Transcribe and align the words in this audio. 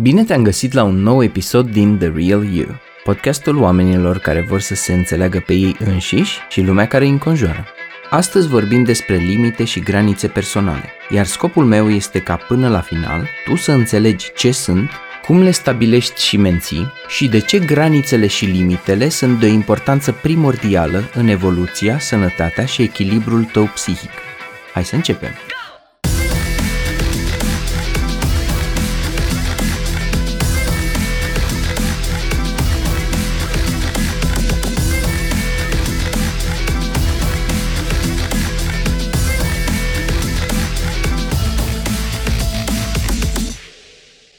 Bine 0.00 0.24
te-am 0.24 0.42
găsit 0.42 0.72
la 0.72 0.82
un 0.82 1.02
nou 1.02 1.22
episod 1.22 1.70
din 1.70 1.98
The 1.98 2.12
Real 2.14 2.54
You, 2.54 2.66
podcastul 3.04 3.56
oamenilor 3.56 4.18
care 4.18 4.40
vor 4.40 4.60
să 4.60 4.74
se 4.74 4.92
înțeleagă 4.92 5.42
pe 5.46 5.52
ei 5.52 5.76
înșiși 5.78 6.38
și 6.48 6.60
lumea 6.60 6.86
care 6.86 7.04
îi 7.04 7.10
înconjoară. 7.10 7.64
Astăzi 8.10 8.48
vorbim 8.48 8.82
despre 8.82 9.16
limite 9.16 9.64
și 9.64 9.80
granițe 9.80 10.28
personale, 10.28 10.92
iar 11.10 11.26
scopul 11.26 11.64
meu 11.64 11.90
este 11.90 12.20
ca 12.20 12.36
până 12.36 12.68
la 12.68 12.80
final 12.80 13.28
tu 13.44 13.56
să 13.56 13.72
înțelegi 13.72 14.32
ce 14.36 14.50
sunt, 14.50 14.90
cum 15.26 15.42
le 15.42 15.50
stabilești 15.50 16.22
și 16.22 16.36
menții 16.36 16.92
și 17.08 17.28
de 17.28 17.38
ce 17.38 17.58
granițele 17.58 18.26
și 18.26 18.44
limitele 18.44 19.08
sunt 19.08 19.40
de 19.40 19.46
o 19.46 19.48
importanță 19.48 20.12
primordială 20.12 21.10
în 21.14 21.28
evoluția, 21.28 21.98
sănătatea 21.98 22.64
și 22.64 22.82
echilibrul 22.82 23.44
tău 23.44 23.64
psihic. 23.64 24.10
Hai 24.72 24.84
să 24.84 24.94
începem! 24.94 25.30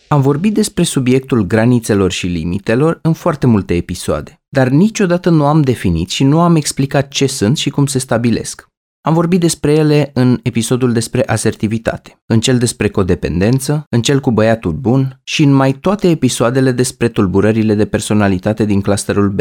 Am 0.10 0.22
vorbit 0.22 0.54
despre 0.54 0.84
subiectul 0.84 1.42
granițelor 1.42 2.12
și 2.12 2.28
limitelor 2.28 3.00
în 3.02 3.14
foarte 3.14 3.48
multe 3.48 3.74
episoade, 3.74 4.42
dar 4.50 4.68
niciodată 4.68 5.30
nu 5.30 5.46
am 5.46 5.62
definit 5.62 6.10
și 6.10 6.24
nu 6.24 6.40
am 6.40 6.56
explicat 6.56 7.08
ce 7.08 7.26
sunt 7.26 7.58
și 7.58 7.70
cum 7.70 7.86
se 7.86 8.00
stabilesc. 8.00 8.68
Am 9.02 9.14
vorbit 9.14 9.40
despre 9.40 9.74
ele 9.74 10.12
în 10.14 10.40
episodul 10.44 10.94
despre 10.94 11.28
asertivitate, 11.30 12.22
în 12.26 12.40
cel 12.40 12.58
despre 12.58 12.90
codependență, 12.90 13.84
în 13.90 14.02
cel 14.02 14.20
cu 14.20 14.32
băiatul 14.32 14.72
bun 14.72 15.20
și 15.24 15.44
în 15.44 15.52
mai 15.52 15.74
toate 15.74 16.10
episoadele 16.10 16.72
despre 16.72 17.10
tulburările 17.10 17.74
de 17.74 17.86
personalitate 17.86 18.66
din 18.66 18.82
clusterul 18.82 19.30
B. 19.30 19.40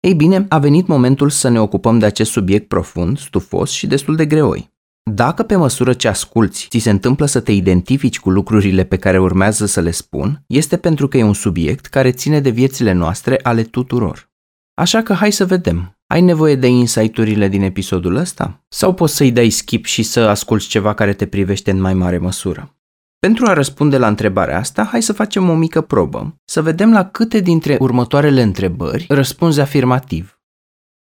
Ei 0.00 0.14
bine, 0.14 0.46
a 0.48 0.58
venit 0.58 0.86
momentul 0.86 1.30
să 1.30 1.48
ne 1.48 1.60
ocupăm 1.60 1.98
de 1.98 2.06
acest 2.06 2.30
subiect 2.30 2.68
profund, 2.68 3.18
stufos 3.18 3.70
și 3.70 3.86
destul 3.86 4.16
de 4.16 4.26
greoi. 4.26 4.70
Dacă 5.02 5.42
pe 5.42 5.56
măsură 5.56 5.92
ce 5.92 6.08
asculți 6.08 6.66
ți 6.70 6.78
se 6.78 6.90
întâmplă 6.90 7.26
să 7.26 7.40
te 7.40 7.52
identifici 7.52 8.20
cu 8.20 8.30
lucrurile 8.30 8.84
pe 8.84 8.96
care 8.96 9.18
urmează 9.18 9.66
să 9.66 9.80
le 9.80 9.90
spun, 9.90 10.42
este 10.46 10.76
pentru 10.76 11.08
că 11.08 11.16
e 11.16 11.22
un 11.22 11.34
subiect 11.34 11.86
care 11.86 12.10
ține 12.10 12.40
de 12.40 12.50
viețile 12.50 12.92
noastre 12.92 13.40
ale 13.42 13.62
tuturor. 13.62 14.30
Așa 14.74 15.02
că 15.02 15.12
hai 15.12 15.32
să 15.32 15.46
vedem. 15.46 15.98
Ai 16.06 16.20
nevoie 16.20 16.56
de 16.56 16.66
insight-urile 16.66 17.48
din 17.48 17.62
episodul 17.62 18.16
ăsta? 18.16 18.64
Sau 18.68 18.94
poți 18.94 19.16
să-i 19.16 19.32
dai 19.32 19.50
skip 19.50 19.84
și 19.84 20.02
să 20.02 20.20
asculți 20.20 20.68
ceva 20.68 20.94
care 20.94 21.12
te 21.12 21.26
privește 21.26 21.70
în 21.70 21.80
mai 21.80 21.94
mare 21.94 22.18
măsură? 22.18 22.74
Pentru 23.18 23.46
a 23.46 23.52
răspunde 23.52 23.98
la 23.98 24.06
întrebarea 24.06 24.58
asta, 24.58 24.84
hai 24.84 25.02
să 25.02 25.12
facem 25.12 25.48
o 25.48 25.54
mică 25.54 25.80
probă, 25.80 26.34
să 26.44 26.62
vedem 26.62 26.92
la 26.92 27.10
câte 27.10 27.40
dintre 27.40 27.76
următoarele 27.80 28.42
întrebări 28.42 29.06
răspunzi 29.08 29.60
afirmativ. 29.60 30.39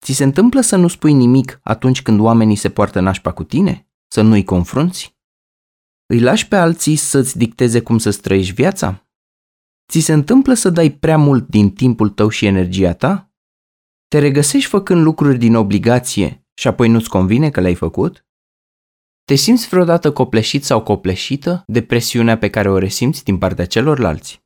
Ți 0.05 0.13
se 0.13 0.25
întâmplă 0.25 0.61
să 0.61 0.77
nu 0.77 0.89
spui 0.89 1.13
nimic 1.13 1.61
atunci 1.63 2.03
când 2.03 2.21
oamenii 2.21 2.57
se 2.57 2.71
poartă 2.71 3.01
nașpa 3.01 3.33
cu 3.33 3.45
tine? 3.45 3.89
Să 4.09 4.23
nu-i 4.23 4.45
confrunți? 4.45 5.17
Îi 6.07 6.21
lași 6.21 6.49
pe 6.49 6.57
alții 6.57 6.97
să-ți 6.97 7.37
dicteze 7.37 7.83
cum 7.83 7.99
să 7.99 8.13
trăiești 8.13 8.53
viața? 8.53 9.09
Ți 9.89 10.01
se 10.01 10.13
întâmplă 10.13 10.55
să 10.55 10.71
dai 10.71 10.91
prea 10.91 11.19
mult 11.19 11.49
din 11.49 11.71
timpul 11.71 12.09
tău 12.09 12.29
și 12.29 12.47
energia 12.47 12.95
ta? 12.95 13.33
Te 14.09 14.19
regăsești 14.19 14.69
făcând 14.69 15.03
lucruri 15.03 15.39
din 15.39 15.55
obligație 15.55 16.47
și 16.55 16.69
apoi 16.69 16.89
nu-ți 16.89 17.09
convine 17.09 17.51
că 17.51 17.61
le-ai 17.61 17.75
făcut? 17.75 18.27
Te 19.25 19.35
simți 19.35 19.69
vreodată 19.69 20.13
copleșit 20.13 20.65
sau 20.65 20.83
copleșită 20.83 21.65
de 21.67 21.83
presiunea 21.83 22.39
pe 22.39 22.51
care 22.51 22.71
o 22.71 22.79
resimți 22.79 23.25
din 23.25 23.39
partea 23.39 23.67
celorlalți? 23.67 24.43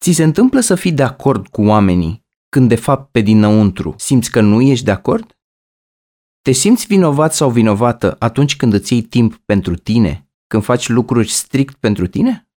Ți 0.00 0.12
se 0.12 0.22
întâmplă 0.22 0.60
să 0.60 0.74
fii 0.74 0.92
de 0.92 1.02
acord 1.02 1.48
cu 1.48 1.62
oamenii 1.62 2.21
când 2.52 2.68
de 2.68 2.74
fapt 2.74 3.10
pe 3.10 3.20
dinăuntru 3.20 3.94
simți 3.98 4.30
că 4.30 4.40
nu 4.40 4.60
ești 4.60 4.84
de 4.84 4.90
acord? 4.90 5.36
Te 6.42 6.52
simți 6.52 6.86
vinovat 6.86 7.34
sau 7.34 7.50
vinovată 7.50 8.16
atunci 8.18 8.56
când 8.56 8.72
îți 8.72 8.92
iei 8.92 9.02
timp 9.02 9.36
pentru 9.36 9.74
tine, 9.74 10.28
când 10.46 10.62
faci 10.62 10.88
lucruri 10.88 11.28
strict 11.28 11.74
pentru 11.74 12.06
tine? 12.06 12.48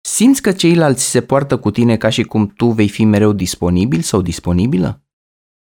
Simți 0.00 0.42
că 0.42 0.52
ceilalți 0.52 1.10
se 1.10 1.20
poartă 1.20 1.58
cu 1.58 1.70
tine 1.70 1.96
ca 1.96 2.08
și 2.08 2.22
cum 2.22 2.46
tu 2.46 2.70
vei 2.70 2.88
fi 2.88 3.04
mereu 3.04 3.32
disponibil 3.32 4.00
sau 4.00 4.22
disponibilă? 4.22 5.04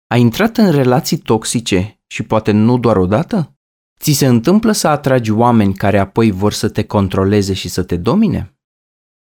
Ai 0.06 0.20
intrat 0.20 0.56
în 0.56 0.70
relații 0.70 1.18
toxice 1.18 2.02
și 2.06 2.22
poate 2.22 2.50
nu 2.50 2.78
doar 2.78 2.96
odată? 2.96 3.56
Ți 4.00 4.12
se 4.12 4.26
întâmplă 4.26 4.72
să 4.72 4.88
atragi 4.88 5.30
oameni 5.30 5.74
care 5.74 5.98
apoi 5.98 6.30
vor 6.30 6.52
să 6.52 6.68
te 6.68 6.84
controleze 6.84 7.52
și 7.52 7.68
să 7.68 7.82
te 7.82 7.96
domine? 7.96 8.57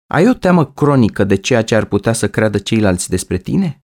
Ai 0.07 0.29
o 0.29 0.33
teamă 0.33 0.65
cronică 0.65 1.23
de 1.23 1.35
ceea 1.35 1.63
ce 1.63 1.75
ar 1.75 1.85
putea 1.85 2.13
să 2.13 2.29
creadă 2.29 2.57
ceilalți 2.57 3.09
despre 3.09 3.37
tine? 3.37 3.83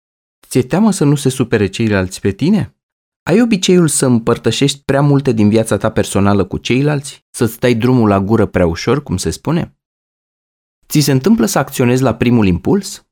Ți-e 0.46 0.62
teamă 0.62 0.90
să 0.90 1.04
nu 1.04 1.14
se 1.14 1.28
supere 1.28 1.66
ceilalți 1.66 2.20
pe 2.20 2.30
tine? 2.30 2.76
Ai 3.22 3.40
obiceiul 3.40 3.88
să 3.88 4.06
împărtășești 4.06 4.82
prea 4.84 5.00
multe 5.00 5.32
din 5.32 5.48
viața 5.48 5.76
ta 5.76 5.90
personală 5.90 6.44
cu 6.44 6.58
ceilalți? 6.58 7.26
Să-ți 7.30 7.58
dai 7.58 7.74
drumul 7.74 8.08
la 8.08 8.20
gură 8.20 8.46
prea 8.46 8.66
ușor, 8.66 9.02
cum 9.02 9.16
se 9.16 9.30
spune? 9.30 9.78
Ți 10.88 11.00
se 11.00 11.12
întâmplă 11.12 11.46
să 11.46 11.58
acționezi 11.58 12.02
la 12.02 12.14
primul 12.14 12.46
impuls? 12.46 13.06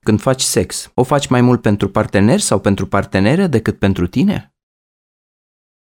Când 0.00 0.20
faci 0.20 0.40
sex, 0.40 0.90
o 0.94 1.02
faci 1.02 1.28
mai 1.28 1.40
mult 1.40 1.60
pentru 1.60 1.90
partener 1.90 2.40
sau 2.40 2.60
pentru 2.60 2.86
partenere 2.86 3.46
decât 3.46 3.78
pentru 3.78 4.06
tine? 4.06 4.54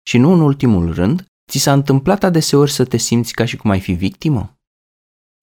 Și 0.07 0.18
nu 0.18 0.31
în 0.31 0.40
ultimul 0.40 0.94
rând, 0.94 1.25
ți 1.51 1.57
s-a 1.57 1.74
întâmplat 1.74 2.24
adeseori 2.24 2.72
să 2.72 2.85
te 2.85 2.97
simți 2.97 3.34
ca 3.34 3.45
și 3.45 3.57
cum 3.57 3.69
ai 3.69 3.80
fi 3.80 3.91
victimă? 3.94 4.57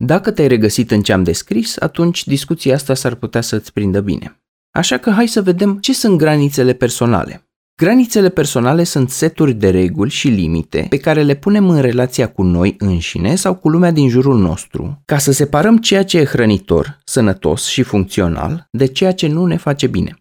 Dacă 0.02 0.30
te-ai 0.30 0.48
regăsit 0.48 0.90
în 0.90 1.02
ce 1.02 1.12
am 1.12 1.22
descris, 1.22 1.76
atunci 1.78 2.26
discuția 2.26 2.74
asta 2.74 2.94
s-ar 2.94 3.14
putea 3.14 3.40
să-ți 3.40 3.72
prindă 3.72 4.00
bine. 4.00 4.42
Așa 4.70 4.98
că 4.98 5.10
hai 5.10 5.28
să 5.28 5.42
vedem 5.42 5.78
ce 5.78 5.94
sunt 5.94 6.18
granițele 6.18 6.72
personale. 6.72 7.50
Granițele 7.76 8.28
personale 8.28 8.84
sunt 8.84 9.10
seturi 9.10 9.52
de 9.52 9.70
reguli 9.70 10.10
și 10.10 10.28
limite 10.28 10.86
pe 10.88 10.96
care 10.96 11.22
le 11.22 11.34
punem 11.34 11.68
în 11.68 11.80
relația 11.80 12.28
cu 12.28 12.42
noi 12.42 12.74
înșine 12.78 13.34
sau 13.34 13.54
cu 13.54 13.68
lumea 13.68 13.90
din 13.90 14.08
jurul 14.08 14.38
nostru, 14.38 15.02
ca 15.04 15.18
să 15.18 15.32
separăm 15.32 15.78
ceea 15.78 16.04
ce 16.04 16.18
e 16.18 16.24
hrănitor, 16.24 16.98
sănătos 17.04 17.66
și 17.66 17.82
funcțional 17.82 18.68
de 18.70 18.86
ceea 18.86 19.12
ce 19.12 19.26
nu 19.26 19.46
ne 19.46 19.56
face 19.56 19.86
bine. 19.86 20.14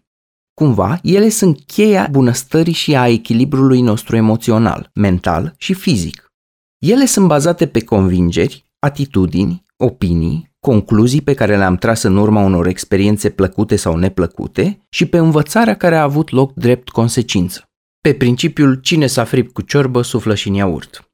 Cumva, 0.54 0.98
ele 1.02 1.28
sunt 1.28 1.60
cheia 1.66 2.08
bunăstării 2.10 2.72
și 2.72 2.96
a 2.96 3.08
echilibrului 3.08 3.80
nostru 3.80 4.16
emoțional, 4.16 4.90
mental 4.94 5.54
și 5.58 5.74
fizic. 5.74 6.32
Ele 6.78 7.04
sunt 7.04 7.26
bazate 7.26 7.66
pe 7.66 7.84
convingeri, 7.84 8.64
atitudini, 8.78 9.68
opinii, 9.82 10.56
concluzii 10.60 11.22
pe 11.22 11.34
care 11.34 11.56
le-am 11.56 11.76
tras 11.76 12.02
în 12.02 12.16
urma 12.16 12.44
unor 12.44 12.66
experiențe 12.66 13.30
plăcute 13.30 13.76
sau 13.76 13.96
neplăcute 13.96 14.86
și 14.88 15.06
pe 15.06 15.18
învățarea 15.18 15.76
care 15.76 15.96
a 15.96 16.02
avut 16.02 16.30
loc 16.30 16.52
drept 16.54 16.88
consecință. 16.88 17.64
Pe 18.00 18.14
principiul 18.14 18.74
cine 18.74 19.06
s-a 19.06 19.24
fript 19.24 19.52
cu 19.52 19.62
ciorbă 19.62 20.02
suflă 20.02 20.34
și 20.34 20.48
în 20.48 20.54
iaurt. 20.54 21.10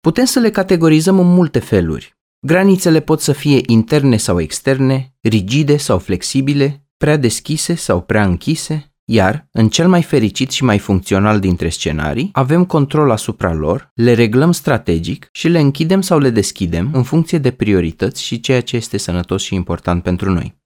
Putem 0.00 0.24
să 0.24 0.38
le 0.38 0.50
categorizăm 0.50 1.18
în 1.18 1.26
multe 1.34 1.58
feluri. 1.58 2.14
Granițele 2.46 3.00
pot 3.00 3.20
să 3.20 3.32
fie 3.32 3.60
interne 3.66 4.16
sau 4.16 4.40
externe, 4.40 5.14
rigide 5.20 5.76
sau 5.76 5.98
flexibile, 5.98 6.86
prea 6.96 7.16
deschise 7.16 7.74
sau 7.74 8.00
prea 8.00 8.24
închise, 8.24 8.89
iar, 9.12 9.48
în 9.52 9.68
cel 9.68 9.88
mai 9.88 10.02
fericit 10.02 10.50
și 10.50 10.64
mai 10.64 10.78
funcțional 10.78 11.40
dintre 11.40 11.68
scenarii, 11.68 12.28
avem 12.32 12.64
control 12.64 13.10
asupra 13.10 13.52
lor, 13.52 13.90
le 13.94 14.14
reglăm 14.14 14.52
strategic 14.52 15.28
și 15.32 15.48
le 15.48 15.58
închidem 15.58 16.00
sau 16.00 16.18
le 16.18 16.30
deschidem 16.30 16.90
în 16.92 17.02
funcție 17.02 17.38
de 17.38 17.50
priorități 17.50 18.22
și 18.22 18.40
ceea 18.40 18.60
ce 18.60 18.76
este 18.76 18.96
sănătos 18.96 19.42
și 19.42 19.54
important 19.54 20.02
pentru 20.02 20.32
noi. 20.32 20.58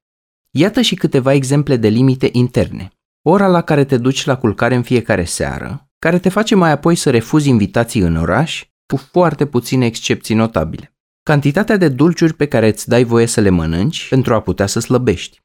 Iată 0.50 0.80
și 0.80 0.94
câteva 0.94 1.32
exemple 1.32 1.76
de 1.76 1.88
limite 1.88 2.28
interne. 2.32 2.88
Ora 3.22 3.46
la 3.46 3.60
care 3.60 3.84
te 3.84 3.96
duci 3.96 4.24
la 4.24 4.36
culcare 4.36 4.74
în 4.74 4.82
fiecare 4.82 5.24
seară, 5.24 5.88
care 5.98 6.18
te 6.18 6.28
face 6.28 6.54
mai 6.54 6.70
apoi 6.70 6.94
să 6.94 7.10
refuzi 7.10 7.48
invitații 7.48 8.00
în 8.00 8.16
oraș, 8.16 8.64
cu 8.86 8.96
foarte 8.96 9.46
puține 9.46 9.86
excepții 9.86 10.34
notabile. 10.34 10.96
Cantitatea 11.22 11.76
de 11.76 11.88
dulciuri 11.88 12.34
pe 12.34 12.46
care 12.46 12.68
îți 12.68 12.88
dai 12.88 13.04
voie 13.04 13.26
să 13.26 13.40
le 13.40 13.50
mănânci 13.50 14.08
pentru 14.08 14.34
a 14.34 14.40
putea 14.40 14.66
să 14.66 14.80
slăbești. 14.80 15.43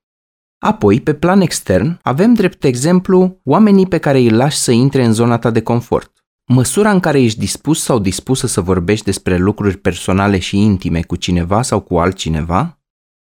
Apoi, 0.59 1.01
pe 1.01 1.13
plan 1.13 1.41
extern, 1.41 1.99
avem 2.01 2.33
drept 2.33 2.63
exemplu 2.63 3.39
oamenii 3.43 3.87
pe 3.87 3.97
care 3.97 4.17
îi 4.17 4.29
lași 4.29 4.57
să 4.57 4.71
intre 4.71 5.03
în 5.03 5.13
zona 5.13 5.37
ta 5.37 5.49
de 5.51 5.61
confort. 5.61 6.11
Măsura 6.45 6.91
în 6.91 6.99
care 6.99 7.21
ești 7.21 7.39
dispus 7.39 7.81
sau 7.81 7.99
dispusă 7.99 8.47
să 8.47 8.61
vorbești 8.61 9.05
despre 9.05 9.37
lucruri 9.37 9.77
personale 9.77 10.39
și 10.39 10.57
intime 10.57 11.01
cu 11.01 11.15
cineva 11.15 11.61
sau 11.61 11.79
cu 11.79 11.97
altcineva, 11.97 12.79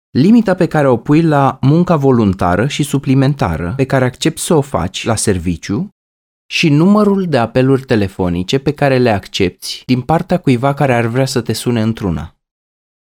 limita 0.10 0.54
pe 0.54 0.66
care 0.66 0.88
o 0.88 0.98
pui 0.98 1.22
la 1.22 1.58
munca 1.62 1.96
voluntară 1.96 2.68
și 2.68 2.84
suplimentară 2.84 3.74
pe 3.76 3.86
care 3.86 4.06
accepti 4.06 4.42
să 4.42 4.54
o 4.54 4.62
faci 4.62 5.06
la 5.06 5.16
serviciu 5.16 5.90
și 6.48 6.70
numărul 6.70 7.26
de 7.26 7.38
apeluri 7.38 7.82
telefonice 7.82 8.58
pe 8.58 8.72
care 8.72 8.98
le 8.98 9.10
accepti 9.10 9.82
din 9.86 10.02
partea 10.02 10.38
cuiva 10.38 10.74
care 10.74 10.94
ar 10.94 11.06
vrea 11.06 11.26
să 11.26 11.42
te 11.42 11.54
sune 11.54 11.82
într-una. 11.82 12.36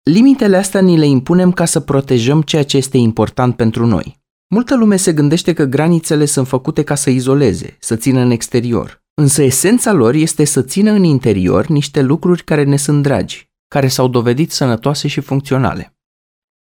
Limitele 0.03 0.57
astea 0.57 0.81
ni 0.81 0.97
le 0.97 1.07
impunem 1.07 1.53
ca 1.53 1.65
să 1.65 1.81
protejăm 1.81 2.43
ceea 2.43 2.65
ce 2.65 2.77
este 2.77 2.97
important 2.97 3.57
pentru 3.57 3.87
noi. 3.87 4.18
Multă 4.51 4.77
lume 4.77 4.97
se 4.97 5.13
gândește 5.13 5.53
că 5.53 5.65
granițele 5.65 6.25
sunt 6.25 6.47
făcute 6.47 6.83
ca 6.83 6.95
să 6.95 7.11
izoleze, 7.11 7.77
să 7.81 7.97
țină 7.97 8.21
în 8.21 8.31
exterior. 8.31 9.03
Însă 9.15 9.43
esența 9.43 9.93
lor 9.93 10.15
este 10.15 10.45
să 10.45 10.63
țină 10.63 10.91
în 10.91 11.03
interior 11.03 11.67
niște 11.67 12.03
lucruri 12.03 12.45
care 12.45 12.65
ne 12.65 12.77
sunt 12.77 13.03
dragi, 13.03 13.51
care 13.69 13.89
s-au 13.89 14.09
dovedit 14.09 14.51
sănătoase 14.51 15.09
și 15.09 15.21
funcționale. 15.21 15.97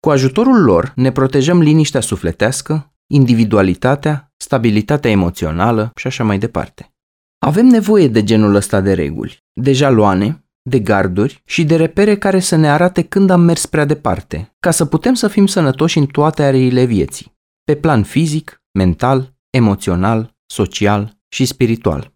Cu 0.01 0.11
ajutorul 0.11 0.63
lor 0.63 0.93
ne 0.97 1.13
protejăm 1.13 1.61
liniștea 1.61 2.01
sufletească, 2.01 2.95
individualitatea, 3.07 4.33
stabilitatea 4.37 5.11
emoțională 5.11 5.93
și 5.95 6.07
așa 6.07 6.25
mai 6.25 6.39
departe. 6.39 6.95
Avem 7.39 7.67
nevoie 7.67 8.09
de 8.09 8.25
genul 8.25 8.55
ăsta 8.55 8.81
de 8.81 8.93
reguli, 8.93 9.39
de 9.53 9.73
jaloane, 9.73 10.45
de 10.63 10.79
garduri 10.79 11.43
și 11.45 11.65
de 11.65 11.77
repere 11.77 12.19
care 12.19 12.41
să 12.41 12.57
ne 12.57 12.71
arate 12.71 13.03
când 13.03 13.31
am 13.31 13.41
mers 13.41 13.67
prea 13.67 13.85
departe, 13.85 14.55
ca 14.61 14.71
să 14.71 14.85
putem 14.85 15.15
să 15.15 15.29
fim 15.29 15.47
sănătoși 15.47 15.99
în 15.99 16.07
toate 16.07 16.43
areile 16.43 16.85
vieții, 16.85 17.33
pe 17.65 17.77
plan 17.77 18.03
fizic, 18.03 18.63
mental, 18.79 19.35
emoțional, 19.51 20.37
social 20.47 21.19
și 21.29 21.45
spiritual. 21.45 22.13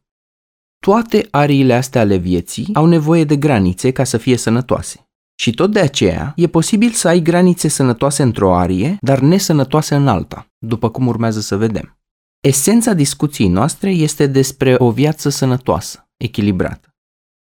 Toate 0.79 1.29
ariile 1.31 1.75
astea 1.75 2.01
ale 2.01 2.17
vieții 2.17 2.69
au 2.73 2.87
nevoie 2.87 3.25
de 3.25 3.37
granițe 3.37 3.91
ca 3.91 4.05
să 4.05 4.17
fie 4.17 4.37
sănătoase. 4.37 5.01
Și 5.39 5.51
tot 5.55 5.73
de 5.73 5.81
aceea 5.81 6.33
e 6.37 6.47
posibil 6.47 6.91
să 6.91 7.09
ai 7.09 7.21
granițe 7.21 7.69
sănătoase 7.69 8.23
într-o 8.23 8.57
arie, 8.57 8.97
dar 9.01 9.19
nesănătoase 9.19 9.95
în 9.95 10.09
alta, 10.09 10.47
după 10.59 10.91
cum 10.91 11.07
urmează 11.07 11.41
să 11.41 11.57
vedem. 11.57 11.99
Esența 12.41 12.93
discuției 12.93 13.49
noastre 13.49 13.91
este 13.91 14.27
despre 14.27 14.75
o 14.79 14.91
viață 14.91 15.29
sănătoasă, 15.29 16.09
echilibrată. 16.17 16.95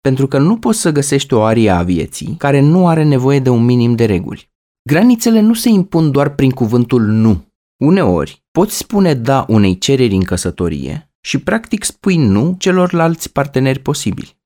Pentru 0.01 0.27
că 0.27 0.37
nu 0.37 0.57
poți 0.57 0.79
să 0.79 0.91
găsești 0.91 1.33
o 1.33 1.43
arie 1.43 1.69
a 1.69 1.83
vieții 1.83 2.35
care 2.37 2.59
nu 2.59 2.87
are 2.87 3.03
nevoie 3.03 3.39
de 3.39 3.49
un 3.49 3.65
minim 3.65 3.95
de 3.95 4.05
reguli. 4.05 4.51
Granițele 4.89 5.39
nu 5.39 5.53
se 5.53 5.69
impun 5.69 6.11
doar 6.11 6.35
prin 6.35 6.51
cuvântul 6.51 7.01
nu. 7.01 7.46
Uneori, 7.77 8.43
poți 8.51 8.77
spune 8.77 9.13
da 9.13 9.45
unei 9.47 9.77
cereri 9.77 10.13
în 10.15 10.23
căsătorie 10.23 11.11
și 11.21 11.37
practic 11.37 11.83
spui 11.83 12.17
nu 12.17 12.55
celorlalți 12.59 13.31
parteneri 13.31 13.79
posibili. 13.79 14.37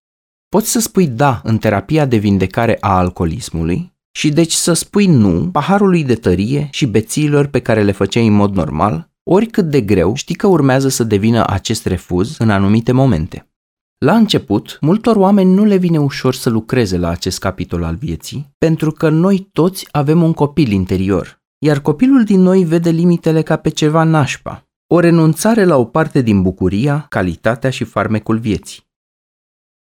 Poți 0.50 0.72
să 0.72 0.80
spui 0.80 1.08
da 1.08 1.42
în 1.44 1.58
terapia 1.58 2.06
de 2.06 2.18
vindecare 2.18 2.78
a 2.80 2.98
alcoolismului 2.98 3.94
și 4.12 4.30
deci 4.30 4.52
să 4.52 4.74
spui 4.74 5.06
nu 5.06 5.50
paharului 5.52 6.04
de 6.04 6.16
tărie 6.16 6.68
și 6.72 6.86
bețiilor 6.86 7.48
pe 7.48 7.60
care 7.60 7.84
le 7.84 7.92
făceai 7.92 8.28
în 8.28 8.34
mod 8.34 8.56
normal, 8.56 9.10
oricât 9.24 9.70
de 9.70 9.82
greu 9.82 10.16
știi 10.16 10.36
că 10.36 10.48
urmează 10.48 10.88
să 10.88 11.04
devină 11.04 11.48
acest 11.48 11.86
refuz 11.86 12.38
în 12.38 12.50
anumite 12.50 12.92
momente. 12.92 13.52
La 13.98 14.16
început, 14.16 14.78
multor 14.82 15.16
oameni 15.16 15.54
nu 15.54 15.66
le 15.66 15.76
vine 15.76 16.00
ușor 16.00 16.34
să 16.34 16.50
lucreze 16.50 16.98
la 16.98 17.10
acest 17.10 17.40
capitol 17.40 17.84
al 17.84 17.96
vieții, 17.96 18.54
pentru 18.58 18.92
că 18.92 19.10
noi 19.10 19.50
toți 19.54 19.88
avem 19.92 20.24
un 20.24 20.34
copil 20.34 20.72
interior, 20.72 21.41
iar 21.66 21.80
copilul 21.80 22.24
din 22.24 22.40
noi 22.40 22.64
vede 22.64 22.90
limitele 22.90 23.42
ca 23.42 23.56
pe 23.56 23.70
ceva 23.70 24.04
nașpa, 24.04 24.68
o 24.88 25.00
renunțare 25.00 25.64
la 25.64 25.78
o 25.78 25.86
parte 25.86 26.22
din 26.22 26.42
bucuria, 26.42 27.06
calitatea 27.10 27.70
și 27.70 27.84
farmecul 27.84 28.38
vieții. 28.38 28.90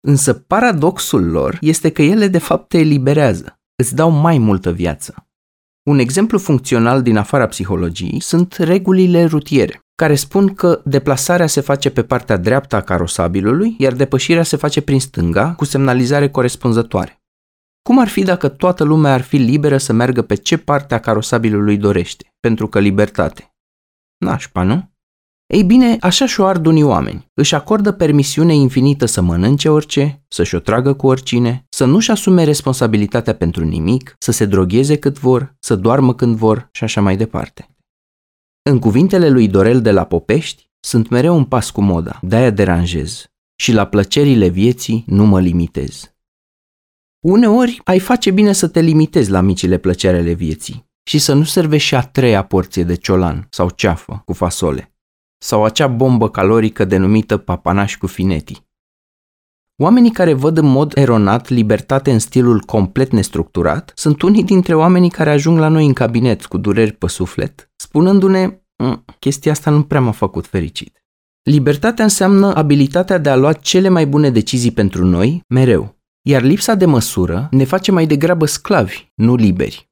Însă 0.01 0.35
paradoxul 0.35 1.31
lor 1.31 1.59
este 1.61 1.91
că 1.91 2.03
ele 2.03 2.29
de 2.29 2.39
fapt 2.39 2.69
te 2.69 2.79
eliberează, 2.79 3.59
îți 3.77 3.95
dau 3.95 4.11
mai 4.11 4.39
multă 4.39 4.73
viață. 4.73 5.29
Un 5.83 5.99
exemplu 5.99 6.39
funcțional 6.39 7.03
din 7.03 7.17
afara 7.17 7.47
psihologiei 7.47 8.21
sunt 8.21 8.53
regulile 8.53 9.25
rutiere, 9.25 9.81
care 9.95 10.15
spun 10.15 10.55
că 10.55 10.81
deplasarea 10.85 11.47
se 11.47 11.61
face 11.61 11.91
pe 11.91 12.03
partea 12.03 12.37
dreaptă 12.37 12.77
a 12.77 12.81
carosabilului, 12.81 13.75
iar 13.79 13.93
depășirea 13.93 14.43
se 14.43 14.57
face 14.57 14.81
prin 14.81 15.01
stânga, 15.01 15.55
cu 15.55 15.65
semnalizare 15.65 16.31
corespunzătoare. 16.31 17.21
Cum 17.87 17.99
ar 17.99 18.09
fi 18.09 18.23
dacă 18.23 18.49
toată 18.49 18.85
lumea 18.85 19.13
ar 19.13 19.21
fi 19.21 19.37
liberă 19.37 19.79
să 19.79 19.93
meargă 19.93 20.23
pe 20.23 20.35
ce 20.35 20.57
parte 20.57 20.95
a 20.95 21.01
carosabilului 21.01 21.77
dorește, 21.77 22.35
pentru 22.41 22.69
că 22.69 22.79
libertate? 22.79 23.55
Nașpa, 24.25 24.63
nu? 24.63 24.91
Ei 25.47 25.63
bine, 25.63 25.97
așa 26.01 26.27
și-o 26.27 26.47
ard 26.47 26.67
unii 26.67 26.83
oameni. 26.83 27.31
Își 27.35 27.55
acordă 27.55 27.93
permisiune 27.93 28.55
infinită 28.55 29.07
să 29.07 29.21
mănânce 29.21 29.69
orice, 29.69 30.25
să-și 30.29 30.55
o 30.55 30.59
tragă 30.59 30.95
cu 30.95 31.07
oricine, 31.07 31.67
să 31.69 31.85
nu-și 31.85 32.11
asume 32.11 32.45
responsabilitatea 32.45 33.35
pentru 33.35 33.65
nimic, 33.65 34.15
să 34.19 34.33
se 34.33 34.47
drogheze 34.47 34.99
cât 34.99 35.19
vor, 35.19 35.55
să 35.59 35.77
doarmă 35.77 36.15
când 36.15 36.37
vor 36.37 36.69
și 36.73 36.85
așa 36.85 37.01
mai 37.01 37.17
departe. 37.17 37.77
În 38.63 38.79
cuvintele 38.79 39.29
lui 39.29 39.49
Dorel 39.49 39.83
de 39.83 39.91
la 39.91 40.05
Popești, 40.05 40.71
sunt 40.81 41.09
mereu 41.09 41.37
un 41.37 41.45
pas 41.45 41.71
cu 41.71 41.81
moda, 41.81 42.19
de-aia 42.23 42.51
deranjez. 42.51 43.27
Și 43.61 43.73
la 43.73 43.87
plăcerile 43.87 44.49
vieții 44.49 45.05
nu 45.07 45.27
mă 45.27 45.41
limitez. 45.41 46.16
Uneori 47.29 47.81
ai 47.85 47.99
face 47.99 48.31
bine 48.31 48.53
să 48.53 48.69
te 48.69 48.81
limitezi 48.81 49.31
la 49.31 49.41
micile 49.41 49.79
plăceri 49.79 50.17
ale 50.17 50.33
vieții 50.33 50.91
și 51.03 51.19
să 51.19 51.35
nu 51.35 51.45
servești 51.45 51.89
și 51.89 51.95
a 51.95 52.01
treia 52.01 52.45
porție 52.45 52.85
de 52.85 52.95
ciolan 52.95 53.47
sau 53.51 53.71
ceafă 53.71 54.23
cu 54.25 54.33
fasole 54.33 54.95
sau 55.39 55.65
acea 55.65 55.87
bombă 55.87 56.31
calorică 56.31 56.85
denumită 56.85 57.37
papanaș 57.37 57.97
cu 57.97 58.07
fineti. 58.07 58.63
Oamenii 59.77 60.11
care 60.11 60.33
văd 60.33 60.57
în 60.57 60.67
mod 60.67 60.93
eronat 60.97 61.49
libertate 61.49 62.13
în 62.13 62.19
stilul 62.19 62.61
complet 62.61 63.13
nestructurat 63.13 63.93
sunt 63.95 64.23
unii 64.23 64.45
dintre 64.45 64.75
oamenii 64.75 65.11
care 65.11 65.31
ajung 65.31 65.59
la 65.59 65.69
noi 65.69 65.87
în 65.87 65.93
cabinet 65.93 66.47
cu 66.47 66.59
dureri 66.59 66.93
pe 66.93 67.07
suflet, 67.07 67.71
spunându-ne, 67.77 68.61
mm, 68.77 69.05
chestia 69.19 69.53
asta 69.53 69.71
nu 69.71 69.83
prea 69.83 70.01
m-a 70.01 70.11
făcut 70.11 70.47
fericit. 70.47 71.05
Libertatea 71.43 72.05
înseamnă 72.05 72.55
abilitatea 72.55 73.19
de 73.19 73.29
a 73.29 73.37
lua 73.37 73.53
cele 73.53 73.89
mai 73.89 74.07
bune 74.07 74.31
decizii 74.31 74.73
pentru 74.73 75.05
noi, 75.05 75.43
mereu, 75.49 75.96
iar 76.27 76.43
lipsa 76.43 76.75
de 76.75 76.85
măsură 76.85 77.49
ne 77.51 77.65
face 77.65 77.93
mai 77.93 78.07
degrabă 78.07 78.47
sclavi, 78.47 79.13
nu 79.15 79.35
liberi. 79.35 79.91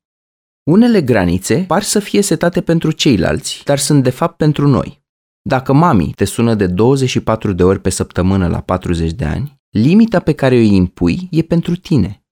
Unele 0.63 1.03
granițe 1.03 1.65
par 1.67 1.83
să 1.83 1.99
fie 1.99 2.21
setate 2.21 2.61
pentru 2.61 2.91
ceilalți, 2.91 3.63
dar 3.65 3.79
sunt 3.79 4.03
de 4.03 4.11
fapt 4.11 4.37
pentru 4.37 4.69
noi. 4.69 5.03
Dacă 5.43 5.73
mami 5.73 6.13
te 6.13 6.25
sună 6.25 6.55
de 6.55 6.67
24 6.67 7.53
de 7.53 7.63
ori 7.63 7.81
pe 7.81 7.91
săptămână 7.91 8.49
la 8.49 8.61
40 8.61 9.13
de 9.13 9.25
ani, 9.25 9.61
limita 9.71 10.21
pe 10.21 10.33
care 10.33 10.55
o 10.55 10.59
impui 10.59 11.29
e 11.31 11.43
pentru 11.43 11.77
tine. 11.77 12.25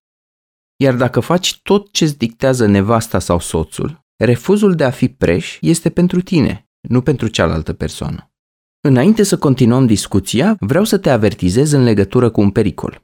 Iar 0.76 0.94
dacă 0.94 1.20
faci 1.20 1.60
tot 1.62 1.92
ce-ți 1.92 2.18
dictează 2.18 2.66
nevasta 2.66 3.18
sau 3.18 3.38
soțul, 3.38 4.04
refuzul 4.16 4.74
de 4.74 4.84
a 4.84 4.90
fi 4.90 5.08
preș 5.08 5.58
este 5.60 5.90
pentru 5.90 6.20
tine, 6.20 6.68
nu 6.88 7.00
pentru 7.02 7.28
cealaltă 7.28 7.72
persoană. 7.72 8.32
Înainte 8.80 9.22
să 9.22 9.38
continuăm 9.38 9.86
discuția, 9.86 10.56
vreau 10.60 10.84
să 10.84 10.98
te 10.98 11.10
avertizez 11.10 11.72
în 11.72 11.82
legătură 11.82 12.30
cu 12.30 12.40
un 12.40 12.50
pericol. 12.50 13.02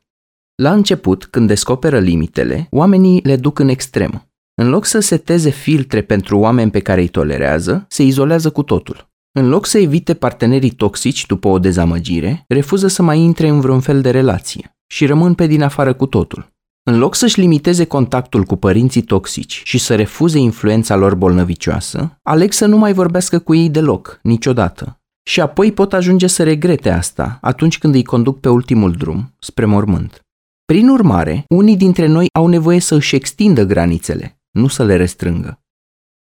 La 0.63 0.73
început, 0.73 1.25
când 1.25 1.47
descoperă 1.47 1.99
limitele, 1.99 2.67
oamenii 2.71 3.21
le 3.25 3.37
duc 3.37 3.59
în 3.59 3.69
extrem. 3.69 4.29
În 4.55 4.69
loc 4.69 4.85
să 4.85 5.01
seteze 5.01 5.51
filtre 5.51 6.03
pentru 6.03 6.39
oameni 6.39 6.71
pe 6.71 6.81
care 6.81 7.01
îi 7.01 7.09
tolerează, 7.09 7.85
se 7.89 8.03
izolează 8.03 8.51
cu 8.51 8.63
totul. 8.63 9.11
În 9.33 9.49
loc 9.49 9.67
să 9.67 9.79
evite 9.79 10.15
partenerii 10.15 10.71
toxici 10.71 11.27
după 11.27 11.49
o 11.49 11.59
dezamăgire, 11.59 12.45
refuză 12.49 12.87
să 12.87 13.03
mai 13.03 13.19
intre 13.19 13.49
în 13.49 13.61
vreun 13.61 13.81
fel 13.81 14.01
de 14.01 14.11
relație 14.11 14.77
și 14.87 15.07
rămân 15.07 15.35
pe 15.35 15.47
din 15.47 15.63
afară 15.63 15.93
cu 15.93 16.07
totul. 16.07 16.53
În 16.83 16.99
loc 16.99 17.15
să-și 17.15 17.41
limiteze 17.41 17.85
contactul 17.85 18.45
cu 18.45 18.57
părinții 18.57 19.03
toxici 19.03 19.63
și 19.65 19.79
să 19.79 19.95
refuze 19.95 20.39
influența 20.39 20.97
lor 20.97 21.15
bolnăvicioasă, 21.15 22.19
aleg 22.23 22.53
să 22.53 22.67
nu 22.67 22.77
mai 22.77 22.93
vorbească 22.93 23.39
cu 23.39 23.55
ei 23.55 23.69
deloc, 23.69 24.19
niciodată. 24.23 25.01
Și 25.23 25.41
apoi 25.41 25.73
pot 25.73 25.93
ajunge 25.93 26.27
să 26.27 26.43
regrete 26.43 26.91
asta 26.91 27.39
atunci 27.41 27.79
când 27.79 27.95
îi 27.95 28.05
conduc 28.05 28.41
pe 28.41 28.49
ultimul 28.49 28.93
drum, 28.93 29.35
spre 29.39 29.65
mormânt. 29.65 30.23
Prin 30.73 30.89
urmare, 30.89 31.45
unii 31.49 31.77
dintre 31.77 32.07
noi 32.07 32.27
au 32.33 32.47
nevoie 32.47 32.81
să 32.81 32.95
își 32.95 33.15
extindă 33.15 33.65
granițele, 33.65 34.41
nu 34.51 34.67
să 34.67 34.85
le 34.85 34.97
restrângă. 34.97 35.61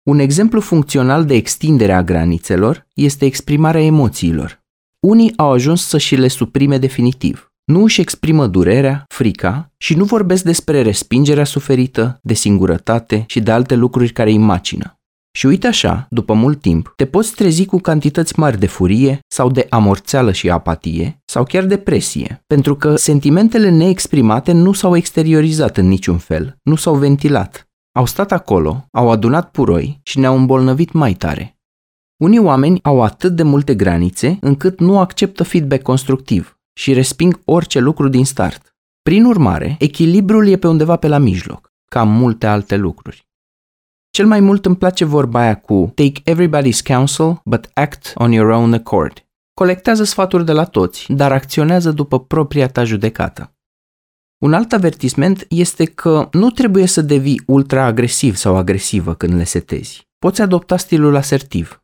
Un 0.02 0.18
exemplu 0.18 0.60
funcțional 0.60 1.24
de 1.24 1.34
extindere 1.34 1.92
a 1.92 2.02
granițelor 2.02 2.86
este 2.94 3.24
exprimarea 3.24 3.80
emoțiilor. 3.80 4.62
Unii 5.00 5.32
au 5.36 5.52
ajuns 5.52 5.86
să 5.86 5.98
și 5.98 6.16
le 6.16 6.28
suprime 6.28 6.78
definitiv. 6.78 7.52
Nu 7.64 7.82
își 7.82 8.00
exprimă 8.00 8.46
durerea, 8.46 9.04
frica 9.08 9.72
și 9.76 9.94
nu 9.94 10.04
vorbesc 10.04 10.44
despre 10.44 10.82
respingerea 10.82 11.44
suferită, 11.44 12.18
de 12.22 12.34
singurătate 12.34 13.24
și 13.26 13.40
de 13.40 13.50
alte 13.50 13.74
lucruri 13.74 14.12
care 14.12 14.30
îi 14.30 14.38
macină. 14.38 15.01
Și 15.34 15.46
uite 15.46 15.66
așa, 15.66 16.06
după 16.10 16.32
mult 16.32 16.60
timp, 16.60 16.92
te 16.96 17.06
poți 17.06 17.34
trezi 17.34 17.64
cu 17.64 17.78
cantități 17.78 18.38
mari 18.38 18.58
de 18.58 18.66
furie 18.66 19.18
sau 19.28 19.50
de 19.50 19.66
amorțeală 19.70 20.32
și 20.32 20.50
apatie 20.50 21.22
sau 21.24 21.44
chiar 21.44 21.64
depresie, 21.64 22.42
pentru 22.46 22.76
că 22.76 22.96
sentimentele 22.96 23.70
neexprimate 23.70 24.52
nu 24.52 24.72
s-au 24.72 24.96
exteriorizat 24.96 25.76
în 25.76 25.88
niciun 25.88 26.18
fel, 26.18 26.56
nu 26.62 26.74
s-au 26.74 26.94
ventilat, 26.94 27.68
au 27.92 28.06
stat 28.06 28.32
acolo, 28.32 28.86
au 28.90 29.10
adunat 29.10 29.50
puroi 29.50 30.00
și 30.02 30.18
ne-au 30.18 30.36
îmbolnăvit 30.36 30.92
mai 30.92 31.14
tare. 31.14 31.56
Unii 32.16 32.38
oameni 32.38 32.78
au 32.82 33.02
atât 33.02 33.36
de 33.36 33.42
multe 33.42 33.74
granițe 33.74 34.38
încât 34.40 34.80
nu 34.80 34.98
acceptă 34.98 35.42
feedback 35.42 35.82
constructiv 35.82 36.58
și 36.74 36.92
resping 36.92 37.40
orice 37.44 37.78
lucru 37.78 38.08
din 38.08 38.24
start. 38.24 38.74
Prin 39.02 39.24
urmare, 39.24 39.76
echilibrul 39.78 40.48
e 40.48 40.56
pe 40.56 40.68
undeva 40.68 40.96
pe 40.96 41.08
la 41.08 41.18
mijloc, 41.18 41.72
ca 41.90 42.02
multe 42.02 42.46
alte 42.46 42.76
lucruri. 42.76 43.30
Cel 44.14 44.26
mai 44.26 44.40
mult 44.40 44.66
îmi 44.66 44.76
place 44.76 45.04
vorba 45.04 45.40
aia 45.40 45.60
cu 45.60 45.92
Take 45.94 46.22
everybody's 46.34 46.82
counsel, 46.84 47.40
but 47.44 47.70
act 47.74 48.12
on 48.14 48.32
your 48.32 48.48
own 48.48 48.72
accord. 48.72 49.26
Colectează 49.54 50.04
sfaturi 50.04 50.44
de 50.44 50.52
la 50.52 50.64
toți, 50.64 51.12
dar 51.12 51.32
acționează 51.32 51.90
după 51.90 52.20
propria 52.20 52.68
ta 52.68 52.84
judecată. 52.84 53.56
Un 54.38 54.54
alt 54.54 54.72
avertisment 54.72 55.46
este 55.48 55.84
că 55.84 56.28
nu 56.32 56.50
trebuie 56.50 56.86
să 56.86 57.00
devii 57.00 57.42
ultra-agresiv 57.46 58.36
sau 58.36 58.56
agresivă 58.56 59.14
când 59.14 59.34
le 59.34 59.44
setezi. 59.44 60.08
Poți 60.18 60.40
adopta 60.40 60.76
stilul 60.76 61.16
asertiv. 61.16 61.82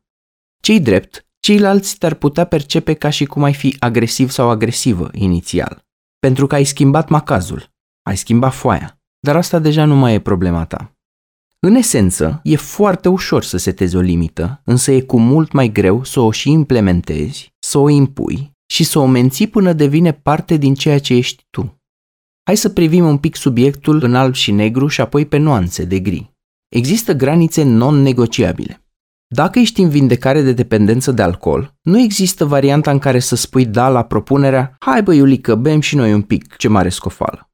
Cei 0.61 0.79
drept, 0.79 1.25
ceilalți 1.39 1.97
te-ar 1.97 2.13
putea 2.13 2.45
percepe 2.45 2.93
ca 2.93 3.09
și 3.09 3.25
cum 3.25 3.43
ai 3.43 3.53
fi 3.53 3.75
agresiv 3.79 4.29
sau 4.29 4.49
agresivă 4.49 5.09
inițial, 5.13 5.85
pentru 6.19 6.47
că 6.47 6.55
ai 6.55 6.63
schimbat 6.63 7.09
macazul, 7.09 7.71
ai 8.03 8.17
schimbat 8.17 8.53
foaia, 8.53 8.99
dar 9.19 9.35
asta 9.35 9.59
deja 9.59 9.85
nu 9.85 9.95
mai 9.95 10.13
e 10.13 10.19
problema 10.19 10.65
ta. 10.65 10.93
În 11.61 11.75
esență, 11.75 12.39
e 12.43 12.55
foarte 12.55 13.09
ușor 13.09 13.43
să 13.43 13.57
setezi 13.57 13.95
o 13.95 13.99
limită, 13.99 14.61
însă 14.63 14.91
e 14.91 15.01
cu 15.01 15.19
mult 15.19 15.51
mai 15.51 15.71
greu 15.71 16.03
să 16.03 16.19
o 16.19 16.31
și 16.31 16.51
implementezi, 16.51 17.53
să 17.59 17.77
o 17.77 17.89
impui 17.89 18.51
și 18.71 18.83
să 18.83 18.99
o 18.99 19.05
menții 19.05 19.47
până 19.47 19.73
devine 19.73 20.13
parte 20.13 20.57
din 20.57 20.73
ceea 20.73 20.99
ce 20.99 21.13
ești 21.13 21.45
tu. 21.49 21.81
Hai 22.45 22.57
să 22.57 22.69
privim 22.69 23.05
un 23.05 23.17
pic 23.17 23.35
subiectul 23.35 24.03
în 24.03 24.15
alb 24.15 24.33
și 24.33 24.51
negru 24.51 24.87
și 24.87 25.01
apoi 25.01 25.25
pe 25.25 25.37
nuanțe 25.37 25.85
de 25.85 25.99
gri. 25.99 26.31
Există 26.75 27.13
granițe 27.13 27.63
non-negociabile. 27.63 28.83
Dacă 29.27 29.59
ești 29.59 29.81
în 29.81 29.89
vindecare 29.89 30.41
de 30.41 30.53
dependență 30.53 31.11
de 31.11 31.21
alcool, 31.21 31.75
nu 31.81 31.99
există 31.99 32.45
varianta 32.45 32.91
în 32.91 32.99
care 32.99 33.19
să 33.19 33.35
spui 33.35 33.65
da 33.65 33.89
la 33.89 34.03
propunerea 34.03 34.75
Hai 34.79 35.03
bă, 35.03 35.13
Iulică, 35.13 35.55
bem 35.55 35.79
și 35.79 35.95
noi 35.95 36.13
un 36.13 36.21
pic, 36.21 36.55
ce 36.55 36.67
mare 36.67 36.89
scofală. 36.89 37.48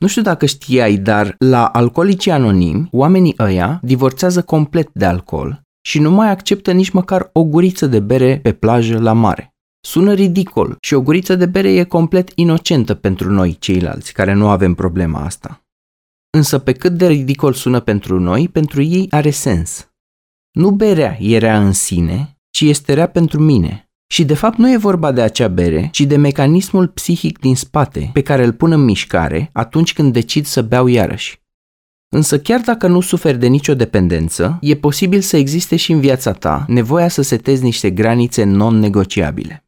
Nu 0.00 0.06
știu 0.06 0.22
dacă 0.22 0.46
știai, 0.46 0.96
dar 0.96 1.34
la 1.38 1.66
alcoolicii 1.66 2.30
anonimi, 2.30 2.88
oamenii 2.92 3.34
ăia 3.38 3.80
divorțează 3.82 4.42
complet 4.42 4.90
de 4.92 5.04
alcool 5.04 5.62
și 5.82 5.98
nu 5.98 6.10
mai 6.10 6.30
acceptă 6.30 6.72
nici 6.72 6.90
măcar 6.90 7.30
o 7.32 7.44
guriță 7.44 7.86
de 7.86 8.00
bere 8.00 8.38
pe 8.42 8.52
plajă 8.52 8.98
la 8.98 9.12
mare. 9.12 9.54
Sună 9.80 10.12
ridicol 10.12 10.76
și 10.80 10.94
o 10.94 11.02
guriță 11.02 11.34
de 11.34 11.46
bere 11.46 11.72
e 11.72 11.84
complet 11.84 12.32
inocentă 12.34 12.94
pentru 12.94 13.30
noi 13.30 13.56
ceilalți 13.58 14.12
care 14.12 14.32
nu 14.32 14.48
avem 14.48 14.74
problema 14.74 15.24
asta. 15.24 15.64
Însă 16.30 16.58
pe 16.58 16.72
cât 16.72 16.92
de 16.92 17.06
ridicol 17.06 17.52
sună 17.52 17.80
pentru 17.80 18.20
noi, 18.20 18.48
pentru 18.48 18.82
ei 18.82 19.06
are 19.10 19.30
sens. 19.30 19.90
Nu 20.50 20.70
berea 20.70 21.16
e 21.20 21.38
rea 21.38 21.64
în 21.64 21.72
sine, 21.72 22.38
ci 22.50 22.60
este 22.60 22.92
rea 22.92 23.08
pentru 23.08 23.40
mine. 23.40 23.89
Și 24.12 24.24
de 24.24 24.34
fapt 24.34 24.58
nu 24.58 24.72
e 24.72 24.76
vorba 24.76 25.12
de 25.12 25.20
acea 25.20 25.48
bere, 25.48 25.88
ci 25.92 26.00
de 26.00 26.16
mecanismul 26.16 26.88
psihic 26.88 27.38
din 27.38 27.56
spate 27.56 28.10
pe 28.12 28.22
care 28.22 28.44
îl 28.44 28.52
pun 28.52 28.72
în 28.72 28.84
mișcare 28.84 29.50
atunci 29.52 29.92
când 29.92 30.12
decid 30.12 30.44
să 30.44 30.62
beau 30.62 30.86
iarăși. 30.86 31.42
Însă 32.08 32.40
chiar 32.40 32.60
dacă 32.60 32.86
nu 32.86 33.00
suferi 33.00 33.38
de 33.38 33.46
nicio 33.46 33.74
dependență, 33.74 34.58
e 34.60 34.74
posibil 34.74 35.20
să 35.20 35.36
existe 35.36 35.76
și 35.76 35.92
în 35.92 36.00
viața 36.00 36.32
ta 36.32 36.64
nevoia 36.68 37.08
să 37.08 37.22
setezi 37.22 37.62
niște 37.62 37.90
granițe 37.90 38.44
non-negociabile. 38.44 39.64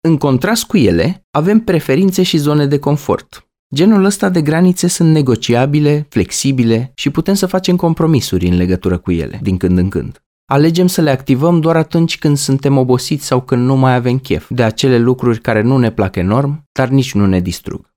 În 0.00 0.16
contrast 0.16 0.64
cu 0.64 0.76
ele, 0.76 1.26
avem 1.30 1.60
preferințe 1.60 2.22
și 2.22 2.36
zone 2.36 2.66
de 2.66 2.78
confort. 2.78 3.48
Genul 3.74 4.04
ăsta 4.04 4.28
de 4.28 4.42
granițe 4.42 4.86
sunt 4.86 5.12
negociabile, 5.12 6.06
flexibile 6.08 6.92
și 6.94 7.10
putem 7.10 7.34
să 7.34 7.46
facem 7.46 7.76
compromisuri 7.76 8.46
în 8.46 8.56
legătură 8.56 8.98
cu 8.98 9.12
ele, 9.12 9.38
din 9.42 9.56
când 9.56 9.78
în 9.78 9.88
când. 9.88 10.22
Alegem 10.50 10.86
să 10.86 11.00
le 11.00 11.10
activăm 11.10 11.60
doar 11.60 11.76
atunci 11.76 12.18
când 12.18 12.36
suntem 12.36 12.76
obosiți 12.76 13.26
sau 13.26 13.42
când 13.42 13.64
nu 13.64 13.76
mai 13.76 13.94
avem 13.94 14.18
chef 14.18 14.50
de 14.50 14.62
acele 14.62 14.98
lucruri 14.98 15.40
care 15.40 15.60
nu 15.60 15.78
ne 15.78 15.92
plac 15.92 16.16
enorm, 16.16 16.68
dar 16.72 16.88
nici 16.88 17.14
nu 17.14 17.26
ne 17.26 17.40
distrug. 17.40 17.94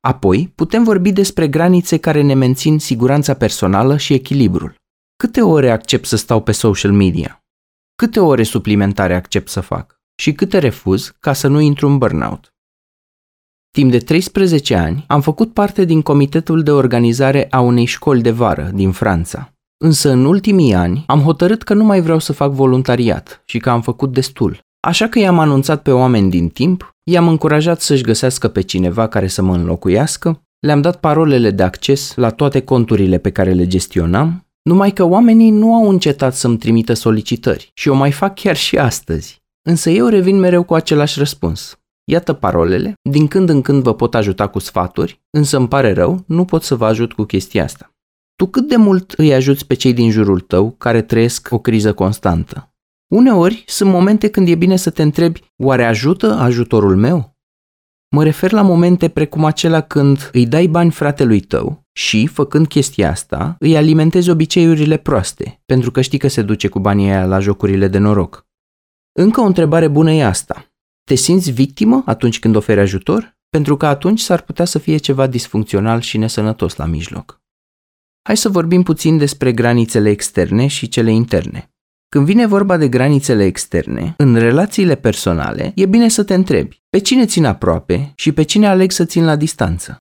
Apoi, 0.00 0.52
putem 0.54 0.84
vorbi 0.84 1.12
despre 1.12 1.48
granițe 1.48 1.96
care 1.98 2.22
ne 2.22 2.34
mențin 2.34 2.78
siguranța 2.78 3.34
personală 3.34 3.96
și 3.96 4.12
echilibrul. 4.12 4.74
Câte 5.16 5.42
ore 5.42 5.70
accept 5.70 6.06
să 6.06 6.16
stau 6.16 6.42
pe 6.42 6.52
social 6.52 6.92
media? 6.92 7.44
Câte 7.94 8.20
ore 8.20 8.42
suplimentare 8.42 9.14
accept 9.14 9.48
să 9.48 9.60
fac? 9.60 10.00
Și 10.14 10.32
câte 10.32 10.58
refuz 10.58 11.16
ca 11.20 11.32
să 11.32 11.48
nu 11.48 11.60
intru 11.60 11.86
în 11.86 11.98
burnout? 11.98 12.54
Timp 13.70 13.90
de 13.90 13.98
13 13.98 14.76
ani 14.76 15.04
am 15.08 15.20
făcut 15.20 15.52
parte 15.52 15.84
din 15.84 16.02
comitetul 16.02 16.62
de 16.62 16.70
organizare 16.70 17.46
a 17.50 17.60
unei 17.60 17.84
școli 17.84 18.22
de 18.22 18.30
vară 18.30 18.70
din 18.74 18.92
Franța. 18.92 19.51
Însă 19.84 20.10
în 20.10 20.24
ultimii 20.24 20.74
ani 20.74 21.04
am 21.06 21.20
hotărât 21.20 21.62
că 21.62 21.74
nu 21.74 21.84
mai 21.84 22.00
vreau 22.00 22.18
să 22.18 22.32
fac 22.32 22.52
voluntariat 22.52 23.42
și 23.44 23.58
că 23.58 23.70
am 23.70 23.82
făcut 23.82 24.12
destul. 24.12 24.58
Așa 24.80 25.08
că 25.08 25.18
i-am 25.18 25.38
anunțat 25.38 25.82
pe 25.82 25.90
oameni 25.90 26.30
din 26.30 26.48
timp, 26.48 26.94
i-am 27.02 27.28
încurajat 27.28 27.80
să-și 27.80 28.02
găsească 28.02 28.48
pe 28.48 28.60
cineva 28.60 29.08
care 29.08 29.26
să 29.26 29.42
mă 29.42 29.54
înlocuiască, 29.54 30.42
le-am 30.58 30.80
dat 30.80 31.00
parolele 31.00 31.50
de 31.50 31.62
acces 31.62 32.14
la 32.14 32.30
toate 32.30 32.60
conturile 32.60 33.18
pe 33.18 33.30
care 33.30 33.52
le 33.52 33.66
gestionam, 33.66 34.46
numai 34.62 34.90
că 34.90 35.04
oamenii 35.04 35.50
nu 35.50 35.74
au 35.74 35.88
încetat 35.88 36.34
să-mi 36.34 36.58
trimită 36.58 36.92
solicitări 36.92 37.70
și 37.74 37.88
o 37.88 37.94
mai 37.94 38.12
fac 38.12 38.34
chiar 38.34 38.56
și 38.56 38.78
astăzi. 38.78 39.42
Însă 39.62 39.90
eu 39.90 40.06
revin 40.06 40.38
mereu 40.38 40.62
cu 40.62 40.74
același 40.74 41.18
răspuns. 41.18 41.78
Iată 42.04 42.32
parolele, 42.32 42.94
din 43.10 43.28
când 43.28 43.48
în 43.48 43.62
când 43.62 43.82
vă 43.82 43.94
pot 43.94 44.14
ajuta 44.14 44.46
cu 44.46 44.58
sfaturi, 44.58 45.22
însă 45.30 45.56
îmi 45.56 45.68
pare 45.68 45.92
rău, 45.92 46.24
nu 46.26 46.44
pot 46.44 46.62
să 46.62 46.74
vă 46.74 46.86
ajut 46.86 47.12
cu 47.12 47.22
chestia 47.22 47.64
asta. 47.64 47.91
Tu 48.42 48.48
cât 48.48 48.68
de 48.68 48.76
mult 48.76 49.12
îi 49.12 49.34
ajuți 49.34 49.66
pe 49.66 49.74
cei 49.74 49.92
din 49.92 50.10
jurul 50.10 50.40
tău 50.40 50.70
care 50.70 51.02
trăiesc 51.02 51.48
o 51.50 51.58
criză 51.58 51.94
constantă? 51.94 52.74
Uneori 53.08 53.64
sunt 53.66 53.90
momente 53.90 54.28
când 54.28 54.48
e 54.48 54.54
bine 54.54 54.76
să 54.76 54.90
te 54.90 55.02
întrebi, 55.02 55.40
oare 55.56 55.84
ajută 55.84 56.32
ajutorul 56.32 56.96
meu? 56.96 57.36
Mă 58.10 58.24
refer 58.24 58.52
la 58.52 58.62
momente 58.62 59.08
precum 59.08 59.44
acela 59.44 59.80
când 59.80 60.30
îi 60.32 60.46
dai 60.46 60.66
bani 60.66 60.90
fratelui 60.90 61.40
tău 61.40 61.86
și, 61.92 62.26
făcând 62.26 62.66
chestia 62.66 63.10
asta, 63.10 63.56
îi 63.58 63.76
alimentezi 63.76 64.30
obiceiurile 64.30 64.96
proaste, 64.96 65.62
pentru 65.66 65.90
că 65.90 66.00
știi 66.00 66.18
că 66.18 66.28
se 66.28 66.42
duce 66.42 66.68
cu 66.68 66.78
banii 66.78 67.10
aia 67.10 67.26
la 67.26 67.38
jocurile 67.38 67.88
de 67.88 67.98
noroc. 67.98 68.46
Încă 69.12 69.40
o 69.40 69.44
întrebare 69.44 69.88
bună 69.88 70.12
e 70.12 70.24
asta. 70.24 70.72
Te 71.04 71.14
simți 71.14 71.50
victimă 71.50 72.02
atunci 72.06 72.38
când 72.38 72.56
oferi 72.56 72.80
ajutor? 72.80 73.36
Pentru 73.48 73.76
că 73.76 73.86
atunci 73.86 74.20
s-ar 74.20 74.40
putea 74.40 74.64
să 74.64 74.78
fie 74.78 74.96
ceva 74.96 75.26
disfuncțional 75.26 76.00
și 76.00 76.18
nesănătos 76.18 76.76
la 76.76 76.84
mijloc. 76.84 77.41
Hai 78.22 78.36
să 78.36 78.48
vorbim 78.48 78.82
puțin 78.82 79.18
despre 79.18 79.52
granițele 79.52 80.10
externe 80.10 80.66
și 80.66 80.88
cele 80.88 81.12
interne. 81.12 81.70
Când 82.08 82.26
vine 82.26 82.46
vorba 82.46 82.76
de 82.76 82.88
granițele 82.88 83.44
externe, 83.44 84.14
în 84.16 84.34
relațiile 84.34 84.94
personale, 84.94 85.72
e 85.74 85.86
bine 85.86 86.08
să 86.08 86.24
te 86.24 86.34
întrebi 86.34 86.82
pe 86.90 86.98
cine 86.98 87.26
țin 87.26 87.44
aproape 87.44 88.12
și 88.16 88.32
pe 88.32 88.42
cine 88.42 88.66
aleg 88.66 88.90
să 88.90 89.04
țin 89.04 89.24
la 89.24 89.36
distanță. 89.36 89.96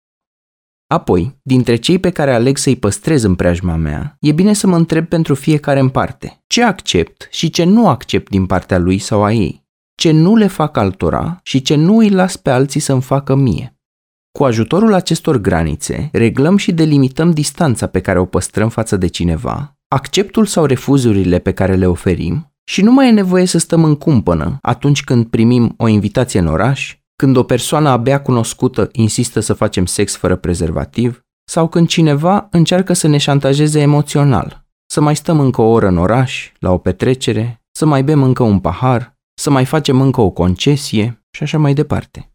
Apoi, 0.88 1.40
dintre 1.44 1.76
cei 1.76 2.00
pe 2.00 2.10
care 2.10 2.34
aleg 2.34 2.58
să-i 2.58 2.76
păstrez 2.76 3.24
în 3.24 3.36
preajma 3.36 3.76
mea, 3.76 4.16
e 4.20 4.32
bine 4.32 4.54
să 4.54 4.68
mă 4.68 4.76
întreb 4.76 5.08
pentru 5.08 5.36
fiecare 5.36 5.80
în 5.80 5.90
parte 5.90 6.44
ce 6.48 6.64
accept 6.64 7.28
și 7.32 7.50
ce 7.50 7.64
nu 7.64 7.88
accept 7.88 8.30
din 8.30 8.46
partea 8.46 8.78
lui 8.78 8.98
sau 8.98 9.24
a 9.24 9.32
ei 9.32 9.62
ce 10.02 10.12
nu 10.12 10.36
le 10.36 10.48
fac 10.48 10.78
altora 10.78 11.40
și 11.44 11.62
ce 11.62 11.76
nu 11.76 11.98
îi 11.98 12.10
las 12.10 12.36
pe 12.36 12.50
alții 12.50 12.80
să-mi 12.80 13.02
facă 13.02 13.36
mie. 13.36 13.81
Cu 14.38 14.44
ajutorul 14.44 14.94
acestor 14.94 15.38
granițe, 15.38 16.10
reglăm 16.12 16.58
și 16.58 16.72
delimităm 16.72 17.32
distanța 17.32 17.88
pe 17.88 18.00
care 18.00 18.20
o 18.20 18.26
păstrăm 18.26 18.70
față 18.70 18.98
de 18.98 19.08
cineva, 19.08 19.78
acceptul 19.88 20.46
sau 20.46 20.66
refuzurile 20.66 21.40
pe 21.40 21.52
care 21.52 21.76
le 21.76 21.88
oferim 21.88 22.54
și 22.64 22.82
nu 22.82 22.92
mai 22.92 23.08
e 23.08 23.12
nevoie 23.12 23.46
să 23.46 23.58
stăm 23.58 23.84
în 23.84 23.96
cumpănă 23.96 24.58
atunci 24.62 25.04
când 25.04 25.26
primim 25.26 25.74
o 25.78 25.88
invitație 25.88 26.40
în 26.40 26.48
oraș, 26.48 26.98
când 27.16 27.36
o 27.36 27.44
persoană 27.44 27.90
abia 27.90 28.22
cunoscută 28.22 28.90
insistă 28.92 29.40
să 29.40 29.54
facem 29.54 29.86
sex 29.86 30.16
fără 30.16 30.36
prezervativ 30.36 31.22
sau 31.50 31.68
când 31.68 31.88
cineva 31.88 32.48
încearcă 32.52 32.94
să 32.94 33.08
ne 33.08 33.18
șantajeze 33.18 33.80
emoțional, 33.80 34.66
să 34.86 35.02
mai 35.02 35.16
stăm 35.16 35.40
încă 35.40 35.62
o 35.62 35.70
oră 35.70 35.88
în 35.88 35.98
oraș, 35.98 36.52
la 36.60 36.72
o 36.72 36.78
petrecere, 36.78 37.64
să 37.72 37.86
mai 37.86 38.04
bem 38.04 38.24
încă 38.24 38.44
un 38.44 38.60
pahar, 38.60 39.18
să 39.34 39.50
mai 39.50 39.66
facem 39.66 40.02
încă 40.02 40.22
o 40.22 40.30
concesie 40.30 41.26
și 41.32 41.44
așa 41.44 41.58
mai 41.58 41.74
departe. 41.74 42.31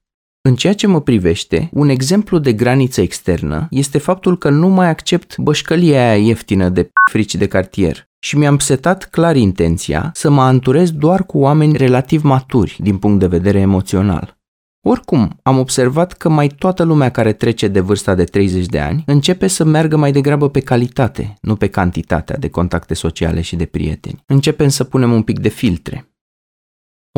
În 0.47 0.55
ceea 0.55 0.75
ce 0.75 0.87
mă 0.87 1.01
privește, 1.01 1.69
un 1.73 1.89
exemplu 1.89 2.39
de 2.39 2.53
graniță 2.53 3.01
externă 3.01 3.67
este 3.71 3.99
faptul 3.99 4.39
că 4.39 4.51
nu 4.51 4.69
mai 4.69 4.89
accept 4.89 5.39
bășcălia 5.39 6.01
aia 6.01 6.17
ieftină 6.27 6.69
de 6.69 6.91
frici 7.11 7.35
de 7.35 7.47
cartier 7.47 8.09
și 8.19 8.39
mi-am 8.39 8.59
setat 8.59 9.05
clar 9.05 9.37
intenția 9.37 10.11
să 10.15 10.31
mă 10.31 10.43
anturez 10.43 10.91
doar 10.91 11.25
cu 11.25 11.39
oameni 11.39 11.77
relativ 11.77 12.23
maturi 12.23 12.77
din 12.81 12.99
punct 12.99 13.19
de 13.19 13.27
vedere 13.27 13.59
emoțional. 13.59 14.39
Oricum, 14.81 15.39
am 15.43 15.59
observat 15.59 16.13
că 16.13 16.29
mai 16.29 16.49
toată 16.49 16.83
lumea 16.83 17.11
care 17.11 17.33
trece 17.33 17.69
de 17.69 17.81
vârsta 17.81 18.15
de 18.15 18.25
30 18.25 18.67
de 18.67 18.79
ani 18.79 19.03
începe 19.07 19.47
să 19.47 19.65
meargă 19.65 19.97
mai 19.97 20.13
degrabă 20.13 20.49
pe 20.49 20.61
calitate, 20.61 21.35
nu 21.41 21.57
pe 21.57 21.69
cantitatea 21.69 22.37
de 22.37 22.49
contacte 22.49 22.95
sociale 22.95 23.41
și 23.41 23.57
de 23.57 23.65
prieteni. 23.65 24.23
Începem 24.27 24.69
să 24.69 24.85
punem 24.85 25.13
un 25.13 25.23
pic 25.23 25.39
de 25.39 25.49
filtre. 25.49 26.11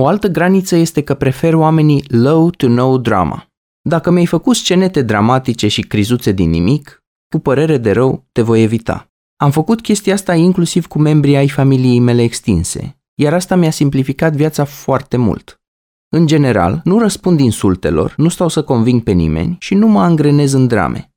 O 0.01 0.07
altă 0.07 0.29
graniță 0.29 0.77
este 0.77 1.03
că 1.03 1.15
prefer 1.15 1.55
oamenii 1.55 2.05
low 2.09 2.51
to 2.51 2.69
no 2.69 2.99
drama. 2.99 3.47
Dacă 3.89 4.11
mi-ai 4.11 4.27
făcut 4.27 4.57
scenete 4.57 5.03
dramatice 5.03 5.69
și 5.69 5.83
crizuțe 5.83 6.33
din 6.33 6.51
nimic, 6.51 7.05
cu 7.29 7.39
părere 7.39 7.77
de 7.77 7.93
rău 7.93 8.27
te 8.33 8.43
voi 8.43 8.63
evita. 8.63 9.11
Am 9.37 9.51
făcut 9.51 9.81
chestia 9.81 10.15
asta 10.15 10.35
inclusiv 10.35 10.87
cu 10.87 10.99
membrii 10.99 11.37
ai 11.37 11.49
familiei 11.49 11.99
mele 11.99 12.23
extinse, 12.23 13.01
iar 13.15 13.35
asta 13.35 13.57
mi-a 13.57 13.71
simplificat 13.71 14.33
viața 14.33 14.65
foarte 14.65 15.17
mult. 15.17 15.61
În 16.09 16.27
general, 16.27 16.81
nu 16.85 16.99
răspund 16.99 17.41
insultelor, 17.41 18.15
nu 18.17 18.29
stau 18.29 18.49
să 18.49 18.63
conving 18.63 19.03
pe 19.03 19.13
nimeni 19.13 19.57
și 19.61 19.75
nu 19.75 19.87
mă 19.87 20.01
angrenez 20.01 20.53
în 20.53 20.67
drame. 20.67 21.13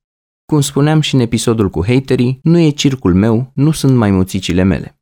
Cum 0.45 0.61
spuneam 0.61 1.01
și 1.01 1.15
în 1.15 1.21
episodul 1.21 1.69
cu 1.69 1.85
haterii, 1.85 2.39
nu 2.43 2.59
e 2.59 2.69
circul 2.69 3.13
meu, 3.13 3.51
nu 3.53 3.71
sunt 3.71 3.95
mai 3.95 4.11
muțicile 4.11 4.63
mele. 4.63 5.00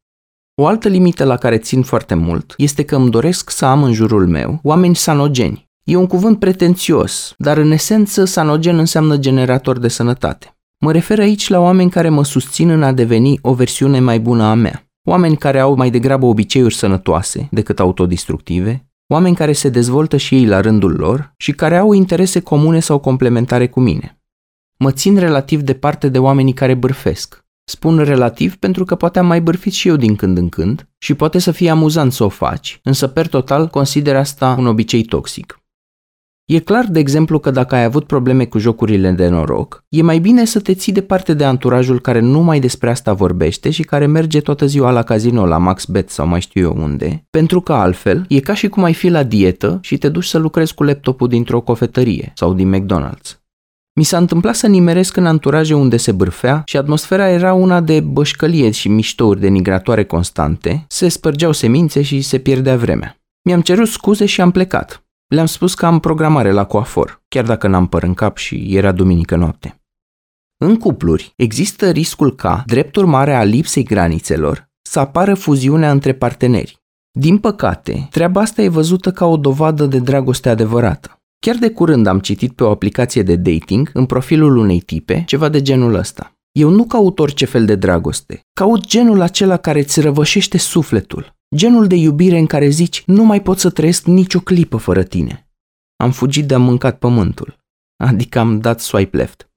O 0.61 0.67
altă 0.67 0.87
limită 0.87 1.23
la 1.23 1.37
care 1.37 1.57
țin 1.57 1.81
foarte 1.81 2.13
mult 2.13 2.53
este 2.57 2.83
că 2.83 2.95
îmi 2.95 3.09
doresc 3.09 3.49
să 3.49 3.65
am 3.65 3.83
în 3.83 3.93
jurul 3.93 4.27
meu 4.27 4.59
oameni 4.63 4.95
sanogeni. 4.95 5.69
E 5.83 5.95
un 5.95 6.07
cuvânt 6.07 6.39
pretențios, 6.39 7.33
dar 7.37 7.57
în 7.57 7.71
esență 7.71 8.25
sanogen 8.25 8.77
înseamnă 8.77 9.17
generator 9.17 9.79
de 9.79 9.87
sănătate. 9.87 10.57
Mă 10.79 10.91
refer 10.91 11.19
aici 11.19 11.49
la 11.49 11.59
oameni 11.59 11.89
care 11.89 12.09
mă 12.09 12.23
susțin 12.23 12.69
în 12.69 12.83
a 12.83 12.91
deveni 12.91 13.39
o 13.41 13.53
versiune 13.53 13.99
mai 13.99 14.19
bună 14.19 14.43
a 14.43 14.53
mea. 14.53 14.87
Oameni 15.07 15.37
care 15.37 15.59
au 15.59 15.75
mai 15.75 15.89
degrabă 15.89 16.25
obiceiuri 16.25 16.75
sănătoase 16.75 17.47
decât 17.51 17.79
autodistructive, 17.79 18.89
oameni 19.07 19.35
care 19.35 19.51
se 19.51 19.69
dezvoltă 19.69 20.17
și 20.17 20.35
ei 20.35 20.45
la 20.45 20.61
rândul 20.61 20.95
lor 20.95 21.33
și 21.37 21.51
care 21.51 21.77
au 21.77 21.93
interese 21.93 22.39
comune 22.39 22.79
sau 22.79 22.99
complementare 22.99 23.67
cu 23.67 23.79
mine. 23.79 24.21
Mă 24.79 24.91
țin 24.91 25.17
relativ 25.17 25.61
departe 25.61 26.09
de 26.09 26.19
oamenii 26.19 26.53
care 26.53 26.73
bârfesc, 26.73 27.45
Spun 27.69 27.97
relativ 27.97 28.55
pentru 28.55 28.85
că 28.85 28.95
poate 28.95 29.19
am 29.19 29.25
mai 29.25 29.41
bârfit 29.41 29.73
și 29.73 29.87
eu 29.87 29.95
din 29.95 30.15
când 30.15 30.37
în 30.37 30.49
când 30.49 30.87
și 30.97 31.13
poate 31.13 31.39
să 31.39 31.51
fie 31.51 31.69
amuzant 31.69 32.13
să 32.13 32.23
o 32.23 32.29
faci, 32.29 32.79
însă 32.83 33.07
per 33.07 33.27
total 33.27 33.67
consider 33.67 34.15
asta 34.15 34.55
un 34.59 34.65
obicei 34.65 35.03
toxic. 35.03 35.61
E 36.45 36.59
clar, 36.59 36.85
de 36.85 36.99
exemplu, 36.99 37.39
că 37.39 37.51
dacă 37.51 37.75
ai 37.75 37.83
avut 37.83 38.05
probleme 38.05 38.45
cu 38.45 38.57
jocurile 38.57 39.11
de 39.11 39.27
noroc, 39.27 39.83
e 39.89 40.01
mai 40.01 40.19
bine 40.19 40.45
să 40.45 40.59
te 40.59 40.73
ții 40.73 40.93
departe 40.93 41.33
de 41.33 41.43
anturajul 41.43 42.01
care 42.01 42.19
numai 42.19 42.59
despre 42.59 42.89
asta 42.89 43.13
vorbește 43.13 43.69
și 43.69 43.83
care 43.83 44.05
merge 44.05 44.41
toată 44.41 44.65
ziua 44.65 44.91
la 44.91 45.03
casino, 45.03 45.45
la 45.45 45.57
MaxBet 45.57 46.09
sau 46.09 46.27
mai 46.27 46.41
știu 46.41 46.61
eu 46.61 46.83
unde, 46.83 47.25
pentru 47.29 47.61
că 47.61 47.73
altfel 47.73 48.25
e 48.27 48.39
ca 48.39 48.53
și 48.53 48.67
cum 48.67 48.83
ai 48.83 48.93
fi 48.93 49.09
la 49.09 49.23
dietă 49.23 49.79
și 49.81 49.97
te 49.97 50.09
duci 50.09 50.25
să 50.25 50.37
lucrezi 50.37 50.73
cu 50.73 50.83
laptopul 50.83 51.27
dintr-o 51.27 51.61
cofetărie 51.61 52.31
sau 52.35 52.53
din 52.53 52.75
McDonald's. 52.75 53.38
Mi 53.93 54.03
s-a 54.03 54.17
întâmplat 54.17 54.55
să 54.55 54.67
nimeresc 54.67 55.15
în 55.15 55.25
anturaje 55.25 55.73
unde 55.73 55.97
se 55.97 56.11
bârfea 56.11 56.61
și 56.65 56.77
atmosfera 56.77 57.29
era 57.29 57.53
una 57.53 57.81
de 57.81 57.99
bășcălie 57.99 58.71
și 58.71 58.87
miștouri 58.87 59.39
denigratoare 59.39 60.05
constante, 60.05 60.85
se 60.87 61.07
spărgeau 61.07 61.51
semințe 61.51 62.01
și 62.01 62.21
se 62.21 62.37
pierdea 62.37 62.77
vremea. 62.77 63.17
Mi-am 63.45 63.61
cerut 63.61 63.87
scuze 63.87 64.25
și 64.25 64.41
am 64.41 64.51
plecat. 64.51 65.03
Le-am 65.27 65.45
spus 65.45 65.73
că 65.73 65.85
am 65.85 65.99
programare 65.99 66.51
la 66.51 66.65
coafor, 66.65 67.23
chiar 67.27 67.45
dacă 67.45 67.67
n-am 67.67 67.87
păr 67.87 68.03
în 68.03 68.13
cap 68.13 68.37
și 68.37 68.75
era 68.75 68.91
duminică 68.91 69.35
noapte. 69.35 69.81
În 70.57 70.77
cupluri 70.77 71.33
există 71.35 71.89
riscul 71.89 72.35
ca, 72.35 72.63
drept 72.65 72.95
urmare 72.95 73.35
a 73.35 73.43
lipsei 73.43 73.83
granițelor, 73.83 74.69
să 74.81 74.99
apară 74.99 75.33
fuziunea 75.33 75.91
între 75.91 76.13
parteneri. 76.13 76.77
Din 77.11 77.37
păcate, 77.37 78.07
treaba 78.11 78.41
asta 78.41 78.61
e 78.61 78.67
văzută 78.69 79.11
ca 79.11 79.25
o 79.25 79.37
dovadă 79.37 79.85
de 79.85 79.99
dragoste 79.99 80.49
adevărată. 80.49 81.18
Chiar 81.39 81.55
de 81.55 81.69
curând 81.69 82.07
am 82.07 82.19
citit 82.19 82.51
pe 82.51 82.63
o 82.63 82.69
aplicație 82.69 83.23
de 83.23 83.35
dating, 83.35 83.89
în 83.93 84.05
profilul 84.05 84.57
unei 84.57 84.79
tipe, 84.79 85.23
ceva 85.27 85.49
de 85.49 85.61
genul 85.61 85.93
ăsta. 85.93 86.33
Eu 86.51 86.69
nu 86.69 86.85
caut 86.85 87.19
orice 87.19 87.45
fel 87.45 87.65
de 87.65 87.75
dragoste. 87.75 88.41
Caut 88.53 88.85
genul 88.85 89.21
acela 89.21 89.57
care 89.57 89.79
îți 89.79 90.01
răvășește 90.01 90.57
sufletul. 90.57 91.37
Genul 91.55 91.87
de 91.87 91.95
iubire 91.95 92.37
în 92.37 92.45
care 92.45 92.69
zici, 92.69 93.03
nu 93.05 93.23
mai 93.23 93.41
pot 93.41 93.59
să 93.59 93.69
trăiesc 93.69 94.05
nicio 94.05 94.39
clipă 94.39 94.77
fără 94.77 95.03
tine. 95.03 95.49
Am 95.95 96.11
fugit 96.11 96.47
de 96.47 96.53
a 96.53 96.57
mâncat 96.57 96.97
pământul. 96.97 97.57
Adică 98.03 98.39
am 98.39 98.59
dat 98.59 98.79
swipe 98.79 99.17
left. 99.17 99.49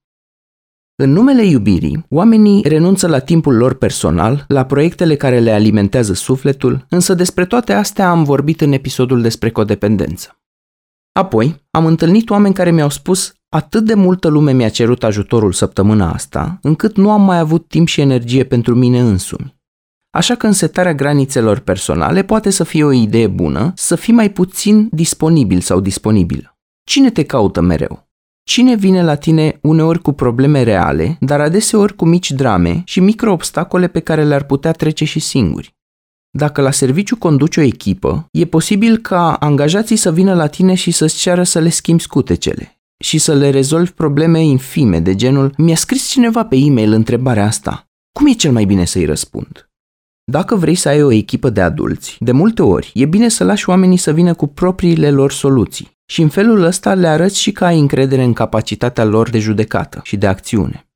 În 1.03 1.11
numele 1.11 1.45
iubirii, 1.45 2.07
oamenii 2.09 2.63
renunță 2.63 3.07
la 3.07 3.19
timpul 3.19 3.57
lor 3.57 3.75
personal, 3.75 4.45
la 4.49 4.65
proiectele 4.65 5.17
care 5.17 5.39
le 5.39 5.51
alimentează 5.51 6.13
sufletul, 6.13 6.87
însă 6.89 7.15
despre 7.15 7.47
toate 7.47 7.73
astea 7.73 8.11
am 8.11 8.25
vorbit 8.25 8.61
în 8.61 8.73
episodul 8.73 9.23
despre 9.23 9.51
codependență. 9.51 10.42
Apoi, 11.13 11.67
am 11.71 11.87
întâlnit 11.87 12.31
oameni 12.31 12.55
care 12.55 12.71
mi-au 12.71 12.89
spus 12.89 13.35
atât 13.49 13.85
de 13.85 13.95
multă 13.95 14.29
lume 14.29 14.53
mi-a 14.53 14.69
cerut 14.69 15.05
ajutorul 15.05 15.53
săptămâna 15.53 16.13
asta, 16.13 16.59
încât 16.63 16.97
nu 16.97 17.11
am 17.11 17.23
mai 17.23 17.39
avut 17.39 17.69
timp 17.69 17.87
și 17.87 18.01
energie 18.01 18.45
pentru 18.45 18.75
mine 18.75 19.01
însumi. 19.01 19.57
Așa 20.11 20.35
că 20.35 20.47
însetarea 20.47 20.95
granițelor 20.95 21.59
personale 21.59 22.23
poate 22.23 22.51
să 22.51 22.65
fie 22.65 22.85
o 22.85 22.93
idee 22.93 23.27
bună, 23.27 23.73
să 23.77 23.97
fii 23.97 24.13
mai 24.13 24.31
puțin 24.31 24.89
disponibil 24.93 25.61
sau 25.61 25.81
disponibilă. 25.81 26.57
Cine 26.85 27.11
te 27.11 27.25
caută 27.25 27.61
mereu? 27.61 28.11
Cine 28.45 28.77
vine 28.77 29.03
la 29.03 29.15
tine 29.15 29.59
uneori 29.63 30.01
cu 30.01 30.13
probleme 30.13 30.63
reale, 30.63 31.17
dar 31.21 31.41
adeseori 31.41 31.97
cu 31.97 32.05
mici 32.05 32.31
drame 32.31 32.83
și 32.85 33.01
micro-obstacole 33.01 33.89
pe 33.89 34.01
care 34.01 34.25
le-ar 34.25 34.45
putea 34.45 34.73
trece 34.73 35.05
și 35.05 35.19
singuri? 35.19 35.77
Dacă 36.35 36.61
la 36.61 36.71
serviciu 36.71 37.17
conduci 37.17 37.57
o 37.57 37.61
echipă, 37.61 38.27
e 38.31 38.45
posibil 38.45 38.97
ca 38.97 39.35
angajații 39.35 39.97
să 39.97 40.13
vină 40.13 40.35
la 40.35 40.47
tine 40.47 40.75
și 40.75 40.91
să-ți 40.91 41.19
ceară 41.19 41.43
să 41.43 41.59
le 41.59 41.69
schimbi 41.69 42.03
scutecele 42.03 42.81
și 43.05 43.19
să 43.19 43.35
le 43.35 43.51
rezolvi 43.51 43.91
probleme 43.91 44.45
infime 44.45 45.01
de 45.01 45.15
genul 45.15 45.55
Mi-a 45.57 45.77
scris 45.77 46.09
cineva 46.09 46.45
pe 46.45 46.57
e-mail 46.57 46.93
întrebarea 46.93 47.47
asta. 47.47 47.87
Cum 48.13 48.27
e 48.27 48.33
cel 48.33 48.53
mai 48.53 48.65
bine 48.65 48.85
să-i 48.85 49.05
răspund? 49.05 49.71
Dacă 50.25 50.57
vrei 50.57 50.75
să 50.75 50.89
ai 50.89 51.03
o 51.03 51.13
echipă 51.13 51.51
de 51.51 51.61
adulți, 51.61 52.17
de 52.21 52.33
multe 52.33 52.63
ori 52.63 52.91
e 52.95 53.07
bine 53.07 53.29
să 53.29 53.45
lași 53.45 53.69
oamenii 53.69 53.97
să 53.97 54.13
vină 54.13 54.35
cu 54.35 54.47
propriile 54.47 55.11
lor 55.11 55.33
soluții 55.33 55.91
și 56.07 56.23
în 56.23 56.29
felul 56.29 56.63
ăsta 56.63 56.95
le 56.95 57.07
arăți 57.09 57.41
și 57.41 57.53
că 57.53 57.65
ai 57.65 57.79
încredere 57.79 58.23
în 58.23 58.33
capacitatea 58.33 59.05
lor 59.05 59.31
de 59.31 59.39
judecată 59.39 60.01
și 60.03 60.17
de 60.17 60.27
acțiune. 60.27 60.87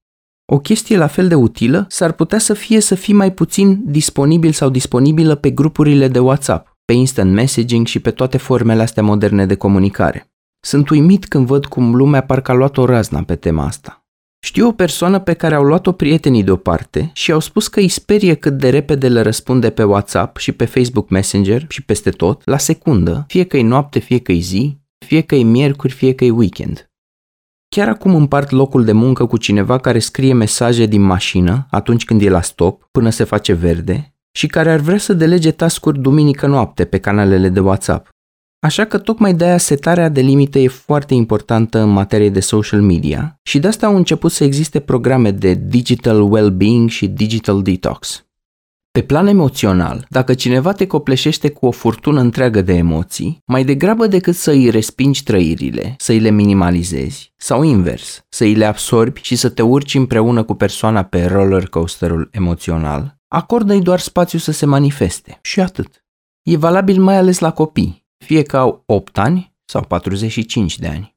O 0.52 0.58
chestie 0.58 0.96
la 0.96 1.06
fel 1.06 1.28
de 1.28 1.34
utilă 1.34 1.86
s-ar 1.88 2.12
putea 2.12 2.38
să 2.38 2.54
fie 2.54 2.80
să 2.80 2.94
fii 2.94 3.14
mai 3.14 3.32
puțin 3.32 3.82
disponibil 3.84 4.52
sau 4.52 4.70
disponibilă 4.70 5.34
pe 5.34 5.50
grupurile 5.50 6.08
de 6.08 6.18
WhatsApp, 6.18 6.76
pe 6.84 6.92
instant 6.92 7.32
messaging 7.32 7.86
și 7.86 8.00
pe 8.00 8.10
toate 8.10 8.36
formele 8.36 8.82
astea 8.82 9.02
moderne 9.02 9.46
de 9.46 9.54
comunicare. 9.54 10.30
Sunt 10.60 10.88
uimit 10.88 11.26
când 11.26 11.46
văd 11.46 11.66
cum 11.66 11.94
lumea 11.94 12.20
parcă 12.20 12.50
a 12.50 12.54
luat 12.54 12.76
o 12.76 12.84
razna 12.84 13.22
pe 13.22 13.36
tema 13.36 13.64
asta. 13.64 14.06
Știu 14.44 14.66
o 14.66 14.72
persoană 14.72 15.18
pe 15.18 15.32
care 15.32 15.54
au 15.54 15.62
luat-o 15.62 15.92
prietenii 15.92 16.42
deoparte 16.42 17.10
și 17.12 17.32
au 17.32 17.40
spus 17.40 17.68
că 17.68 17.80
îi 17.80 17.88
sperie 17.88 18.34
cât 18.34 18.58
de 18.58 18.70
repede 18.70 19.08
le 19.08 19.20
răspunde 19.20 19.70
pe 19.70 19.82
WhatsApp 19.82 20.36
și 20.36 20.52
pe 20.52 20.64
Facebook 20.64 21.08
Messenger 21.08 21.64
și 21.68 21.84
peste 21.84 22.10
tot, 22.10 22.42
la 22.44 22.58
secundă, 22.58 23.24
fie 23.28 23.44
că 23.44 23.56
e 23.56 23.62
noapte, 23.62 23.98
fie 23.98 24.18
că 24.18 24.32
e 24.32 24.38
zi, 24.38 24.78
fie 25.06 25.20
că 25.20 25.34
e 25.34 25.42
miercuri, 25.42 25.92
fie 25.92 26.14
că 26.14 26.24
e 26.24 26.30
weekend. 26.30 26.90
Chiar 27.76 27.88
acum 27.88 28.14
împart 28.14 28.50
locul 28.50 28.84
de 28.84 28.92
muncă 28.92 29.26
cu 29.26 29.36
cineva 29.36 29.78
care 29.78 29.98
scrie 29.98 30.32
mesaje 30.32 30.86
din 30.86 31.02
mașină 31.02 31.66
atunci 31.70 32.04
când 32.04 32.22
e 32.22 32.28
la 32.28 32.40
stop, 32.40 32.88
până 32.90 33.10
se 33.10 33.24
face 33.24 33.52
verde, 33.52 34.14
și 34.32 34.46
care 34.46 34.72
ar 34.72 34.78
vrea 34.78 34.98
să 34.98 35.12
delege 35.12 35.50
tascuri 35.50 36.00
duminică 36.00 36.46
noapte 36.46 36.84
pe 36.84 36.98
canalele 36.98 37.48
de 37.48 37.60
WhatsApp. 37.60 38.08
Așa 38.66 38.84
că 38.84 38.98
tocmai 38.98 39.34
de 39.34 39.44
aia 39.44 39.58
setarea 39.58 40.08
de 40.08 40.20
limite 40.20 40.60
e 40.60 40.68
foarte 40.68 41.14
importantă 41.14 41.78
în 41.78 41.88
materie 41.88 42.30
de 42.30 42.40
social 42.40 42.80
media 42.80 43.40
și 43.42 43.58
de 43.58 43.68
asta 43.68 43.86
au 43.86 43.96
început 43.96 44.32
să 44.32 44.44
existe 44.44 44.80
programe 44.80 45.30
de 45.30 45.54
digital 45.54 46.32
well-being 46.32 46.88
și 46.88 47.06
digital 47.06 47.62
detox. 47.62 48.25
Pe 48.96 49.02
plan 49.02 49.26
emoțional, 49.26 50.06
dacă 50.08 50.34
cineva 50.34 50.72
te 50.72 50.86
copleșește 50.86 51.50
cu 51.50 51.66
o 51.66 51.70
furtună 51.70 52.20
întreagă 52.20 52.62
de 52.62 52.74
emoții, 52.74 53.38
mai 53.46 53.64
degrabă 53.64 54.06
decât 54.06 54.34
să 54.34 54.50
îi 54.50 54.70
respingi 54.70 55.22
trăirile, 55.22 55.94
să 55.98 56.12
îi 56.12 56.18
le 56.18 56.30
minimalizezi, 56.30 57.32
sau 57.36 57.62
invers, 57.62 58.24
să 58.28 58.44
îi 58.44 58.54
le 58.54 58.64
absorbi 58.64 59.20
și 59.22 59.36
să 59.36 59.48
te 59.48 59.62
urci 59.62 59.94
împreună 59.94 60.42
cu 60.42 60.54
persoana 60.54 61.02
pe 61.02 61.24
roller 61.24 61.68
coasterul 61.68 62.28
emoțional, 62.32 63.18
acordă-i 63.28 63.80
doar 63.80 63.98
spațiu 63.98 64.38
să 64.38 64.52
se 64.52 64.66
manifeste 64.66 65.38
și 65.42 65.60
atât. 65.60 66.04
E 66.42 66.56
valabil 66.56 67.02
mai 67.02 67.16
ales 67.16 67.38
la 67.38 67.52
copii, 67.52 68.06
fie 68.24 68.42
că 68.42 68.56
au 68.56 68.82
8 68.86 69.18
ani 69.18 69.54
sau 69.64 69.82
45 69.82 70.78
de 70.78 70.86
ani. 70.86 71.16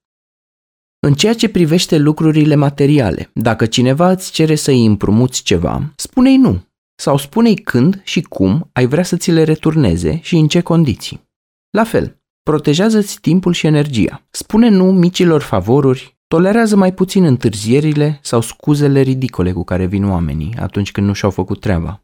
În 0.99 1.13
ceea 1.13 1.33
ce 1.33 1.49
privește 1.49 1.97
lucrurile 1.97 2.55
materiale, 2.55 3.29
dacă 3.33 3.65
cineva 3.65 4.11
îți 4.11 4.31
cere 4.31 4.55
să 4.55 4.71
îi 4.71 4.85
împrumuți 4.85 5.43
ceva, 5.43 5.93
spune-i 5.95 6.37
nu 6.37 6.67
sau 6.99 7.17
spune-i 7.17 7.55
când 7.55 8.01
și 8.03 8.21
cum 8.21 8.69
ai 8.73 8.85
vrea 8.85 9.03
să 9.03 9.17
ți 9.17 9.31
le 9.31 9.43
returneze 9.43 10.19
și 10.21 10.35
în 10.35 10.47
ce 10.47 10.62
condiții. 10.62 11.27
La 11.69 11.83
fel, 11.83 12.21
protejează-ți 12.43 13.19
timpul 13.19 13.53
și 13.53 13.65
energia. 13.65 14.27
Spune 14.29 14.69
nu 14.69 14.91
micilor 14.91 15.41
favoruri, 15.41 16.17
tolerează 16.27 16.75
mai 16.75 16.93
puțin 16.93 17.23
întârzierile 17.23 18.19
sau 18.21 18.41
scuzele 18.41 19.01
ridicole 19.01 19.51
cu 19.51 19.63
care 19.63 19.85
vin 19.85 20.09
oamenii 20.09 20.55
atunci 20.59 20.91
când 20.91 21.07
nu 21.07 21.13
și-au 21.13 21.31
făcut 21.31 21.59
treaba. 21.59 22.03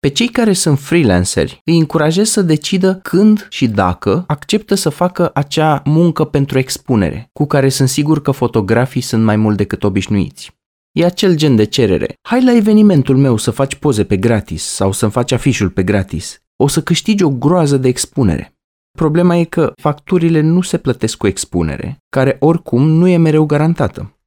Pe 0.00 0.08
cei 0.08 0.28
care 0.28 0.52
sunt 0.52 0.78
freelanceri 0.78 1.60
îi 1.64 1.78
încurajez 1.78 2.28
să 2.28 2.42
decidă 2.42 2.94
când 2.94 3.46
și 3.50 3.68
dacă 3.68 4.24
acceptă 4.26 4.74
să 4.74 4.88
facă 4.88 5.30
acea 5.34 5.82
muncă 5.84 6.24
pentru 6.24 6.58
expunere, 6.58 7.30
cu 7.32 7.46
care 7.46 7.68
sunt 7.68 7.88
sigur 7.88 8.22
că 8.22 8.30
fotografii 8.30 9.00
sunt 9.00 9.24
mai 9.24 9.36
mult 9.36 9.56
decât 9.56 9.84
obișnuiți. 9.84 10.57
E 10.98 11.04
acel 11.04 11.36
gen 11.36 11.56
de 11.56 11.64
cerere. 11.64 12.14
Hai 12.22 12.44
la 12.44 12.54
evenimentul 12.54 13.16
meu 13.16 13.36
să 13.36 13.50
faci 13.50 13.74
poze 13.74 14.04
pe 14.04 14.16
gratis 14.16 14.62
sau 14.62 14.92
să-mi 14.92 15.10
faci 15.10 15.32
afișul 15.32 15.70
pe 15.70 15.82
gratis. 15.82 16.42
O 16.56 16.66
să 16.66 16.82
câștigi 16.82 17.22
o 17.22 17.30
groază 17.30 17.76
de 17.76 17.88
expunere. 17.88 18.52
Problema 18.98 19.36
e 19.36 19.44
că 19.44 19.72
facturile 19.76 20.40
nu 20.40 20.60
se 20.60 20.78
plătesc 20.78 21.16
cu 21.16 21.26
expunere, 21.26 21.98
care 22.08 22.36
oricum 22.40 22.88
nu 22.88 23.08
e 23.08 23.16
mereu 23.16 23.46
garantată. 23.46 24.18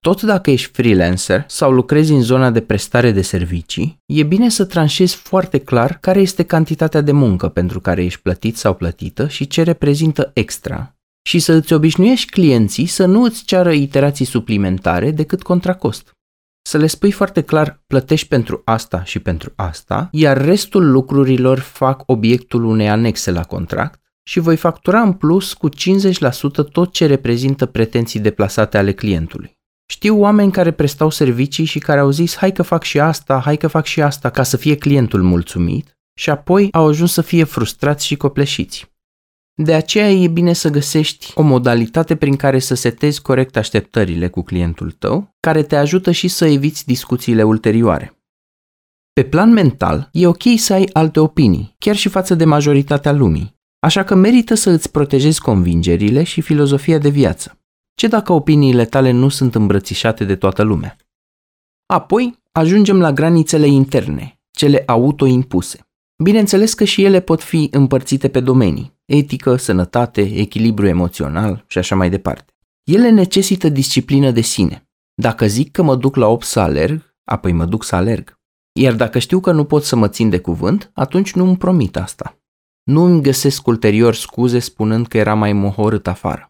Tot 0.00 0.22
dacă 0.22 0.50
ești 0.50 0.72
freelancer 0.72 1.44
sau 1.48 1.72
lucrezi 1.72 2.12
în 2.12 2.22
zona 2.22 2.50
de 2.50 2.60
prestare 2.60 3.10
de 3.10 3.22
servicii, 3.22 3.98
e 4.06 4.22
bine 4.22 4.48
să 4.48 4.64
tranșezi 4.64 5.16
foarte 5.16 5.58
clar 5.58 5.98
care 6.00 6.20
este 6.20 6.42
cantitatea 6.42 7.00
de 7.00 7.12
muncă 7.12 7.48
pentru 7.48 7.80
care 7.80 8.04
ești 8.04 8.20
plătit 8.20 8.56
sau 8.56 8.74
plătită 8.74 9.28
și 9.28 9.46
ce 9.46 9.62
reprezintă 9.62 10.30
extra 10.34 10.99
și 11.22 11.38
să 11.38 11.52
îți 11.52 11.72
obișnuiești 11.72 12.30
clienții 12.30 12.86
să 12.86 13.06
nu 13.06 13.22
îți 13.22 13.44
ceară 13.44 13.72
iterații 13.72 14.24
suplimentare 14.24 15.10
decât 15.10 15.42
contra 15.42 15.74
cost. 15.74 16.12
Să 16.62 16.78
le 16.78 16.86
spui 16.86 17.10
foarte 17.10 17.42
clar, 17.42 17.82
plătești 17.86 18.28
pentru 18.28 18.62
asta 18.64 19.04
și 19.04 19.18
pentru 19.18 19.52
asta, 19.56 20.08
iar 20.12 20.44
restul 20.44 20.90
lucrurilor 20.90 21.58
fac 21.58 22.02
obiectul 22.06 22.64
unei 22.64 22.88
anexe 22.88 23.30
la 23.30 23.44
contract 23.44 24.00
și 24.22 24.40
voi 24.40 24.56
factura 24.56 25.00
în 25.00 25.12
plus 25.12 25.52
cu 25.52 25.68
50% 25.68 25.72
tot 26.72 26.92
ce 26.92 27.06
reprezintă 27.06 27.66
pretenții 27.66 28.20
deplasate 28.20 28.78
ale 28.78 28.92
clientului. 28.92 29.58
Știu 29.90 30.20
oameni 30.20 30.52
care 30.52 30.70
prestau 30.70 31.10
servicii 31.10 31.64
și 31.64 31.78
care 31.78 32.00
au 32.00 32.10
zis 32.10 32.36
hai 32.36 32.52
că 32.52 32.62
fac 32.62 32.82
și 32.82 33.00
asta, 33.00 33.40
hai 33.44 33.56
că 33.56 33.66
fac 33.66 33.84
și 33.84 34.02
asta 34.02 34.30
ca 34.30 34.42
să 34.42 34.56
fie 34.56 34.76
clientul 34.76 35.22
mulțumit 35.22 35.98
și 36.14 36.30
apoi 36.30 36.68
au 36.72 36.86
ajuns 36.86 37.12
să 37.12 37.22
fie 37.22 37.44
frustrați 37.44 38.06
și 38.06 38.16
copleșiți. 38.16 38.90
De 39.62 39.74
aceea 39.74 40.10
e 40.10 40.28
bine 40.28 40.52
să 40.52 40.68
găsești 40.68 41.32
o 41.34 41.42
modalitate 41.42 42.16
prin 42.16 42.36
care 42.36 42.58
să 42.58 42.74
setezi 42.74 43.22
corect 43.22 43.56
așteptările 43.56 44.28
cu 44.28 44.42
clientul 44.42 44.90
tău, 44.90 45.34
care 45.40 45.62
te 45.62 45.76
ajută 45.76 46.10
și 46.10 46.28
să 46.28 46.46
eviți 46.46 46.86
discuțiile 46.86 47.42
ulterioare. 47.42 48.18
Pe 49.12 49.24
plan 49.24 49.52
mental, 49.52 50.08
e 50.12 50.26
ok 50.26 50.42
să 50.56 50.72
ai 50.72 50.88
alte 50.92 51.20
opinii, 51.20 51.74
chiar 51.78 51.96
și 51.96 52.08
față 52.08 52.34
de 52.34 52.44
majoritatea 52.44 53.12
lumii, 53.12 53.54
așa 53.78 54.04
că 54.04 54.14
merită 54.14 54.54
să 54.54 54.70
îți 54.70 54.90
protejezi 54.90 55.40
convingerile 55.40 56.22
și 56.22 56.40
filozofia 56.40 56.98
de 56.98 57.08
viață. 57.08 57.58
Ce 57.94 58.06
dacă 58.06 58.32
opiniile 58.32 58.84
tale 58.84 59.10
nu 59.10 59.28
sunt 59.28 59.54
îmbrățișate 59.54 60.24
de 60.24 60.36
toată 60.36 60.62
lumea? 60.62 60.96
Apoi, 61.86 62.38
ajungem 62.52 63.00
la 63.00 63.12
granițele 63.12 63.66
interne, 63.66 64.40
cele 64.50 64.82
autoimpuse. 64.86 65.80
Bineînțeles 66.22 66.74
că 66.74 66.84
și 66.84 67.04
ele 67.04 67.20
pot 67.20 67.42
fi 67.42 67.68
împărțite 67.72 68.28
pe 68.28 68.40
domenii, 68.40 68.98
etică, 69.10 69.56
sănătate, 69.56 70.20
echilibru 70.20 70.86
emoțional 70.86 71.64
și 71.66 71.78
așa 71.78 71.96
mai 71.96 72.10
departe. 72.10 72.52
Ele 72.84 73.10
necesită 73.10 73.68
disciplină 73.68 74.30
de 74.30 74.40
sine. 74.40 74.88
Dacă 75.14 75.46
zic 75.46 75.70
că 75.70 75.82
mă 75.82 75.96
duc 75.96 76.16
la 76.16 76.26
8 76.26 76.44
să 76.44 76.60
alerg, 76.60 77.14
apoi 77.24 77.52
mă 77.52 77.64
duc 77.64 77.84
să 77.84 77.96
alerg. 77.96 78.38
Iar 78.72 78.94
dacă 78.94 79.18
știu 79.18 79.40
că 79.40 79.52
nu 79.52 79.64
pot 79.64 79.84
să 79.84 79.96
mă 79.96 80.08
țin 80.08 80.28
de 80.28 80.38
cuvânt, 80.38 80.90
atunci 80.94 81.32
nu 81.32 81.44
îmi 81.44 81.56
promit 81.56 81.96
asta. 81.96 82.38
Nu 82.82 83.02
îmi 83.02 83.22
găsesc 83.22 83.66
ulterior 83.66 84.14
scuze 84.14 84.58
spunând 84.58 85.06
că 85.06 85.18
era 85.18 85.34
mai 85.34 85.52
mohorât 85.52 86.06
afară. 86.06 86.49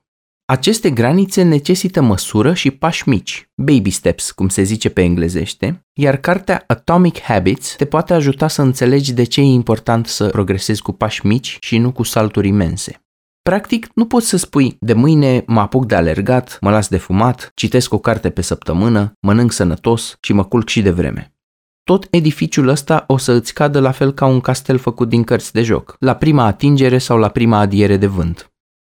Aceste 0.50 0.90
granițe 0.90 1.42
necesită 1.42 2.00
măsură 2.00 2.54
și 2.54 2.70
pași 2.70 3.08
mici, 3.08 3.48
baby 3.54 3.90
steps, 3.90 4.30
cum 4.30 4.48
se 4.48 4.62
zice 4.62 4.88
pe 4.88 5.02
englezește, 5.02 5.86
iar 5.92 6.16
cartea 6.16 6.64
Atomic 6.66 7.20
Habits 7.20 7.74
te 7.76 7.84
poate 7.84 8.14
ajuta 8.14 8.48
să 8.48 8.62
înțelegi 8.62 9.12
de 9.12 9.24
ce 9.24 9.40
e 9.40 9.44
important 9.44 10.06
să 10.06 10.26
progresezi 10.26 10.82
cu 10.82 10.92
pași 10.92 11.26
mici 11.26 11.56
și 11.60 11.78
nu 11.78 11.92
cu 11.92 12.02
salturi 12.02 12.48
imense. 12.48 13.02
Practic, 13.42 13.88
nu 13.94 14.06
poți 14.06 14.28
să 14.28 14.36
spui, 14.36 14.76
de 14.80 14.92
mâine 14.92 15.44
mă 15.46 15.60
apuc 15.60 15.86
de 15.86 15.94
alergat, 15.94 16.58
mă 16.60 16.70
las 16.70 16.88
de 16.88 16.96
fumat, 16.96 17.50
citesc 17.54 17.92
o 17.92 17.98
carte 17.98 18.30
pe 18.30 18.42
săptămână, 18.42 19.12
mănânc 19.20 19.52
sănătos 19.52 20.16
și 20.20 20.32
mă 20.32 20.44
culc 20.44 20.68
și 20.68 20.82
de 20.82 20.90
vreme. 20.90 21.34
Tot 21.82 22.06
edificiul 22.10 22.68
ăsta 22.68 23.04
o 23.06 23.16
să 23.16 23.32
îți 23.32 23.54
cadă 23.54 23.80
la 23.80 23.90
fel 23.90 24.12
ca 24.12 24.26
un 24.26 24.40
castel 24.40 24.78
făcut 24.78 25.08
din 25.08 25.24
cărți 25.24 25.52
de 25.52 25.62
joc, 25.62 25.96
la 25.98 26.14
prima 26.14 26.44
atingere 26.44 26.98
sau 26.98 27.18
la 27.18 27.28
prima 27.28 27.58
adiere 27.58 27.96
de 27.96 28.06
vânt. 28.06 28.50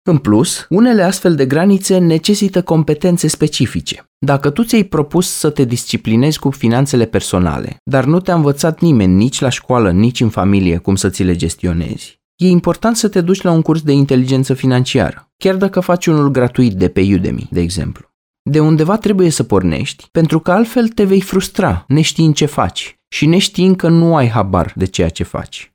În 0.08 0.18
plus, 0.18 0.65
unele 0.70 1.02
astfel 1.02 1.36
de 1.36 1.46
granițe 1.46 1.98
necesită 1.98 2.62
competențe 2.63 3.28
specifice. 3.28 4.10
Dacă 4.18 4.50
tu 4.50 4.63
ți-ai 4.63 4.84
propus 4.84 5.30
să 5.30 5.50
te 5.50 5.63
disciplinezi 5.63 6.39
cu 6.39 6.50
finanțele 6.50 7.06
personale, 7.06 7.78
dar 7.84 8.06
nu 8.06 8.20
te-a 8.20 8.34
învățat 8.36 8.80
nimeni 8.80 9.13
nici 9.13 9.39
la 9.39 9.50
școală, 9.50 9.91
nici 9.91 10.22
în 10.22 10.30
familie 10.30 10.78
cum 10.78 10.96
să 10.96 11.10
ți 11.10 11.24
le 11.24 11.36
gestionezi, 11.36 12.20
e 12.36 12.48
important 12.48 12.96
să 12.96 13.08
te 13.08 13.22
duci 13.22 13.41
la 13.41 13.52
un 13.52 13.62
curs 13.62 13.82
de 13.82 13.91
inteligență 13.91 14.54
financiară, 14.54 15.28
chiar 15.38 15.56
dacă 15.56 15.80
faci 15.80 16.06
unul 16.06 16.30
gratuit 16.30 16.74
de 16.74 16.88
pe 16.88 17.02
Udemy, 17.02 17.48
de 17.52 17.62
exemplu. 17.62 18.08
De 18.50 18.60
undeva 18.60 18.98
trebuie 18.98 19.30
să 19.30 19.44
pornești, 19.44 20.08
pentru 20.12 20.39
că 20.39 20.52
altfel 20.52 20.88
te 20.88 21.04
vei 21.04 21.22
frustra, 21.22 21.86
neștiind 21.88 22.36
ce 22.36 22.46
faci 22.46 23.00
și 23.08 23.26
neștiind 23.26 23.76
că 23.76 23.89
nu 23.89 24.15
ai 24.15 24.28
habar 24.28 24.74
de 24.76 24.86
ceea 24.86 25.10
ce 25.10 25.24
faci. 25.24 25.75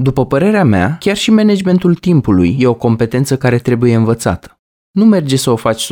După 0.00 0.26
părerea 0.26 0.64
mea, 0.64 0.96
chiar 1.00 1.16
și 1.16 1.30
managementul 1.30 1.94
timpului 1.94 2.56
e 2.58 2.66
o 2.66 2.74
competență 2.74 3.36
care 3.36 3.58
trebuie 3.58 3.94
învățată. 3.94 4.60
Nu 4.90 5.04
merge 5.04 5.36
să 5.36 5.50
o 5.50 5.56
faci 5.56 5.86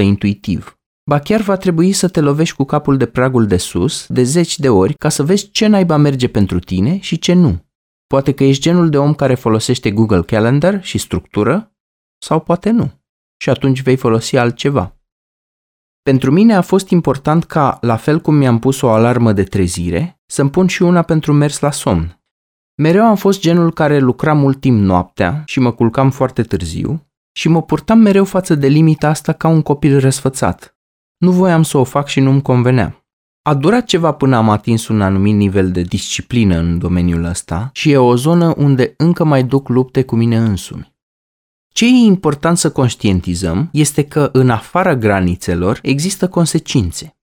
100% 0.00 0.02
intuitiv. 0.02 0.78
Ba 1.10 1.18
chiar 1.18 1.40
va 1.40 1.56
trebui 1.56 1.92
să 1.92 2.08
te 2.08 2.20
lovești 2.20 2.56
cu 2.56 2.64
capul 2.64 2.96
de 2.96 3.06
pragul 3.06 3.46
de 3.46 3.56
sus 3.56 4.06
de 4.08 4.22
zeci 4.22 4.58
de 4.58 4.68
ori 4.68 4.94
ca 4.94 5.08
să 5.08 5.22
vezi 5.22 5.50
ce 5.50 5.66
naiba 5.66 5.96
merge 5.96 6.28
pentru 6.28 6.58
tine 6.58 6.98
și 6.98 7.18
ce 7.18 7.32
nu. 7.32 7.66
Poate 8.06 8.32
că 8.32 8.44
ești 8.44 8.62
genul 8.62 8.88
de 8.88 8.98
om 8.98 9.14
care 9.14 9.34
folosește 9.34 9.90
Google 9.90 10.22
Calendar 10.22 10.84
și 10.84 10.98
structură, 10.98 11.72
sau 12.18 12.40
poate 12.40 12.70
nu. 12.70 12.92
Și 13.36 13.50
atunci 13.50 13.82
vei 13.82 13.96
folosi 13.96 14.36
altceva. 14.36 14.96
Pentru 16.02 16.30
mine 16.30 16.54
a 16.54 16.60
fost 16.60 16.88
important 16.88 17.44
ca, 17.44 17.78
la 17.80 17.96
fel 17.96 18.20
cum 18.20 18.34
mi-am 18.34 18.58
pus 18.58 18.80
o 18.80 18.88
alarmă 18.88 19.32
de 19.32 19.44
trezire, 19.44 20.20
să-mi 20.26 20.50
pun 20.50 20.66
și 20.66 20.82
una 20.82 21.02
pentru 21.02 21.32
mers 21.32 21.60
la 21.60 21.70
somn, 21.70 22.20
Mereu 22.78 23.04
am 23.04 23.16
fost 23.16 23.40
genul 23.40 23.72
care 23.72 23.98
lucra 23.98 24.32
mult 24.32 24.60
timp 24.60 24.80
noaptea 24.80 25.42
și 25.46 25.60
mă 25.60 25.72
culcam 25.72 26.10
foarte 26.10 26.42
târziu 26.42 27.06
și 27.32 27.48
mă 27.48 27.62
purtam 27.62 27.98
mereu 27.98 28.24
față 28.24 28.54
de 28.54 28.66
limita 28.66 29.08
asta 29.08 29.32
ca 29.32 29.48
un 29.48 29.62
copil 29.62 30.00
răsfățat. 30.00 30.76
Nu 31.16 31.30
voiam 31.30 31.62
să 31.62 31.78
o 31.78 31.84
fac 31.84 32.06
și 32.06 32.20
nu-mi 32.20 32.42
convenea. 32.42 33.06
A 33.42 33.54
durat 33.54 33.84
ceva 33.84 34.12
până 34.12 34.36
am 34.36 34.48
atins 34.48 34.88
un 34.88 35.00
anumit 35.00 35.34
nivel 35.34 35.70
de 35.70 35.82
disciplină 35.82 36.58
în 36.58 36.78
domeniul 36.78 37.24
ăsta 37.24 37.70
și 37.72 37.90
e 37.90 37.96
o 37.96 38.16
zonă 38.16 38.54
unde 38.56 38.94
încă 38.96 39.24
mai 39.24 39.44
duc 39.44 39.68
lupte 39.68 40.02
cu 40.02 40.16
mine 40.16 40.36
însumi. 40.36 40.94
Ce 41.72 41.84
e 41.84 41.88
important 41.88 42.58
să 42.58 42.70
conștientizăm 42.70 43.68
este 43.72 44.04
că 44.04 44.30
în 44.32 44.50
afara 44.50 44.96
granițelor 44.96 45.78
există 45.82 46.28
consecințe. 46.28 47.16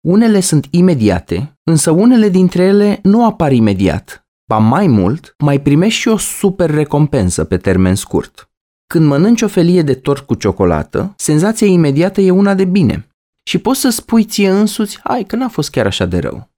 Unele 0.00 0.40
sunt 0.40 0.66
imediate, 0.70 1.58
însă 1.62 1.90
unele 1.90 2.28
dintre 2.28 2.62
ele 2.62 2.98
nu 3.02 3.26
apar 3.26 3.52
imediat 3.52 4.27
Ba 4.48 4.58
mai 4.58 4.86
mult, 4.86 5.34
mai 5.38 5.60
primești 5.60 6.00
și 6.00 6.08
o 6.08 6.16
super 6.16 6.70
recompensă 6.70 7.44
pe 7.44 7.56
termen 7.56 7.94
scurt. 7.94 8.50
Când 8.86 9.06
mănânci 9.06 9.42
o 9.42 9.48
felie 9.48 9.82
de 9.82 9.94
tort 9.94 10.26
cu 10.26 10.34
ciocolată, 10.34 11.14
senzația 11.16 11.66
imediată 11.66 12.20
e 12.20 12.30
una 12.30 12.54
de 12.54 12.64
bine. 12.64 13.08
Și 13.42 13.58
poți 13.58 13.80
să 13.80 13.88
spui 13.88 14.24
ție 14.24 14.50
însuți, 14.50 15.00
hai 15.04 15.24
că 15.24 15.36
n-a 15.36 15.48
fost 15.48 15.70
chiar 15.70 15.86
așa 15.86 16.04
de 16.04 16.18
rău. 16.18 16.50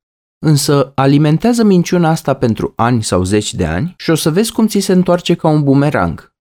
Însă 0.47 0.93
alimentează 0.95 1.65
minciuna 1.65 2.09
asta 2.09 2.35
pentru 2.35 2.73
ani 2.77 3.03
sau 3.03 3.23
zeci 3.23 3.55
de 3.55 3.67
ani 3.67 3.95
și 3.97 4.11
o 4.11 4.15
să 4.15 4.31
vezi 4.31 4.53
cum 4.53 4.67
ți 4.67 4.79
se 4.79 4.93
întoarce 4.93 5.35
ca 5.35 5.49
un 5.49 5.63
bumerang. 5.65 6.35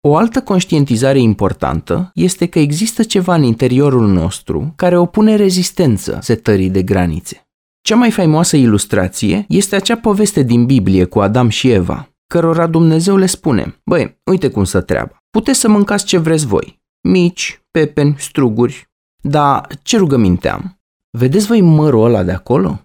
O 0.00 0.16
altă 0.16 0.42
conștientizare 0.42 1.18
importantă 1.18 2.10
este 2.14 2.46
că 2.46 2.58
există 2.58 3.02
ceva 3.02 3.34
în 3.34 3.42
interiorul 3.42 4.08
nostru 4.08 4.72
care 4.76 4.98
opune 4.98 5.34
rezistență 5.34 6.18
setării 6.22 6.70
de 6.70 6.82
granițe. 6.82 7.43
Cea 7.86 7.96
mai 7.96 8.10
faimoasă 8.10 8.56
ilustrație 8.56 9.44
este 9.48 9.76
acea 9.76 9.96
poveste 9.96 10.42
din 10.42 10.66
Biblie 10.66 11.04
cu 11.04 11.20
Adam 11.20 11.48
și 11.48 11.70
Eva, 11.70 12.14
cărora 12.26 12.66
Dumnezeu 12.66 13.16
le 13.16 13.26
spune, 13.26 13.80
băi, 13.84 14.20
uite 14.30 14.50
cum 14.50 14.64
să 14.64 14.80
treaba, 14.80 15.16
puteți 15.30 15.58
să 15.58 15.68
mâncați 15.68 16.04
ce 16.04 16.18
vreți 16.18 16.46
voi, 16.46 16.82
mici, 17.08 17.62
pepeni, 17.70 18.16
struguri, 18.18 18.90
dar 19.22 19.66
ce 19.82 19.96
rugăminte 19.96 20.48
am? 20.48 20.80
Vedeți 21.18 21.46
voi 21.46 21.60
mărul 21.60 22.04
ăla 22.04 22.22
de 22.22 22.32
acolo? 22.32 22.80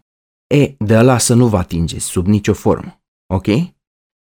E, 0.47 0.75
de 0.77 0.97
ăla 0.97 1.17
să 1.17 1.33
nu 1.33 1.47
vă 1.47 1.57
atingeți 1.57 2.05
sub 2.05 2.25
nicio 2.25 2.53
formă, 2.53 3.01
ok? 3.33 3.47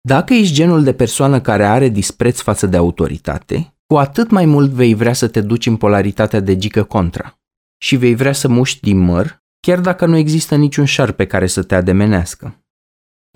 Dacă 0.01 0.35
ești 0.35 0.55
genul 0.55 0.83
de 0.83 0.93
persoană 0.95 1.41
care 1.41 1.65
are 1.65 1.89
dispreț 1.89 2.41
față 2.41 2.67
de 2.67 2.77
autoritate, 2.77 3.75
cu 3.87 3.99
atât 3.99 4.31
mai 4.31 4.45
mult 4.45 4.71
vei 4.71 4.95
vrea 4.95 5.13
să 5.13 5.29
te 5.29 5.41
duci 5.41 5.67
în 5.67 5.77
polaritatea 5.77 6.41
de 6.41 6.57
gică 6.57 6.85
contra 6.85 7.41
și 7.83 7.97
vei 7.97 8.15
vrea 8.15 8.33
să 8.33 8.49
muști 8.49 8.81
din 8.81 8.99
măr 8.99 9.45
chiar 9.67 9.81
dacă 9.81 10.07
nu 10.07 10.17
există 10.17 10.57
niciun 10.57 10.85
șarpe 10.85 11.27
care 11.27 11.47
să 11.47 11.63
te 11.63 11.75
ademenească. 11.75 12.65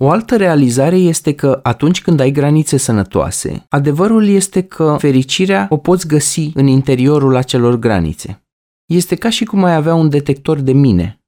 O 0.03 0.09
altă 0.09 0.37
realizare 0.37 0.97
este 0.97 1.33
că 1.33 1.59
atunci 1.63 2.01
când 2.01 2.19
ai 2.19 2.31
granițe 2.31 2.77
sănătoase, 2.77 3.65
adevărul 3.69 4.27
este 4.27 4.63
că 4.63 4.95
fericirea 4.99 5.67
o 5.69 5.77
poți 5.77 6.07
găsi 6.07 6.51
în 6.53 6.67
interiorul 6.67 7.35
acelor 7.35 7.75
granițe. 7.75 8.45
Este 8.85 9.15
ca 9.15 9.29
și 9.29 9.45
cum 9.45 9.63
ai 9.63 9.75
avea 9.75 9.93
un 9.93 10.09
detector 10.09 10.59
de 10.59 10.71
mine. 10.71 11.19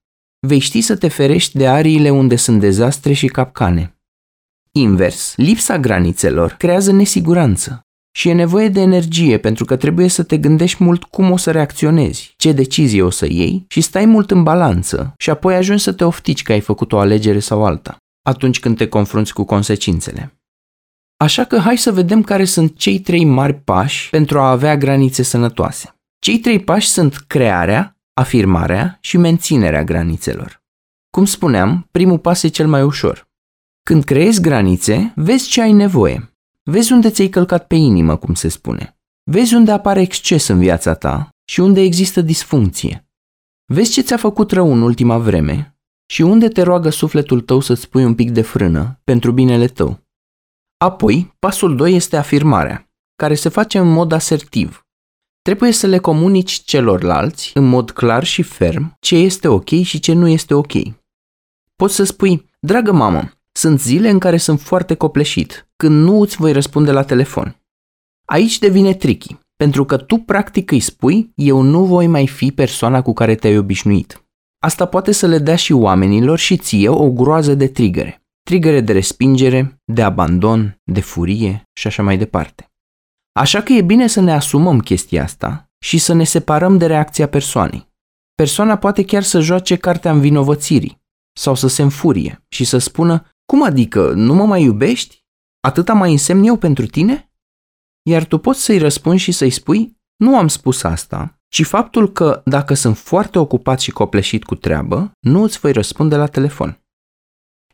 Vei 0.48 0.60
ști 0.60 0.82
să 0.82 0.96
te 0.96 1.08
ferești 1.08 1.58
de 1.58 1.68
ariile 1.68 2.10
unde 2.10 2.36
sunt 2.36 2.60
dezastre 2.60 3.13
și 3.13 3.28
capcane. 3.28 3.98
Invers, 4.72 5.34
lipsa 5.36 5.80
granițelor 5.80 6.52
creează 6.52 6.92
nesiguranță. 6.92 7.82
Și 8.15 8.30
e 8.30 8.34
nevoie 8.34 8.69
de 8.69 8.80
energie 8.80 9.38
pentru 9.38 9.65
că 9.65 9.76
trebuie 9.76 10.08
să 10.08 10.23
te 10.23 10.38
gândești 10.38 10.84
mult 10.84 11.04
cum 11.04 11.32
o 11.32 11.38
să 11.38 11.52
reacționezi, 11.52 12.34
ce 12.38 12.52
decizie 12.52 13.02
o 13.02 13.10
să 13.10 13.26
iei 13.26 13.65
și 13.67 13.82
stai 13.82 14.06
mult 14.06 14.32
în 14.32 14.43
balanță 14.43 15.13
și 15.17 15.30
apoi 15.30 15.56
ajungi 15.56 15.84
să 15.84 15.93
te 15.93 16.04
oftici 16.04 16.43
că 16.43 16.52
ai 16.52 16.60
făcut 16.60 16.91
o 16.91 16.99
alegere 16.99 17.39
sau 17.39 17.65
alta, 17.65 17.97
atunci 18.26 18.60
când 18.60 18.78
te 18.78 18.88
confrunți 18.88 19.34
cu 19.34 19.43
consecințele. 19.43 20.38
Așa 21.17 21.43
că 21.43 21.58
hai 21.58 21.78
să 21.78 21.91
vedem 21.91 22.21
care 22.21 22.45
sunt 22.45 22.78
cei 22.78 22.99
trei 22.99 23.26
mari 23.26 23.54
pași 23.54 24.10
pentru 24.10 24.39
a 24.39 24.49
avea 24.49 24.78
granițe 24.78 25.23
sănătoase. 25.23 25.95
Cei 26.19 26.39
trei 26.39 26.60
pași 26.60 26.88
sunt 26.88 27.15
crearea, 27.15 27.97
afirmarea 28.13 28.97
și 29.02 29.17
menținerea 29.17 29.84
granițelor. 29.84 30.62
Cum 31.10 31.26
spuneam, 31.26 31.88
primul 31.91 32.19
pas 32.19 32.43
e 32.43 32.47
cel 32.47 32.67
mai 32.67 32.84
ușor. 32.84 33.28
Când 33.86 34.04
creezi 34.04 34.41
granițe, 34.41 35.13
vezi 35.15 35.47
ce 35.49 35.62
ai 35.62 35.71
nevoie, 35.71 36.33
Vezi 36.65 36.91
unde 36.91 37.10
ți-ai 37.10 37.28
călcat 37.28 37.67
pe 37.67 37.76
inimă, 37.76 38.17
cum 38.17 38.34
se 38.34 38.47
spune. 38.47 38.97
Vezi 39.23 39.54
unde 39.54 39.71
apare 39.71 40.02
exces 40.02 40.47
în 40.47 40.60
viața 40.60 40.93
ta 40.93 41.30
și 41.45 41.60
unde 41.60 41.82
există 41.82 42.21
disfuncție. 42.21 43.08
Vezi 43.65 43.91
ce 43.91 44.02
ți-a 44.02 44.17
făcut 44.17 44.52
rău 44.52 44.71
în 44.71 44.82
ultima 44.82 45.17
vreme 45.17 45.78
și 46.12 46.21
unde 46.21 46.47
te 46.47 46.62
roagă 46.62 46.89
sufletul 46.89 47.41
tău 47.41 47.60
să-ți 47.60 47.89
pui 47.89 48.06
un 48.06 48.15
pic 48.15 48.32
de 48.32 48.41
frână 48.41 48.99
pentru 49.04 49.32
binele 49.32 49.67
tău. 49.67 49.99
Apoi, 50.78 51.36
pasul 51.39 51.76
2 51.76 51.95
este 51.95 52.17
afirmarea, 52.17 52.91
care 53.15 53.36
se 53.36 53.49
face 53.49 53.78
în 53.78 53.91
mod 53.91 54.12
asertiv. 54.12 54.86
Trebuie 55.41 55.71
să 55.71 55.88
le 55.88 55.97
comunici 55.97 56.52
celorlalți, 56.52 57.52
în 57.54 57.69
mod 57.69 57.91
clar 57.91 58.23
și 58.23 58.41
ferm, 58.41 58.95
ce 58.99 59.15
este 59.15 59.47
ok 59.47 59.69
și 59.69 59.99
ce 59.99 60.13
nu 60.13 60.28
este 60.28 60.54
ok. 60.54 60.71
Poți 61.76 61.95
să 61.95 62.04
spui, 62.04 62.49
dragă 62.60 62.91
mamă, 62.91 63.32
sunt 63.52 63.80
zile 63.80 64.10
în 64.10 64.19
care 64.19 64.38
sunt 64.38 64.62
foarte 64.62 64.95
copleșit, 64.95 65.67
când 65.84 66.04
nu 66.04 66.22
îți 66.22 66.36
voi 66.36 66.52
răspunde 66.52 66.91
la 66.91 67.04
telefon. 67.04 67.62
Aici 68.26 68.60
devine 68.60 68.93
tricky, 68.93 69.38
pentru 69.56 69.86
că 69.86 69.98
tu 69.98 70.17
practic 70.17 70.72
îi 70.72 70.80
spui, 70.80 71.32
eu 71.36 71.62
nu 71.62 71.86
voi 71.86 72.08
mai 72.08 72.28
fi 72.28 72.52
persoana 72.52 73.02
cu 73.02 73.13
care 73.13 73.36
te-ai 73.36 73.58
obișnuit. 73.58 74.26
Asta 74.60 74.86
poate 74.86 75.12
să 75.12 75.28
le 75.28 75.38
dea 75.38 75.56
și 75.56 75.74
oamenilor 75.74 76.38
și 76.38 76.58
ție 76.58 76.89
o 76.89 77.12
groază 77.12 77.56
de 77.56 77.67
trigere. 77.67 78.24
Trigere 78.43 78.82
de 78.82 78.93
respingere, 78.93 79.82
de 79.86 80.02
abandon, 80.02 80.82
de 80.84 81.02
furie 81.02 81.69
și 81.74 81.88
așa 81.88 82.04
mai 82.04 82.17
departe. 82.17 82.72
Așa 83.32 83.62
că 83.62 83.74
e 83.74 83.82
bine 83.82 84.08
să 84.08 84.22
ne 84.22 84.34
asumăm 84.34 84.80
chestia 84.80 85.24
asta 85.24 85.72
și 85.80 85.98
să 85.98 86.13
ne 86.13 86.24
separăm 86.24 86.78
de 86.78 86.86
reacția 86.86 87.28
persoanei. 87.28 87.88
Persoana 88.36 88.78
poate 88.78 89.06
chiar 89.06 89.24
să 89.24 89.39
joace 89.39 89.76
cartea 89.76 90.12
învinovățirii 90.12 91.02
sau 91.38 91.56
să 91.56 91.67
se 91.67 91.82
înfurie 91.82 92.46
și 92.50 92.63
să 92.63 92.78
spună 92.78 93.26
Cum 93.46 93.63
adică, 93.63 94.12
nu 94.12 94.34
mă 94.34 94.46
mai 94.46 94.63
iubești? 94.63 95.23
Atâta 95.67 95.93
mai 95.93 96.12
însemn 96.12 96.43
eu 96.43 96.58
pentru 96.58 96.86
tine? 96.86 97.32
Iar 98.02 98.26
tu 98.26 98.38
poți 98.38 98.63
să-i 98.63 98.78
răspunzi 98.78 99.23
și 99.23 99.32
să-i 99.32 99.49
spui 99.49 99.97
Nu 100.15 100.38
am 100.38 100.47
spus 100.47 100.84
asta, 100.84 101.39
ci 101.47 101.65
faptul 101.65 102.12
că 102.12 102.41
dacă 102.45 102.73
sunt 102.73 102.97
foarte 102.97 103.39
ocupat 103.39 103.80
și 103.80 103.91
copleșit 103.91 104.43
cu 104.43 104.56
treabă, 104.56 105.12
nu 105.19 105.41
îți 105.41 105.60
voi 105.60 105.71
răspunde 105.71 106.15
la 106.15 106.28
telefon. 106.28 106.82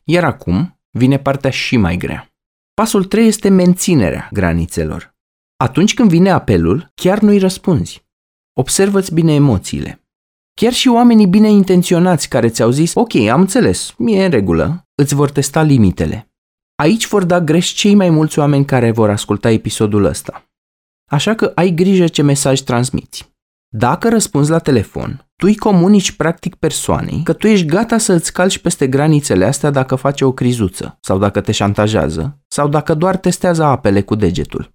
Iar 0.04 0.24
acum 0.24 0.80
vine 0.90 1.18
partea 1.18 1.50
și 1.50 1.76
mai 1.76 1.96
grea. 1.96 2.32
Pasul 2.74 3.04
3 3.04 3.26
este 3.26 3.48
menținerea 3.48 4.28
granițelor. 4.32 5.14
Atunci 5.56 5.94
când 5.94 6.08
vine 6.08 6.30
apelul, 6.30 6.90
chiar 6.94 7.18
nu-i 7.18 7.38
răspunzi. 7.38 8.06
Observă-ți 8.52 9.14
bine 9.14 9.34
emoțiile. 9.34 10.04
Chiar 10.54 10.72
și 10.72 10.88
oamenii 10.88 11.26
bine 11.26 11.50
intenționați 11.50 12.28
care 12.28 12.48
ți-au 12.48 12.70
zis, 12.70 12.94
ok, 12.94 13.14
am 13.14 13.40
înțeles, 13.40 13.94
e 13.98 14.24
în 14.24 14.30
regulă, 14.30 14.88
îți 14.94 15.14
vor 15.14 15.30
testa 15.30 15.62
limitele. 15.62 16.29
Aici 16.80 17.06
vor 17.06 17.24
da 17.24 17.40
greș 17.40 17.72
cei 17.72 17.94
mai 17.94 18.10
mulți 18.10 18.38
oameni 18.38 18.64
care 18.64 18.90
vor 18.90 19.10
asculta 19.10 19.50
episodul 19.50 20.04
ăsta. 20.04 20.50
Așa 21.10 21.34
că 21.34 21.52
ai 21.54 21.70
grijă 21.70 22.06
ce 22.06 22.22
mesaj 22.22 22.60
transmiți. 22.60 23.32
Dacă 23.68 24.08
răspunzi 24.08 24.50
la 24.50 24.58
telefon, 24.58 25.26
tu 25.36 25.46
îi 25.46 25.56
comunici 25.56 26.12
practic 26.12 26.54
persoanei 26.54 27.20
că 27.24 27.32
tu 27.32 27.46
ești 27.46 27.66
gata 27.66 27.98
să 27.98 28.12
îți 28.12 28.32
calci 28.32 28.58
peste 28.58 28.86
granițele 28.86 29.44
astea 29.44 29.70
dacă 29.70 29.94
face 29.94 30.24
o 30.24 30.32
crizuță, 30.32 30.98
sau 31.00 31.18
dacă 31.18 31.40
te 31.40 31.52
șantajează, 31.52 32.38
sau 32.48 32.68
dacă 32.68 32.94
doar 32.94 33.16
testează 33.16 33.64
apele 33.64 34.02
cu 34.02 34.14
degetul. 34.14 34.72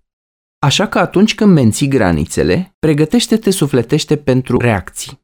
Așa 0.60 0.88
că 0.88 1.00
atunci 1.00 1.36
când 1.36 1.54
menții 1.54 1.88
granițele, 1.88 2.76
pregătește-te 2.80 3.50
sufletește 3.50 4.16
pentru 4.16 4.58
reacții. 4.58 5.22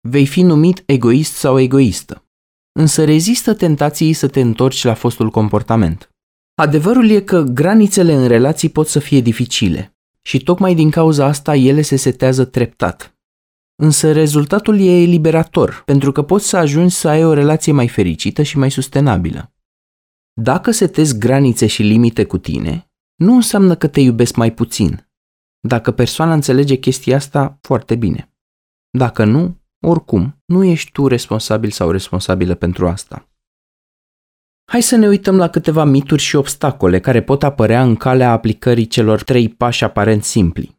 Vei 0.00 0.26
fi 0.26 0.42
numit 0.42 0.82
egoist 0.86 1.32
sau 1.32 1.58
egoistă. 1.58 2.24
Însă 2.72 3.04
rezistă 3.04 3.54
tentației 3.54 4.12
să 4.12 4.28
te 4.28 4.40
întorci 4.40 4.84
la 4.84 4.94
fostul 4.94 5.30
comportament. 5.30 6.10
Adevărul 6.58 7.08
e 7.08 7.20
că 7.20 7.40
granițele 7.40 8.14
în 8.14 8.26
relații 8.26 8.68
pot 8.68 8.86
să 8.88 8.98
fie 8.98 9.20
dificile 9.20 9.96
și 10.22 10.42
tocmai 10.42 10.74
din 10.74 10.90
cauza 10.90 11.24
asta 11.24 11.56
ele 11.56 11.82
se 11.82 11.96
setează 11.96 12.44
treptat. 12.44 13.16
Însă 13.82 14.12
rezultatul 14.12 14.80
e 14.80 15.02
eliberator, 15.02 15.82
pentru 15.84 16.12
că 16.12 16.22
poți 16.22 16.48
să 16.48 16.56
ajungi 16.56 16.94
să 16.94 17.08
ai 17.08 17.24
o 17.24 17.32
relație 17.32 17.72
mai 17.72 17.88
fericită 17.88 18.42
și 18.42 18.58
mai 18.58 18.70
sustenabilă. 18.70 19.52
Dacă 20.32 20.70
setezi 20.70 21.18
granițe 21.18 21.66
și 21.66 21.82
limite 21.82 22.24
cu 22.24 22.38
tine, 22.38 22.90
nu 23.14 23.34
înseamnă 23.34 23.74
că 23.74 23.88
te 23.88 24.00
iubesc 24.00 24.36
mai 24.36 24.52
puțin. 24.52 25.08
Dacă 25.60 25.90
persoana 25.90 26.32
înțelege 26.32 26.76
chestia 26.76 27.16
asta, 27.16 27.58
foarte 27.60 27.94
bine. 27.94 28.32
Dacă 28.90 29.24
nu, 29.24 29.56
oricum, 29.86 30.42
nu 30.44 30.64
ești 30.64 30.92
tu 30.92 31.06
responsabil 31.06 31.70
sau 31.70 31.90
responsabilă 31.90 32.54
pentru 32.54 32.88
asta. 32.88 33.28
Hai 34.68 34.82
să 34.82 34.96
ne 34.96 35.08
uităm 35.08 35.36
la 35.36 35.48
câteva 35.48 35.84
mituri 35.84 36.22
și 36.22 36.36
obstacole 36.36 37.00
care 37.00 37.22
pot 37.22 37.42
apărea 37.42 37.82
în 37.82 37.96
calea 37.96 38.30
aplicării 38.30 38.86
celor 38.86 39.22
trei 39.22 39.48
pași 39.48 39.84
aparent 39.84 40.24
simpli. 40.24 40.76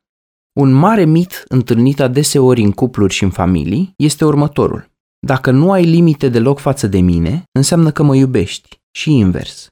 Un 0.60 0.72
mare 0.72 1.06
mit 1.06 1.44
întâlnit 1.48 2.00
adeseori 2.00 2.62
în 2.62 2.72
cupluri 2.72 3.14
și 3.14 3.24
în 3.24 3.30
familii 3.30 3.94
este 3.98 4.26
următorul. 4.26 4.90
Dacă 5.20 5.52
nu 5.52 5.72
ai 5.72 5.84
limite 5.86 6.30
deloc 6.30 6.60
față 6.60 6.88
de 6.88 7.00
mine, 7.00 7.44
înseamnă 7.52 7.92
că 7.92 8.04
mă 8.04 8.16
iubești 8.16 8.82
și 8.92 9.12
invers. 9.12 9.68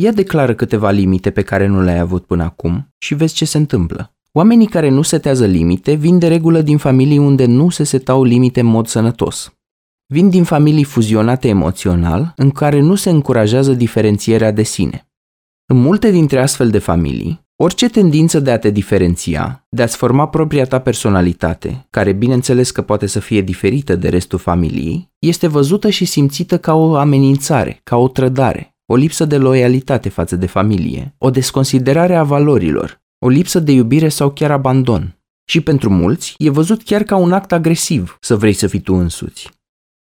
Ia 0.00 0.12
declară 0.12 0.54
câteva 0.54 0.90
limite 0.90 1.30
pe 1.30 1.42
care 1.42 1.66
nu 1.66 1.82
le-ai 1.82 1.98
avut 1.98 2.26
până 2.26 2.42
acum 2.42 2.94
și 2.98 3.14
vezi 3.14 3.34
ce 3.34 3.44
se 3.44 3.56
întâmplă. 3.56 4.14
Oamenii 4.32 4.66
care 4.66 4.88
nu 4.88 5.02
setează 5.02 5.46
limite 5.46 5.94
vin 5.94 6.18
de 6.18 6.28
regulă 6.28 6.62
din 6.62 6.78
familii 6.78 7.18
unde 7.18 7.44
nu 7.44 7.68
se 7.68 7.84
setau 7.84 8.24
limite 8.24 8.60
în 8.60 8.66
mod 8.66 8.86
sănătos. 8.86 9.52
Vin 10.12 10.28
din 10.28 10.44
familii 10.44 10.84
fuzionate 10.84 11.48
emoțional, 11.48 12.32
în 12.36 12.50
care 12.50 12.80
nu 12.80 12.94
se 12.94 13.10
încurajează 13.10 13.72
diferențierea 13.72 14.50
de 14.50 14.62
sine. 14.62 15.08
În 15.66 15.76
multe 15.76 16.10
dintre 16.10 16.40
astfel 16.40 16.70
de 16.70 16.78
familii, 16.78 17.46
orice 17.56 17.88
tendință 17.88 18.40
de 18.40 18.50
a 18.50 18.58
te 18.58 18.70
diferenția, 18.70 19.66
de 19.68 19.82
a-ți 19.82 19.96
forma 19.96 20.28
propria 20.28 20.64
ta 20.64 20.78
personalitate, 20.78 21.86
care 21.90 22.12
bineînțeles 22.12 22.70
că 22.70 22.82
poate 22.82 23.06
să 23.06 23.20
fie 23.20 23.40
diferită 23.40 23.96
de 23.96 24.08
restul 24.08 24.38
familiei, 24.38 25.10
este 25.18 25.46
văzută 25.46 25.88
și 25.88 26.04
simțită 26.04 26.58
ca 26.58 26.74
o 26.74 26.94
amenințare, 26.96 27.80
ca 27.82 27.96
o 27.96 28.08
trădare, 28.08 28.76
o 28.86 28.96
lipsă 28.96 29.24
de 29.24 29.36
loialitate 29.36 30.08
față 30.08 30.36
de 30.36 30.46
familie, 30.46 31.14
o 31.18 31.30
desconsiderare 31.30 32.16
a 32.16 32.22
valorilor, 32.22 33.02
o 33.18 33.28
lipsă 33.28 33.60
de 33.60 33.72
iubire 33.72 34.08
sau 34.08 34.30
chiar 34.30 34.50
abandon. 34.50 35.18
Și 35.44 35.60
pentru 35.60 35.90
mulți, 35.90 36.34
e 36.38 36.50
văzut 36.50 36.82
chiar 36.82 37.02
ca 37.02 37.16
un 37.16 37.32
act 37.32 37.52
agresiv 37.52 38.16
să 38.20 38.36
vrei 38.36 38.52
să 38.52 38.66
fii 38.66 38.80
tu 38.80 38.94
însuți. 38.94 39.60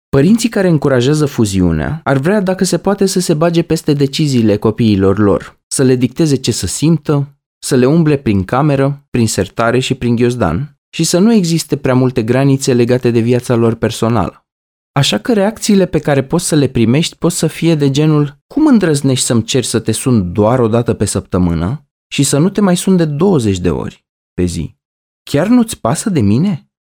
Părinții 0.10 0.50
care 0.50 0.68
încurajează 0.68 1.26
fuziunea 1.26 2.02
ar 2.04 2.18
vrea, 2.18 2.42
dacă 2.42 2.64
se 2.64 2.78
poate, 2.78 3.06
să 3.06 3.20
se 3.20 3.34
bage 3.34 3.62
peste 3.62 3.94
deciziile 3.94 4.58
copiilor 4.58 5.18
lor, 5.18 5.60
să 5.68 5.84
le 5.84 5.96
dicteze 5.96 6.36
ce 6.36 6.52
să 6.52 6.68
simtă, 6.68 7.40
să 7.60 7.76
le 7.76 7.86
umble 7.86 8.18
prin 8.18 8.44
cameră, 8.44 9.08
prin 9.10 9.28
sertare 9.28 9.80
și 9.80 9.94
prin 9.94 10.16
ghiozdan 10.16 10.80
și 10.90 11.04
să 11.04 11.20
nu 11.20 11.34
existe 11.34 11.78
prea 11.78 11.94
multe 11.94 12.24
granițe 12.24 12.74
legate 12.74 13.12
de 13.12 13.20
viața 13.20 13.56
lor 13.56 13.76
personală. 13.76 14.48
Așa 14.92 15.18
că 15.18 15.34
reacțiile 15.34 15.86
pe 15.86 16.00
care 16.00 16.24
poți 16.24 16.48
să 16.48 16.56
le 16.56 16.68
primești 16.68 17.16
pot 17.16 17.32
să 17.32 17.48
fie 17.48 17.76
de 17.76 17.92
genul 17.92 18.40
Cum 18.48 18.68
îndrăznești 18.68 19.26
să-mi 19.26 19.44
ceri 19.44 19.66
să 19.66 19.80
te 19.80 19.92
sun 19.92 20.34
doar 20.34 20.60
o 20.60 20.68
dată 20.68 20.94
pe 20.94 21.06
săptămână 21.06 21.88
și 22.08 22.24
să 22.24 22.38
nu 22.38 22.50
te 22.50 22.62
mai 22.62 22.78
sun 22.78 22.96
de 22.96 23.06
20 23.06 23.58
de 23.60 23.70
ori 23.70 24.06
pe 24.34 24.44
zi? 24.44 24.76
Chiar 25.24 25.48
nu-ți 25.48 25.80
pasă 25.80 26.10
de 26.10 26.22
mine? 26.22 26.72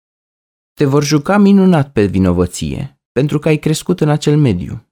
Te 0.73 0.85
vor 0.85 1.03
juca 1.03 1.37
minunat 1.37 1.91
pe 1.91 2.05
vinovăție 2.05 2.96
pentru 3.17 3.39
că 3.39 3.47
ai 3.47 3.57
crescut 3.57 4.01
în 4.01 4.09
acel 4.09 4.37
mediu. 4.37 4.87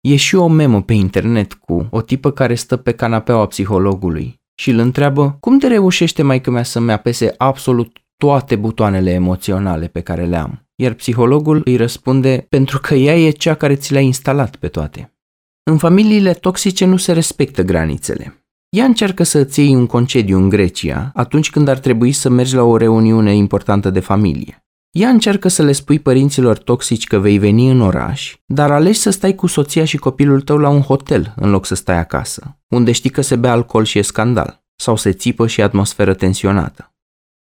E 0.00 0.16
și 0.16 0.34
o 0.34 0.46
memă 0.46 0.82
pe 0.82 0.92
internet 0.92 1.54
cu 1.54 1.86
o 1.90 2.00
tipă 2.00 2.30
care 2.30 2.54
stă 2.54 2.76
pe 2.76 2.92
canapeaua 2.92 3.46
psihologului 3.46 4.40
și 4.54 4.70
îl 4.70 4.78
întreabă 4.78 5.36
cum 5.40 5.58
te 5.58 5.66
reușește 5.66 6.22
mai 6.22 6.42
mea 6.50 6.62
să-mi 6.62 6.92
apese 6.92 7.34
absolut 7.36 7.96
toate 8.16 8.56
butoanele 8.56 9.10
emoționale 9.10 9.86
pe 9.86 10.00
care 10.00 10.24
le 10.24 10.36
am. 10.36 10.68
Iar 10.74 10.92
psihologul 10.92 11.60
îi 11.64 11.76
răspunde 11.76 12.46
pentru 12.48 12.78
că 12.80 12.94
ea 12.94 13.18
e 13.18 13.30
cea 13.30 13.54
care 13.54 13.74
ți 13.74 13.92
le-a 13.92 14.00
instalat 14.00 14.56
pe 14.56 14.68
toate. 14.68 15.14
În 15.62 15.78
familiile 15.78 16.32
toxice 16.32 16.84
nu 16.84 16.96
se 16.96 17.12
respectă 17.12 17.62
granițele. 17.62 18.46
Ea 18.68 18.84
încearcă 18.84 19.22
să 19.22 19.38
îți 19.38 19.60
iei 19.60 19.74
un 19.74 19.86
concediu 19.86 20.38
în 20.38 20.48
Grecia 20.48 21.10
atunci 21.14 21.50
când 21.50 21.68
ar 21.68 21.78
trebui 21.78 22.12
să 22.12 22.28
mergi 22.28 22.54
la 22.54 22.62
o 22.62 22.76
reuniune 22.76 23.34
importantă 23.34 23.90
de 23.90 24.00
familie. 24.00 24.56
Ea 24.92 25.08
încearcă 25.08 25.48
să 25.48 25.62
le 25.62 25.72
spui 25.72 25.98
părinților 25.98 26.58
toxici 26.58 27.06
că 27.06 27.18
vei 27.18 27.38
veni 27.38 27.70
în 27.70 27.80
oraș, 27.80 28.36
dar 28.46 28.70
alegi 28.70 28.98
să 28.98 29.10
stai 29.10 29.34
cu 29.34 29.46
soția 29.46 29.84
și 29.84 29.96
copilul 29.96 30.40
tău 30.40 30.56
la 30.56 30.68
un 30.68 30.80
hotel 30.80 31.32
în 31.36 31.50
loc 31.50 31.66
să 31.66 31.74
stai 31.74 31.98
acasă, 31.98 32.58
unde 32.68 32.92
știi 32.92 33.10
că 33.10 33.20
se 33.20 33.36
bea 33.36 33.52
alcool 33.52 33.84
și 33.84 33.98
e 33.98 34.02
scandal, 34.02 34.64
sau 34.76 34.96
se 34.96 35.12
țipă 35.12 35.46
și 35.46 35.62
atmosferă 35.62 36.14
tensionată. 36.14 36.94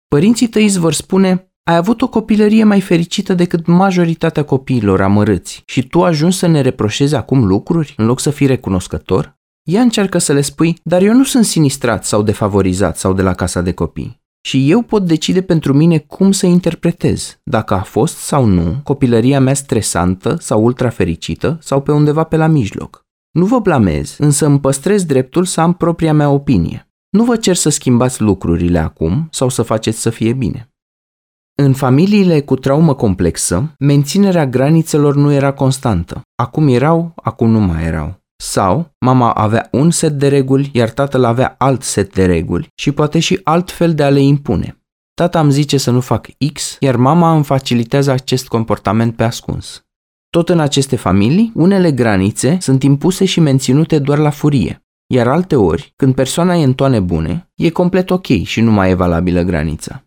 Părinții 0.07 0.47
tăi 0.47 0.63
îți 0.63 0.79
vor 0.79 0.93
spune, 0.93 1.53
ai 1.63 1.75
avut 1.75 2.01
o 2.01 2.07
copilărie 2.07 2.63
mai 2.63 2.81
fericită 2.81 3.33
decât 3.33 3.65
majoritatea 3.65 4.43
copiilor 4.43 5.01
amărâți 5.01 5.61
și 5.65 5.87
tu 5.87 6.03
ajungi 6.03 6.37
să 6.37 6.47
ne 6.47 6.61
reproșezi 6.61 7.15
acum 7.15 7.45
lucruri 7.45 7.93
în 7.97 8.05
loc 8.05 8.19
să 8.19 8.29
fii 8.29 8.47
recunoscător? 8.47 9.37
Ea 9.63 9.81
încearcă 9.81 10.17
să 10.17 10.33
le 10.33 10.41
spui, 10.41 10.79
dar 10.83 11.01
eu 11.01 11.13
nu 11.13 11.23
sunt 11.23 11.45
sinistrat 11.45 12.05
sau 12.05 12.21
defavorizat 12.21 12.97
sau 12.97 13.13
de 13.13 13.21
la 13.21 13.33
casa 13.33 13.61
de 13.61 13.71
copii. 13.71 14.22
Și 14.45 14.69
eu 14.69 14.81
pot 14.81 15.05
decide 15.05 15.41
pentru 15.41 15.73
mine 15.73 15.97
cum 15.97 16.31
să 16.31 16.45
interpretez, 16.45 17.39
dacă 17.43 17.73
a 17.73 17.81
fost 17.81 18.17
sau 18.17 18.45
nu 18.45 18.81
copilăria 18.83 19.39
mea 19.39 19.53
stresantă 19.53 20.37
sau 20.39 20.63
ultra 20.63 20.89
fericită 20.89 21.57
sau 21.61 21.81
pe 21.81 21.91
undeva 21.91 22.23
pe 22.23 22.35
la 22.35 22.47
mijloc. 22.47 23.01
Nu 23.31 23.45
vă 23.45 23.59
blamez, 23.59 24.15
însă 24.17 24.45
îmi 24.45 24.59
păstrez 24.59 25.03
dreptul 25.03 25.45
să 25.45 25.61
am 25.61 25.73
propria 25.73 26.13
mea 26.13 26.29
opinie. 26.29 26.87
Nu 27.09 27.23
vă 27.23 27.35
cer 27.35 27.55
să 27.55 27.69
schimbați 27.69 28.21
lucrurile 28.21 28.79
acum 28.79 29.27
sau 29.31 29.49
să 29.49 29.61
faceți 29.61 30.01
să 30.01 30.09
fie 30.09 30.33
bine. 30.33 30.67
În 31.55 31.73
familiile 31.73 32.41
cu 32.41 32.55
traumă 32.55 32.95
complexă, 32.95 33.75
menținerea 33.79 34.47
granițelor 34.47 35.15
nu 35.15 35.31
era 35.31 35.53
constantă. 35.53 36.21
Acum 36.35 36.67
erau, 36.67 37.11
acum 37.15 37.49
nu 37.49 37.59
mai 37.59 37.83
erau. 37.83 38.22
Sau 38.45 38.93
mama 38.99 39.31
avea 39.31 39.67
un 39.71 39.91
set 39.91 40.11
de 40.11 40.27
reguli, 40.27 40.69
iar 40.73 40.89
tatăl 40.89 41.23
avea 41.23 41.55
alt 41.57 41.83
set 41.83 42.13
de 42.13 42.25
reguli 42.25 42.67
și 42.75 42.91
poate 42.91 43.19
și 43.19 43.39
alt 43.43 43.71
fel 43.71 43.93
de 43.93 44.03
a 44.03 44.09
le 44.09 44.19
impune. 44.19 44.83
Tata 45.13 45.39
îmi 45.39 45.51
zice 45.51 45.77
să 45.77 45.91
nu 45.91 45.99
fac 45.99 46.27
X, 46.53 46.77
iar 46.79 46.95
mama 46.95 47.33
îmi 47.33 47.43
facilitează 47.43 48.11
acest 48.11 48.47
comportament 48.47 49.15
pe 49.15 49.23
ascuns. 49.23 49.85
Tot 50.29 50.49
în 50.49 50.59
aceste 50.59 50.95
familii, 50.95 51.51
unele 51.55 51.91
granițe 51.91 52.57
sunt 52.61 52.83
impuse 52.83 53.25
și 53.25 53.39
menținute 53.39 53.99
doar 53.99 54.17
la 54.17 54.29
furie, 54.29 54.83
iar 55.13 55.27
alte 55.27 55.55
ori, 55.55 55.93
când 55.95 56.15
persoana 56.15 56.55
e 56.55 56.63
în 56.63 56.73
toane 56.73 56.99
bune, 56.99 57.51
e 57.55 57.69
complet 57.69 58.09
ok 58.09 58.25
și 58.25 58.61
nu 58.61 58.71
mai 58.71 58.89
e 58.89 58.93
valabilă 58.93 59.41
granița. 59.41 60.03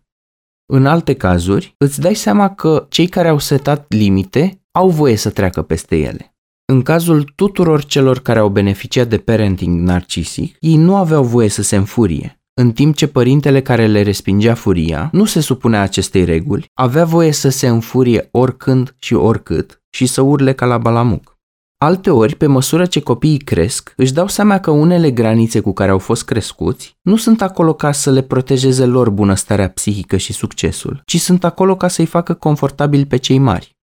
În 0.65 0.85
alte 0.85 1.13
cazuri, 1.13 1.75
îți 1.77 2.01
dai 2.01 2.15
seama 2.15 2.53
că 2.53 2.85
cei 2.89 3.07
care 3.07 3.27
au 3.27 3.39
setat 3.39 3.85
limite 3.89 4.61
au 4.71 4.89
voie 4.89 5.15
să 5.15 5.29
treacă 5.29 5.61
peste 5.61 5.97
ele. 5.97 6.36
În 6.73 6.81
cazul 6.81 7.31
tuturor 7.35 7.83
celor 7.85 8.19
care 8.19 8.39
au 8.39 8.49
beneficiat 8.49 9.07
de 9.07 9.17
parenting 9.17 9.79
narcisic, 9.79 10.55
ei 10.59 10.75
nu 10.75 10.95
aveau 10.95 11.23
voie 11.23 11.49
să 11.49 11.61
se 11.61 11.75
înfurie, 11.75 12.39
în 12.53 12.71
timp 12.71 12.95
ce 12.95 13.07
părintele 13.07 13.61
care 13.61 13.87
le 13.87 14.01
respingea 14.01 14.53
furia 14.53 15.09
nu 15.11 15.25
se 15.25 15.39
supunea 15.39 15.81
acestei 15.81 16.23
reguli, 16.23 16.71
avea 16.73 17.05
voie 17.05 17.31
să 17.31 17.49
se 17.49 17.67
înfurie 17.67 18.27
oricând 18.31 18.95
și 18.99 19.13
oricât 19.13 19.81
și 19.89 20.05
să 20.05 20.21
urle 20.21 20.53
ca 20.53 20.65
la 20.65 20.77
balamuc. 20.77 21.37
Alte 21.77 22.09
ori, 22.09 22.35
pe 22.35 22.45
măsură 22.45 22.85
ce 22.85 22.99
copiii 22.99 23.37
cresc, 23.37 23.93
își 23.95 24.13
dau 24.13 24.27
seama 24.27 24.59
că 24.59 24.71
unele 24.71 25.11
granițe 25.11 25.59
cu 25.59 25.73
care 25.73 25.91
au 25.91 25.99
fost 25.99 26.25
crescuți 26.25 26.97
nu 27.01 27.15
sunt 27.15 27.41
acolo 27.41 27.73
ca 27.73 27.91
să 27.91 28.11
le 28.11 28.21
protejeze 28.21 28.85
lor 28.85 29.09
bunăstarea 29.09 29.69
psihică 29.69 30.17
și 30.17 30.33
succesul, 30.33 31.01
ci 31.05 31.19
sunt 31.19 31.43
acolo 31.43 31.75
ca 31.75 31.87
să-i 31.87 32.05
facă 32.05 32.33
confortabil 32.33 33.05
pe 33.05 33.17
cei 33.17 33.37
mari. 33.37 33.76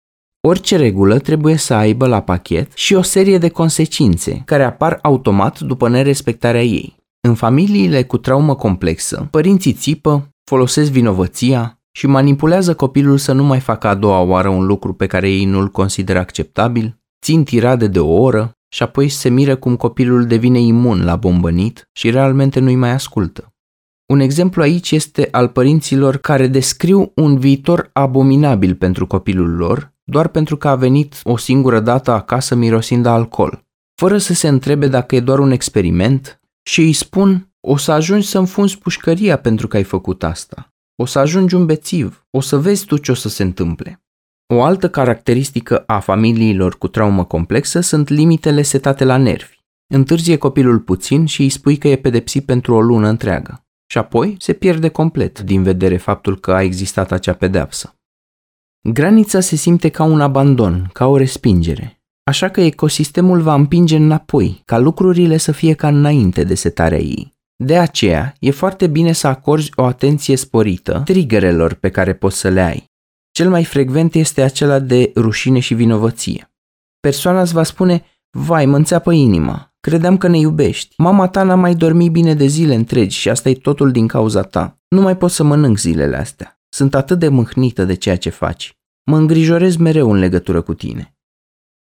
Orice 0.47 0.77
regulă 0.77 1.19
trebuie 1.19 1.56
să 1.56 1.73
aibă 1.73 2.08
la 2.08 2.21
pachet 2.21 2.71
și 2.73 2.93
o 2.93 3.01
serie 3.01 3.38
de 3.38 3.49
consecințe 3.49 4.41
care 4.45 4.63
apar 4.63 4.99
automat 5.01 5.60
după 5.60 5.89
nerespectarea 5.89 6.63
ei. 6.63 6.95
În 7.27 7.36
familiile 7.36 8.03
cu 8.03 8.17
traumă 8.17 8.56
complexă, 8.56 9.27
părinții 9.32 9.73
țipă, 9.73 10.29
folosesc 10.49 10.91
vinovăția 10.91 11.79
și 11.91 12.08
manipulează 12.08 12.75
copilul 12.75 13.17
să 13.17 13.32
nu 13.32 13.43
mai 13.43 13.60
facă 13.60 13.88
a 13.88 13.95
doua 13.95 14.19
oară 14.19 14.49
un 14.49 14.65
lucru 14.65 14.93
pe 14.93 15.08
care 15.08 15.29
ei 15.29 15.45
nu-l 15.45 15.67
consideră 15.67 16.19
acceptabil, 16.19 16.99
țin 17.25 17.43
tirade 17.43 17.88
de 17.88 17.99
o 17.99 18.21
oră 18.21 18.51
și 18.69 18.84
apoi 18.84 19.10
se 19.10 19.29
miră 19.29 19.56
cum 19.56 19.75
copilul 19.75 20.25
devine 20.25 20.60
imun 20.60 21.03
la 21.03 21.15
bombănit 21.15 21.89
și 21.91 22.10
realmente 22.10 22.60
nu-i 22.60 22.75
mai 22.75 22.91
ascultă. 22.91 23.53
Un 24.06 24.19
exemplu 24.19 24.62
aici 24.62 24.91
este 24.91 25.27
al 25.32 25.47
părinților 25.47 26.17
care 26.17 26.47
descriu 26.47 27.12
un 27.15 27.38
viitor 27.38 27.89
abominabil 27.93 28.75
pentru 28.75 29.08
copilul 29.08 29.56
lor 29.56 29.92
doar 30.04 30.28
pentru 30.28 30.58
că 30.58 30.68
a 30.68 30.76
venit 30.76 31.20
o 31.24 31.38
singură 31.38 31.80
dată 31.80 32.12
acasă 32.12 32.56
mirosind 32.56 33.06
alcool, 33.06 33.63
fără 33.96 34.18
să 34.18 34.34
se 34.34 34.48
întrebe 34.48 34.88
dacă 34.88 35.16
e 35.16 35.20
doar 35.20 35.39
un 35.39 35.52
experiment 35.52 36.39
și 36.63 36.82
îi 36.82 36.94
spun 36.94 37.54
o 37.60 37.78
să 37.78 37.92
ajungi 37.92 38.28
să 38.28 38.38
înfunzi 38.38 38.78
pușcăria 38.78 39.38
pentru 39.38 39.68
că 39.68 39.78
ai 39.78 39.84
făcut 39.84 40.24
asta. 40.24 40.74
O 40.96 41.06
să 41.06 41.20
ajungi 41.20 41.56
un 41.56 41.66
bețiv. 41.66 42.26
O 42.30 42.42
să 42.42 42.58
vezi 42.58 42.86
tu 42.86 42.98
ce 42.98 43.12
o 43.12 43.13
să 43.13 43.30
se 43.30 43.44
întâmple. 43.44 44.04
O 44.54 44.63
altă 44.63 44.89
caracteristică 44.89 45.84
a 45.86 46.00
familiilor 46.00 46.78
cu 46.78 46.88
traumă 46.88 47.26
complexă 47.26 47.80
sunt 47.80 48.10
limitele 48.10 48.62
setate 48.62 49.04
la 49.04 49.18
nervi. 49.18 49.62
Întârzie 49.94 50.38
copilul 50.38 50.80
puțin 50.80 51.26
și 51.26 51.42
îi 51.42 51.50
spui 51.50 51.78
că 51.78 51.88
e 51.88 51.96
pedepsit 51.96 52.46
pentru 52.46 52.74
o 52.74 52.82
lună 52.82 53.08
întreagă. 53.08 53.66
Și 53.92 53.98
apoi 53.98 54.36
se 54.39 54.54
pierde 54.54 54.89
complet 54.89 55.39
din 55.39 55.63
vedere 55.63 55.98
faptul 55.98 56.39
că 56.39 56.54
a 56.54 56.62
existat 56.62 57.12
acea 57.12 57.34
pedeapsă. 57.34 57.96
Granița 58.89 59.39
se 59.39 59.56
simte 59.56 59.89
ca 59.89 60.04
un 60.04 60.22
abandon, 60.22 60.89
ca 60.93 61.06
o 61.08 61.17
respingere. 61.17 62.02
Așa 62.24 62.50
că 62.50 62.62
ecosistemul 62.62 63.41
va 63.41 63.54
împinge 63.54 63.96
înapoi, 63.96 64.62
ca 64.65 64.78
lucrurile 64.78 65.38
să 65.38 65.52
fie 65.52 65.74
ca 65.74 65.88
înainte 65.88 66.43
de 66.43 66.56
setarea 66.56 66.98
ei. 66.98 67.34
De 67.63 67.78
aceea, 67.78 68.36
e 68.39 68.52
foarte 68.52 68.88
bine 68.88 69.12
să 69.12 69.28
acorzi 69.28 69.72
o 69.76 69.84
atenție 69.84 70.36
sporită 70.36 71.02
triggerelor 71.06 71.74
pe 71.74 71.89
care 71.89 72.13
poți 72.13 72.38
să 72.38 72.50
le 72.50 72.62
ai. 72.62 72.91
Cel 73.32 73.50
mai 73.50 73.63
frecvent 73.63 74.15
este 74.15 74.41
acela 74.41 74.80
de 74.80 75.12
rușine 75.15 75.60
și 75.60 75.74
vinovăție. 75.74 76.52
Persoana 77.00 77.41
îți 77.41 77.54
va 77.54 77.63
spune, 77.63 78.06
vai, 78.38 78.65
mă 78.65 78.76
înțeapă 78.76 79.12
inima, 79.12 79.74
credeam 79.80 80.17
că 80.17 80.28
ne 80.28 80.38
iubești, 80.38 80.93
mama 80.98 81.28
ta 81.28 81.43
n-a 81.43 81.56
mai 81.56 81.76
dormit 81.76 82.12
bine 82.12 82.34
de 82.34 82.46
zile 82.46 82.76
întregi 82.76 83.17
și 83.17 83.30
asta 83.30 83.50
e 83.50 83.54
totul 83.54 83.91
din 83.91 84.08
cauza 84.08 84.41
ta. 84.41 84.78
Nu 84.88 85.02
mai 85.02 85.17
pot 85.17 85.32
să 85.32 85.43
mănânc 85.43 85.78
zilele 85.78 86.15
astea. 86.15 86.58
Sunt 86.73 86.95
atât 86.95 87.19
de 87.19 87.27
mâhnită 87.27 87.86
de 87.86 87.93
ceea 87.93 88.17
ce 88.17 88.29
faci. 88.29 88.77
Mă 89.03 89.17
îngrijorez 89.17 89.75
mereu 89.75 90.12
în 90.12 90.17
legătură 90.17 90.62
cu 90.62 90.73
tine. 90.73 91.17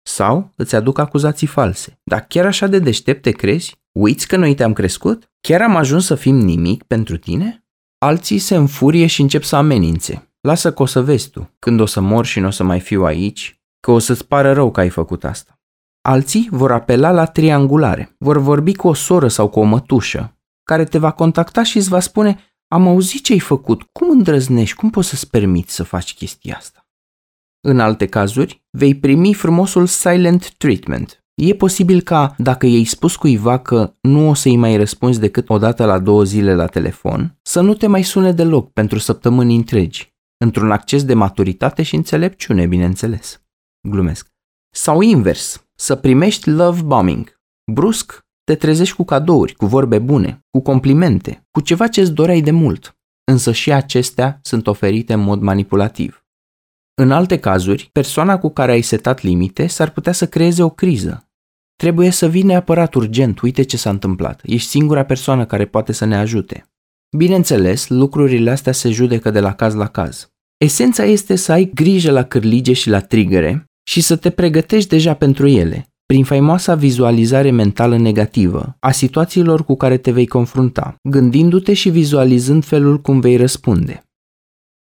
Sau 0.02 0.52
îți 0.56 0.74
aduc 0.74 0.98
acuzații 0.98 1.46
false. 1.46 2.00
Dar 2.04 2.20
chiar 2.20 2.46
așa 2.46 2.66
de 2.66 2.78
deștept 2.78 3.22
te 3.22 3.30
crezi? 3.30 3.80
Uiți 3.92 4.26
că 4.26 4.36
noi 4.36 4.54
te-am 4.54 4.72
crescut? 4.72 5.30
Chiar 5.40 5.62
am 5.62 5.76
ajuns 5.76 6.06
să 6.06 6.14
fim 6.14 6.36
nimic 6.36 6.82
pentru 6.82 7.16
tine? 7.16 7.64
Alții 7.98 8.38
se 8.38 8.54
înfurie 8.54 9.06
și 9.06 9.20
încep 9.20 9.42
să 9.42 9.56
amenințe. 9.56 10.32
Lasă 10.40 10.72
că 10.72 10.82
o 10.82 10.86
să 10.86 11.02
vezi 11.02 11.30
tu, 11.30 11.50
când 11.58 11.80
o 11.80 11.86
să 11.86 12.00
mor 12.00 12.24
și 12.24 12.40
nu 12.40 12.46
o 12.46 12.50
să 12.50 12.64
mai 12.64 12.80
fiu 12.80 13.04
aici, 13.04 13.60
că 13.80 13.90
o 13.90 13.98
să-ți 13.98 14.26
pară 14.26 14.52
rău 14.52 14.70
că 14.70 14.80
ai 14.80 14.88
făcut 14.88 15.24
asta. 15.24 15.60
Alții 16.00 16.48
vor 16.50 16.72
apela 16.72 17.10
la 17.10 17.24
triangulare, 17.24 18.16
vor 18.18 18.38
vorbi 18.38 18.74
cu 18.74 18.88
o 18.88 18.94
soră 18.94 19.28
sau 19.28 19.48
cu 19.48 19.60
o 19.60 19.64
mătușă, 19.64 20.36
care 20.62 20.84
te 20.84 20.98
va 20.98 21.10
contacta 21.10 21.62
și 21.62 21.76
îți 21.76 21.88
va 21.88 22.00
spune 22.00 22.51
am 22.72 22.86
auzit 22.86 23.24
ce 23.24 23.32
ai 23.32 23.38
făcut, 23.38 23.82
cum 23.82 24.10
îndrăznești, 24.10 24.76
cum 24.76 24.90
poți 24.90 25.08
să-ți 25.08 25.30
permiți 25.30 25.74
să 25.74 25.82
faci 25.82 26.14
chestia 26.14 26.56
asta? 26.56 26.86
În 27.60 27.80
alte 27.80 28.06
cazuri, 28.06 28.64
vei 28.70 28.94
primi 28.94 29.34
frumosul 29.34 29.86
silent 29.86 30.52
treatment. 30.52 31.24
E 31.34 31.54
posibil 31.54 32.00
ca, 32.00 32.34
dacă 32.38 32.66
i-ai 32.66 32.84
spus 32.84 33.16
cuiva 33.16 33.58
că 33.58 33.94
nu 34.00 34.28
o 34.28 34.34
să-i 34.34 34.56
mai 34.56 34.76
răspunzi 34.76 35.20
decât 35.20 35.48
o 35.48 35.58
dată 35.58 35.84
la 35.84 35.98
două 35.98 36.24
zile 36.24 36.54
la 36.54 36.66
telefon, 36.66 37.38
să 37.42 37.60
nu 37.60 37.74
te 37.74 37.86
mai 37.86 38.02
sune 38.02 38.32
deloc 38.32 38.72
pentru 38.72 38.98
săptămâni 38.98 39.54
întregi 39.54 40.14
într-un 40.44 40.70
acces 40.70 41.04
de 41.04 41.14
maturitate 41.14 41.82
și 41.82 41.94
înțelepciune, 41.94 42.66
bineînțeles. 42.66 43.42
Glumesc. 43.88 44.28
Sau 44.74 45.00
invers, 45.00 45.66
să 45.74 45.96
primești 45.96 46.50
love 46.50 46.82
bombing. 46.82 47.40
Brusc, 47.72 48.20
te 48.44 48.54
trezești 48.54 48.96
cu 48.96 49.04
cadouri, 49.04 49.54
cu 49.54 49.66
vorbe 49.66 49.98
bune, 49.98 50.44
cu 50.50 50.62
complimente, 50.62 51.46
cu 51.50 51.60
ceva 51.60 51.88
ce 51.88 52.00
îți 52.00 52.12
doreai 52.12 52.40
de 52.40 52.50
mult, 52.50 52.96
însă 53.24 53.52
și 53.52 53.72
acestea 53.72 54.38
sunt 54.42 54.66
oferite 54.66 55.12
în 55.12 55.20
mod 55.20 55.40
manipulativ. 55.40 56.24
În 56.94 57.10
alte 57.10 57.38
cazuri, 57.38 57.88
persoana 57.92 58.38
cu 58.38 58.48
care 58.48 58.72
ai 58.72 58.82
setat 58.82 59.22
limite 59.22 59.66
s-ar 59.66 59.90
putea 59.90 60.12
să 60.12 60.26
creeze 60.26 60.62
o 60.62 60.70
criză. 60.70 61.28
Trebuie 61.76 62.10
să 62.10 62.28
vii 62.28 62.42
neapărat 62.42 62.94
urgent, 62.94 63.40
uite 63.40 63.62
ce 63.62 63.76
s-a 63.76 63.90
întâmplat, 63.90 64.40
ești 64.44 64.68
singura 64.68 65.04
persoană 65.04 65.46
care 65.46 65.66
poate 65.66 65.92
să 65.92 66.04
ne 66.04 66.16
ajute. 66.16 66.66
Bineînțeles, 67.16 67.88
lucrurile 67.88 68.50
astea 68.50 68.72
se 68.72 68.90
judecă 68.90 69.30
de 69.30 69.40
la 69.40 69.54
caz 69.54 69.74
la 69.74 69.86
caz. 69.86 70.30
Esența 70.56 71.04
este 71.04 71.36
să 71.36 71.52
ai 71.52 71.70
grijă 71.74 72.10
la 72.10 72.24
cârlige 72.24 72.72
și 72.72 72.88
la 72.88 73.00
trigăre 73.00 73.64
și 73.82 74.00
să 74.00 74.16
te 74.16 74.30
pregătești 74.30 74.88
deja 74.88 75.14
pentru 75.14 75.46
ele, 75.46 75.91
prin 76.12 76.24
faimoasa 76.24 76.74
vizualizare 76.74 77.50
mentală 77.50 77.96
negativă 77.96 78.76
a 78.80 78.90
situațiilor 78.90 79.64
cu 79.64 79.76
care 79.76 79.96
te 79.96 80.10
vei 80.10 80.26
confrunta, 80.26 80.96
gândindu-te 81.08 81.74
și 81.74 81.90
vizualizând 81.90 82.64
felul 82.64 83.00
cum 83.00 83.20
vei 83.20 83.36
răspunde. 83.36 84.02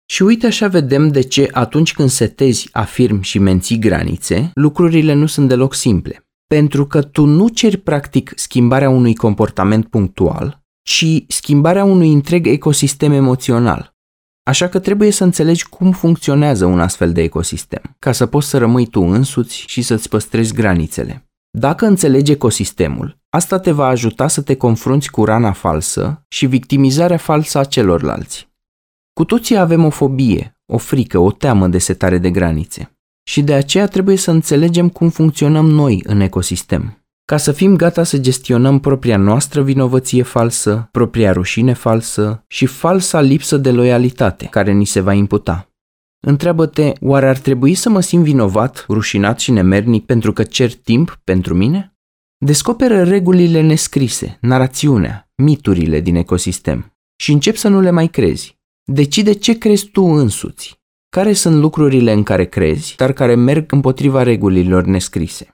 Și 0.07 0.23
uite 0.23 0.47
așa 0.47 0.69
vedem 0.69 1.09
de 1.09 1.21
ce 1.21 1.49
atunci 1.53 1.95
când 1.95 2.09
setezi, 2.09 2.69
afirmi 2.73 3.23
și 3.23 3.39
menții 3.39 3.79
granițe, 3.79 4.51
lucrurile 4.55 5.13
nu 5.13 5.27
sunt 5.27 5.49
deloc 5.49 5.75
simple. 5.75 6.27
Pentru 6.47 6.87
că 6.87 7.03
tu 7.03 7.25
nu 7.25 7.49
ceri 7.49 7.77
practic 7.77 8.33
schimbarea 8.37 8.91
unui 8.91 9.15
comportament 9.15 9.87
punctual, 9.87 10.63
ci 10.83 11.25
schimbarea 11.29 11.85
unui 11.85 12.13
întreg 12.13 12.47
ecosistem 12.47 13.13
emoțional. 13.13 13.94
Așa 14.47 14.69
că 14.69 14.79
trebuie 14.79 15.11
să 15.11 15.25
înțelegi 15.25 15.69
cum 15.69 15.93
funcționează 15.93 16.65
un 16.65 16.81
astfel 16.81 17.13
de 17.13 17.23
ecosistem, 17.23 17.83
ca 17.99 18.13
să 18.13 18.27
poți 18.27 18.49
să 18.49 18.59
rămâi 18.59 18.87
tu 18.87 19.01
însuți 19.01 19.65
și 19.67 19.83
să-ți 19.83 20.09
păstrezi 20.09 20.55
granițele. 20.55 21.29
Dacă 21.51 21.87
înțelegi 21.87 22.33
ecosistemul, 22.33 23.19
asta 23.31 23.59
te 23.59 23.71
va 23.71 23.87
ajuta 23.87 24.29
să 24.29 24.43
te 24.43 24.57
confrunți 24.57 25.11
cu 25.11 25.25
rana 25.25 25.53
falsă 25.53 26.25
și 26.29 26.47
victimizarea 26.47 27.17
falsă 27.17 27.59
a 27.59 27.65
celorlalți. 27.65 28.49
Cu 29.13 29.25
toții 29.25 29.57
avem 29.57 29.85
o 29.85 29.91
fobie, 29.91 30.57
o 30.67 30.79
frică, 30.79 31.19
o 31.19 31.33
teamă 31.33 31.69
de 31.69 31.79
setare 31.79 32.19
de 32.19 32.31
granițe. 32.31 32.99
Și 33.29 33.43
de 33.43 33.55
aceea 33.55 33.87
trebuie 33.87 34.17
să 34.17 34.31
înțelegem 34.31 34.89
cum 34.89 35.09
funcționăm 35.09 35.67
noi 35.67 36.03
în 36.07 36.21
ecosistem 36.21 37.04
ca 37.25 37.37
să 37.37 37.53
fim 37.53 37.77
gata 37.77 38.03
să 38.03 38.19
gestionăm 38.19 38.79
propria 38.79 39.17
noastră 39.17 39.63
vinovăție 39.63 40.23
falsă, 40.23 40.89
propria 40.91 41.33
rușine 41.33 41.73
falsă 41.73 42.45
și 42.47 42.67
falsa 42.67 43.21
lipsă 43.21 43.57
de 43.57 43.71
loialitate 43.71 44.47
care 44.47 44.73
ni 44.73 44.85
se 44.85 45.01
va 45.01 45.13
imputa. 45.13 45.69
Întreabă-te, 46.27 46.93
oare 47.01 47.29
ar 47.29 47.39
trebui 47.39 47.75
să 47.75 47.89
mă 47.89 48.01
simt 48.01 48.25
vinovat, 48.25 48.85
rușinat 48.89 49.39
și 49.41 49.51
nemernic 49.51 50.07
pentru 50.07 50.33
că 50.33 50.43
cer 50.43 50.75
timp 50.75 51.21
pentru 51.25 51.55
mine? 51.55 51.97
Descoperă 52.39 53.03
regulile 53.03 53.61
nescrise, 53.61 54.39
narațiunea, 54.41 55.31
miturile 55.37 56.01
din 56.01 56.15
ecosistem 56.15 56.93
și 57.17 57.33
încep 57.33 57.57
să 57.57 57.69
nu 57.69 57.81
le 57.81 57.91
mai 57.91 58.07
crezi. 58.07 58.59
Decide 58.85 59.33
ce 59.33 59.59
crezi 59.59 59.87
tu 59.87 60.03
însuți. 60.03 60.83
Care 61.09 61.33
sunt 61.33 61.57
lucrurile 61.61 62.13
în 62.13 62.23
care 62.23 62.45
crezi, 62.45 62.95
dar 62.97 63.13
care 63.13 63.35
merg 63.35 63.73
împotriva 63.73 64.23
regulilor 64.23 64.85
nescrise? 64.85 65.54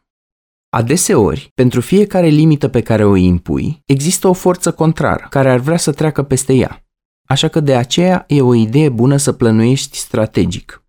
Adeseori, 0.71 1.51
pentru 1.55 1.81
fiecare 1.81 2.27
limită 2.27 2.68
pe 2.68 2.81
care 2.81 3.05
o 3.05 3.16
impui, 3.16 3.83
există 3.87 4.29
o 4.29 4.33
forță 4.33 4.73
contrară 4.73 5.27
care 5.31 5.51
ar 5.51 5.59
vrea 5.59 5.77
să 5.77 5.93
treacă 5.93 6.23
peste 6.23 6.55
ea. 6.55 6.85
Așa 7.29 7.49
că 7.49 7.61
de 7.61 7.77
aceea 7.77 8.25
e 8.29 8.43
o 8.43 8.55
idee 8.55 8.89
bună 8.89 9.16
să 9.16 9.33
plănuiești 9.33 9.97
strategic. 9.97 10.85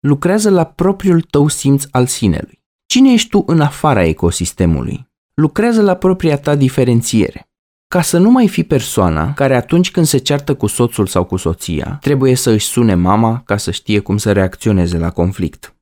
Lucrează 0.00 0.50
la 0.50 0.64
propriul 0.64 1.20
tău 1.20 1.48
simț 1.48 1.84
al 1.90 2.06
sinelui. 2.06 2.64
Cine 2.86 3.12
ești 3.12 3.28
tu 3.28 3.42
în 3.46 3.60
afara 3.60 4.04
ecosistemului? 4.04 5.06
lucrează 5.36 5.82
la 5.82 5.94
propria 5.94 6.38
ta 6.38 6.54
diferențiere. 6.54 7.48
Ca 7.88 8.02
să 8.02 8.18
nu 8.18 8.30
mai 8.30 8.48
fi 8.48 8.62
persoana 8.62 9.32
care 9.32 9.56
atunci 9.56 9.90
când 9.90 10.06
se 10.06 10.18
ceartă 10.18 10.54
cu 10.54 10.66
soțul 10.66 11.06
sau 11.06 11.24
cu 11.24 11.36
soția, 11.36 11.98
trebuie 12.00 12.34
să 12.34 12.50
își 12.50 12.66
sune 12.66 12.94
mama 12.94 13.42
ca 13.44 13.56
să 13.56 13.70
știe 13.70 13.98
cum 13.98 14.16
să 14.16 14.32
reacționeze 14.32 14.98
la 14.98 15.10
conflict. 15.10 15.75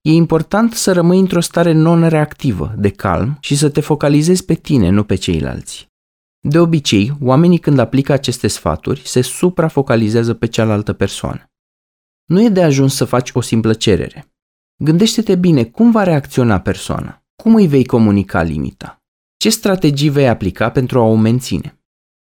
E 0.00 0.10
important 0.10 0.72
să 0.72 0.92
rămâi 0.92 1.18
într-o 1.18 1.40
stare 1.40 1.72
non-reactivă, 1.72 2.74
de 2.76 2.90
calm 2.90 3.36
și 3.40 3.56
să 3.56 3.70
te 3.70 3.80
focalizezi 3.80 4.44
pe 4.44 4.54
tine, 4.54 4.88
nu 4.88 5.04
pe 5.04 5.14
ceilalți. 5.14 5.86
De 6.40 6.58
obicei, 6.58 7.16
oamenii 7.20 7.58
când 7.58 7.78
aplică 7.78 8.12
aceste 8.12 8.48
sfaturi 8.48 9.02
se 9.04 9.20
suprafocalizează 9.20 10.34
pe 10.34 10.46
cealaltă 10.46 10.92
persoană. 10.92 11.50
Nu 12.24 12.42
e 12.42 12.48
de 12.48 12.62
ajuns 12.62 12.94
să 12.94 13.04
faci 13.04 13.30
o 13.32 13.40
simplă 13.40 13.74
cerere. 13.74 14.32
Gândește-te 14.76 15.34
bine 15.34 15.64
cum 15.64 15.90
va 15.90 16.02
reacționa 16.02 16.60
persoana, 16.60 17.22
cum 17.42 17.54
îi 17.54 17.66
vei 17.66 17.84
comunica 17.84 18.42
limita, 18.42 19.02
ce 19.36 19.50
strategii 19.50 20.08
vei 20.08 20.28
aplica 20.28 20.70
pentru 20.70 20.98
a 20.98 21.02
o 21.02 21.14
menține. 21.14 21.80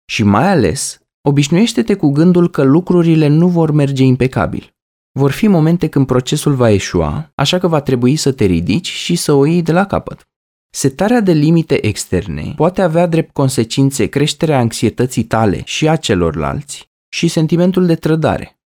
Și 0.05 0.23
mai 0.23 0.47
ales, 0.47 0.99
obișnuiește-te 1.21 1.95
cu 1.95 2.11
gândul 2.11 2.49
că 2.49 2.63
lucrurile 2.63 3.27
nu 3.27 3.47
vor 3.47 3.71
merge 3.71 4.03
impecabil. 4.03 4.74
Vor 5.17 5.31
fi 5.31 5.47
momente 5.47 5.87
când 5.87 6.05
procesul 6.05 6.53
va 6.53 6.69
eșua, 6.69 7.31
așa 7.35 7.59
că 7.59 7.67
va 7.67 7.81
trebui 7.81 8.15
să 8.15 8.31
te 8.31 8.45
ridici 8.45 8.89
și 8.89 9.15
să 9.15 9.33
o 9.33 9.45
iei 9.45 9.61
de 9.61 9.71
la 9.71 9.85
capăt. 9.85 10.29
Setarea 10.69 11.21
de 11.21 11.31
limite 11.31 11.85
externe 11.85 12.53
poate 12.55 12.81
avea 12.81 13.07
drept 13.07 13.33
consecințe 13.33 14.05
creșterea 14.05 14.57
anxietății 14.57 15.23
tale 15.23 15.61
și 15.65 15.87
a 15.87 15.95
celorlalți 15.95 16.91
și 17.09 17.27
sentimentul 17.27 17.85
de 17.85 17.95
trădare. 17.95 18.59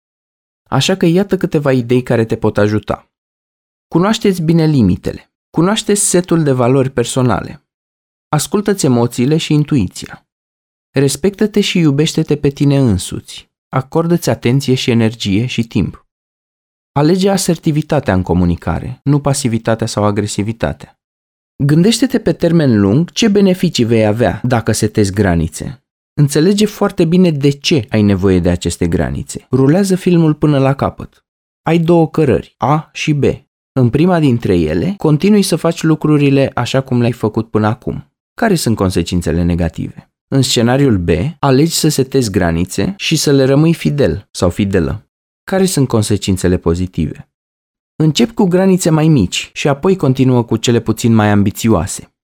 Așa 0.70 0.96
că 0.96 1.06
iată 1.06 1.38
câteva 1.38 1.72
idei 1.72 2.04
care 2.04 2.26
te 2.26 2.36
pot 2.36 2.58
ajuta. 2.58 3.12
Cunoașteți 3.88 4.42
bine 4.42 4.66
limitele. 4.66 5.32
Cunoașteți 5.50 6.02
setul 6.02 6.44
de 6.44 6.52
valori 6.52 6.90
personale. 6.90 7.68
Ascultă-ți 8.30 8.86
emoțiile 8.86 9.38
și 9.38 9.54
intuiția. 9.54 10.28
Respectă-te 10.92 11.62
și 11.62 11.78
iubește-te 11.78 12.38
pe 12.38 12.50
tine 12.50 12.78
însuți. 12.78 13.52
Acordă-ți 13.70 14.30
atenție 14.30 14.74
și 14.74 14.92
energie 14.92 15.46
și 15.46 15.64
timp. 15.64 16.07
Alege 16.98 17.30
asertivitatea 17.30 18.14
în 18.14 18.22
comunicare, 18.22 19.00
nu 19.04 19.20
pasivitatea 19.20 19.88
sau 19.88 20.04
agresivitatea. 20.04 21.00
Gândește-te 21.64 22.20
pe 22.20 22.34
termen 22.34 22.80
lung 22.80 23.12
ce 23.12 23.28
beneficii 23.28 23.84
vei 23.84 24.06
avea 24.06 24.42
dacă 24.44 24.72
setezi 24.72 25.12
granițe. 25.12 25.86
Înțelege 26.14 26.66
foarte 26.66 27.06
bine 27.06 27.32
de 27.32 27.50
ce 27.50 27.86
ai 27.90 28.02
nevoie 28.02 28.40
de 28.40 28.50
aceste 28.50 28.88
granițe. 28.88 29.48
Rulează 29.52 29.96
filmul 29.96 30.34
până 30.34 30.60
la 30.60 30.74
capăt. 30.74 31.26
Ai 31.64 31.78
două 31.78 32.10
cărări, 32.10 32.54
A 32.58 32.90
și 32.94 33.14
B. 33.14 33.24
În 33.72 33.90
prima 33.90 34.20
dintre 34.20 34.58
ele, 34.60 34.94
continui 34.98 35.42
să 35.42 35.56
faci 35.56 35.84
lucrurile 35.84 36.52
așa 36.54 36.82
cum 36.82 37.00
le-ai 37.00 37.12
făcut 37.12 37.50
până 37.50 37.68
acum. 37.68 38.14
Care 38.34 38.56
sunt 38.56 38.76
consecințele 38.76 39.44
negative? 39.44 40.12
În 40.28 40.42
scenariul 40.42 40.98
B, 40.98 41.10
alegi 41.40 41.74
să 41.74 41.88
setezi 41.88 42.32
granițe 42.32 42.94
și 42.98 43.16
să 43.16 43.32
le 43.32 43.44
rămâi 43.44 43.74
fidel 43.74 44.28
sau 44.32 44.50
fidelă. 44.50 45.07
Care 45.52 45.66
sunt 45.66 45.88
consecințele 45.88 46.58
pozitive? 46.58 47.32
Încep 47.96 48.32
cu 48.32 48.44
granițe 48.46 48.90
mai 48.90 49.08
mici 49.08 49.50
și 49.54 49.68
apoi 49.68 49.96
continuă 49.96 50.44
cu 50.44 50.58
cele 50.58 50.80
puțin 50.80 51.14
mai 51.14 51.30
ambițioase. 51.30 52.16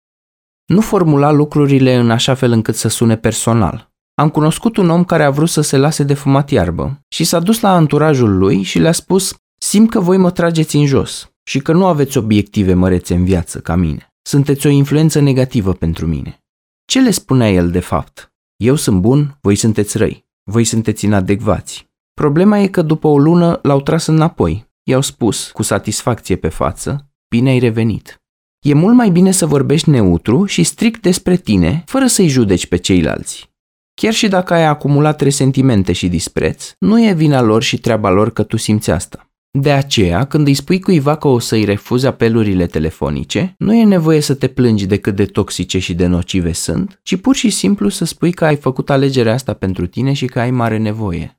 Nu 0.65 0.81
formula 0.81 1.31
lucrurile 1.31 1.95
în 1.95 2.11
așa 2.11 2.33
fel 2.33 2.51
încât 2.51 2.75
să 2.75 2.87
sune 2.87 3.17
personal. 3.17 3.91
Am 4.13 4.29
cunoscut 4.29 4.77
un 4.77 4.89
om 4.89 5.03
care 5.03 5.23
a 5.23 5.29
vrut 5.29 5.49
să 5.49 5.61
se 5.61 5.77
lase 5.77 6.03
de 6.03 6.13
fumat 6.13 6.49
iarbă 6.49 6.99
și 7.07 7.23
s-a 7.23 7.39
dus 7.39 7.59
la 7.59 7.69
anturajul 7.75 8.37
lui 8.37 8.61
și 8.61 8.79
le-a 8.79 8.91
spus 8.91 9.35
Simt 9.61 9.89
că 9.89 9.99
voi 9.99 10.17
mă 10.17 10.31
trageți 10.31 10.75
în 10.75 10.85
jos 10.85 11.31
și 11.43 11.59
că 11.59 11.71
nu 11.71 11.85
aveți 11.85 12.17
obiective 12.17 12.73
mărețe 12.73 13.13
în 13.13 13.23
viață 13.23 13.59
ca 13.59 13.75
mine. 13.75 14.13
Sunteți 14.21 14.67
o 14.67 14.69
influență 14.69 15.19
negativă 15.19 15.73
pentru 15.73 16.07
mine. 16.07 16.43
Ce 16.85 16.99
le 16.99 17.11
spunea 17.11 17.49
el 17.49 17.71
de 17.71 17.79
fapt? 17.79 18.33
Eu 18.55 18.75
sunt 18.75 19.01
bun, 19.01 19.37
voi 19.41 19.55
sunteți 19.55 19.97
răi. 19.97 20.25
Voi 20.43 20.63
sunteți 20.63 21.05
inadecvați. 21.05 21.91
Problema 22.13 22.57
e 22.57 22.67
că 22.67 22.81
după 22.81 23.07
o 23.07 23.17
lună 23.17 23.59
l-au 23.61 23.81
tras 23.81 24.05
înapoi. 24.05 24.71
I-au 24.83 25.01
spus, 25.01 25.51
cu 25.51 25.63
satisfacție 25.63 26.35
pe 26.35 26.47
față, 26.47 27.09
bine 27.29 27.49
ai 27.49 27.59
revenit. 27.59 28.21
E 28.65 28.73
mult 28.73 28.95
mai 28.95 29.09
bine 29.09 29.31
să 29.31 29.45
vorbești 29.45 29.89
neutru 29.89 30.45
și 30.45 30.63
strict 30.63 31.01
despre 31.01 31.35
tine, 31.35 31.83
fără 31.85 32.07
să-i 32.07 32.27
judeci 32.27 32.67
pe 32.67 32.77
ceilalți. 32.77 33.51
Chiar 33.93 34.13
și 34.13 34.27
dacă 34.27 34.53
ai 34.53 34.65
acumulat 34.65 35.21
resentimente 35.21 35.91
și 35.91 36.07
dispreț, 36.07 36.73
nu 36.79 37.05
e 37.05 37.13
vina 37.13 37.41
lor 37.41 37.63
și 37.63 37.77
treaba 37.77 38.09
lor 38.09 38.33
că 38.33 38.43
tu 38.43 38.57
simți 38.57 38.91
asta. 38.91 39.27
De 39.59 39.71
aceea, 39.71 40.25
când 40.25 40.47
îi 40.47 40.53
spui 40.53 40.79
cuiva 40.79 41.15
că 41.15 41.27
o 41.27 41.39
să-i 41.39 41.63
refuzi 41.63 42.05
apelurile 42.05 42.65
telefonice, 42.65 43.55
nu 43.57 43.73
e 43.73 43.83
nevoie 43.83 44.19
să 44.19 44.33
te 44.33 44.47
plângi 44.47 44.85
de 44.85 44.97
cât 44.97 45.15
de 45.15 45.25
toxice 45.25 45.79
și 45.79 45.93
de 45.93 46.05
nocive 46.05 46.51
sunt, 46.51 46.99
ci 47.03 47.15
pur 47.15 47.35
și 47.35 47.49
simplu 47.49 47.89
să 47.89 48.05
spui 48.05 48.31
că 48.31 48.45
ai 48.45 48.55
făcut 48.55 48.89
alegerea 48.89 49.33
asta 49.33 49.53
pentru 49.53 49.87
tine 49.87 50.13
și 50.13 50.25
că 50.25 50.39
ai 50.39 50.51
mare 50.51 50.77
nevoie. 50.77 51.37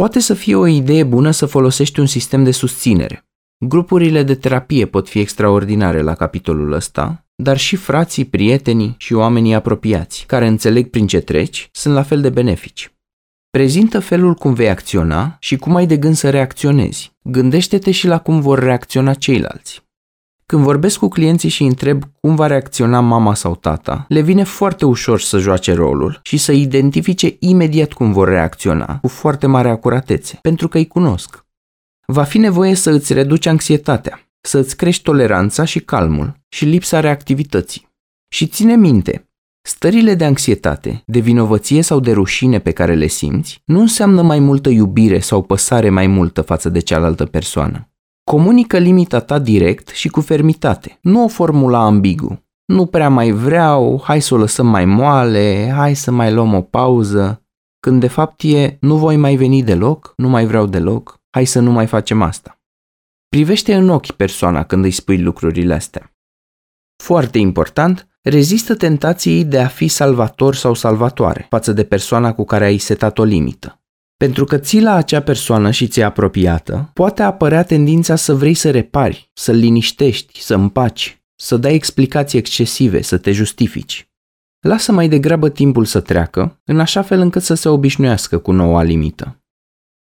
Poate 0.00 0.20
să 0.20 0.34
fie 0.34 0.54
o 0.54 0.66
idee 0.66 1.04
bună 1.04 1.30
să 1.30 1.46
folosești 1.46 2.00
un 2.00 2.06
sistem 2.06 2.44
de 2.44 2.50
susținere. 2.50 3.24
Grupurile 3.58 4.22
de 4.22 4.34
terapie 4.34 4.86
pot 4.86 5.08
fi 5.08 5.18
extraordinare 5.18 6.00
la 6.00 6.14
capitolul 6.14 6.72
ăsta, 6.72 7.26
dar 7.34 7.56
și 7.56 7.76
frații, 7.76 8.24
prietenii 8.24 8.94
și 8.98 9.14
oamenii 9.14 9.54
apropiați, 9.54 10.24
care 10.26 10.46
înțeleg 10.46 10.90
prin 10.90 11.06
ce 11.06 11.20
treci, 11.20 11.68
sunt 11.72 11.94
la 11.94 12.02
fel 12.02 12.20
de 12.20 12.30
benefici. 12.30 12.94
Prezintă 13.50 13.98
felul 13.98 14.34
cum 14.34 14.54
vei 14.54 14.68
acționa 14.68 15.36
și 15.40 15.56
cum 15.56 15.74
ai 15.74 15.86
de 15.86 15.96
gând 15.96 16.14
să 16.14 16.30
reacționezi. 16.30 17.12
Gândește-te 17.22 17.90
și 17.90 18.06
la 18.06 18.18
cum 18.18 18.40
vor 18.40 18.58
reacționa 18.58 19.14
ceilalți. 19.14 19.85
Când 20.46 20.62
vorbesc 20.62 20.98
cu 20.98 21.08
clienții 21.08 21.48
și 21.48 21.62
întreb 21.62 22.02
cum 22.20 22.34
va 22.34 22.46
reacționa 22.46 23.00
mama 23.00 23.34
sau 23.34 23.56
tata, 23.56 24.04
le 24.08 24.20
vine 24.20 24.42
foarte 24.42 24.84
ușor 24.84 25.20
să 25.20 25.38
joace 25.38 25.72
rolul 25.72 26.20
și 26.22 26.36
să 26.36 26.52
identifice 26.52 27.36
imediat 27.38 27.92
cum 27.92 28.12
vor 28.12 28.28
reacționa, 28.28 28.98
cu 29.00 29.08
foarte 29.08 29.46
mare 29.46 29.70
acuratețe, 29.70 30.38
pentru 30.42 30.68
că 30.68 30.76
îi 30.76 30.86
cunosc. 30.86 31.44
Va 32.06 32.22
fi 32.22 32.38
nevoie 32.38 32.74
să 32.74 32.90
îți 32.90 33.12
reduci 33.12 33.46
anxietatea, 33.46 34.20
să 34.40 34.58
îți 34.58 34.76
crești 34.76 35.02
toleranța 35.02 35.64
și 35.64 35.80
calmul 35.80 36.40
și 36.48 36.64
lipsa 36.64 37.00
reactivității. 37.00 37.88
Și 38.28 38.46
ține 38.46 38.76
minte, 38.76 39.30
stările 39.62 40.14
de 40.14 40.24
anxietate, 40.24 41.02
de 41.06 41.18
vinovăție 41.18 41.82
sau 41.82 42.00
de 42.00 42.12
rușine 42.12 42.58
pe 42.58 42.70
care 42.70 42.94
le 42.94 43.06
simți 43.06 43.62
nu 43.64 43.80
înseamnă 43.80 44.22
mai 44.22 44.38
multă 44.38 44.68
iubire 44.68 45.18
sau 45.18 45.42
păsare 45.42 45.90
mai 45.90 46.06
multă 46.06 46.42
față 46.42 46.68
de 46.68 46.78
cealaltă 46.78 47.24
persoană. 47.24 47.90
Comunică 48.30 48.78
limita 48.78 49.20
ta 49.20 49.38
direct 49.38 49.88
și 49.88 50.08
cu 50.08 50.20
fermitate, 50.20 50.98
nu 51.02 51.24
o 51.24 51.28
formula 51.28 51.84
ambigu. 51.84 52.44
Nu 52.64 52.86
prea 52.86 53.08
mai 53.08 53.30
vreau, 53.30 54.00
hai 54.04 54.20
să 54.20 54.34
o 54.34 54.36
lăsăm 54.36 54.66
mai 54.66 54.84
moale, 54.84 55.72
hai 55.74 55.94
să 55.94 56.10
mai 56.10 56.32
luăm 56.32 56.54
o 56.54 56.60
pauză, 56.60 57.46
când 57.80 58.00
de 58.00 58.06
fapt 58.06 58.42
e 58.42 58.76
nu 58.80 58.96
voi 58.96 59.16
mai 59.16 59.36
veni 59.36 59.62
deloc, 59.62 60.12
nu 60.16 60.28
mai 60.28 60.46
vreau 60.46 60.66
deloc, 60.66 61.20
hai 61.30 61.44
să 61.44 61.60
nu 61.60 61.70
mai 61.70 61.86
facem 61.86 62.22
asta. 62.22 62.60
Privește 63.28 63.74
în 63.74 63.88
ochi 63.88 64.10
persoana 64.10 64.64
când 64.64 64.84
îi 64.84 64.90
spui 64.90 65.22
lucrurile 65.22 65.74
astea. 65.74 66.14
Foarte 67.02 67.38
important, 67.38 68.08
rezistă 68.22 68.74
tentației 68.74 69.44
de 69.44 69.60
a 69.60 69.66
fi 69.66 69.88
salvator 69.88 70.54
sau 70.54 70.74
salvatoare 70.74 71.46
față 71.50 71.72
de 71.72 71.84
persoana 71.84 72.34
cu 72.34 72.44
care 72.44 72.64
ai 72.64 72.78
setat 72.78 73.18
o 73.18 73.24
limită. 73.24 73.80
Pentru 74.16 74.44
că 74.44 74.58
ții 74.58 74.82
la 74.82 74.94
acea 74.94 75.22
persoană 75.22 75.70
și 75.70 75.86
ți-e 75.86 76.04
apropiată, 76.04 76.90
poate 76.94 77.22
apărea 77.22 77.62
tendința 77.62 78.16
să 78.16 78.34
vrei 78.34 78.54
să 78.54 78.70
repari, 78.70 79.30
să 79.32 79.52
liniștești, 79.52 80.40
să 80.40 80.54
împaci, 80.54 81.22
să 81.34 81.56
dai 81.56 81.74
explicații 81.74 82.38
excesive, 82.38 83.02
să 83.02 83.18
te 83.18 83.32
justifici. 83.32 84.10
Lasă 84.60 84.92
mai 84.92 85.08
degrabă 85.08 85.48
timpul 85.48 85.84
să 85.84 86.00
treacă, 86.00 86.60
în 86.64 86.80
așa 86.80 87.02
fel 87.02 87.20
încât 87.20 87.42
să 87.42 87.54
se 87.54 87.68
obișnuiască 87.68 88.38
cu 88.38 88.52
noua 88.52 88.82
limită. 88.82 89.44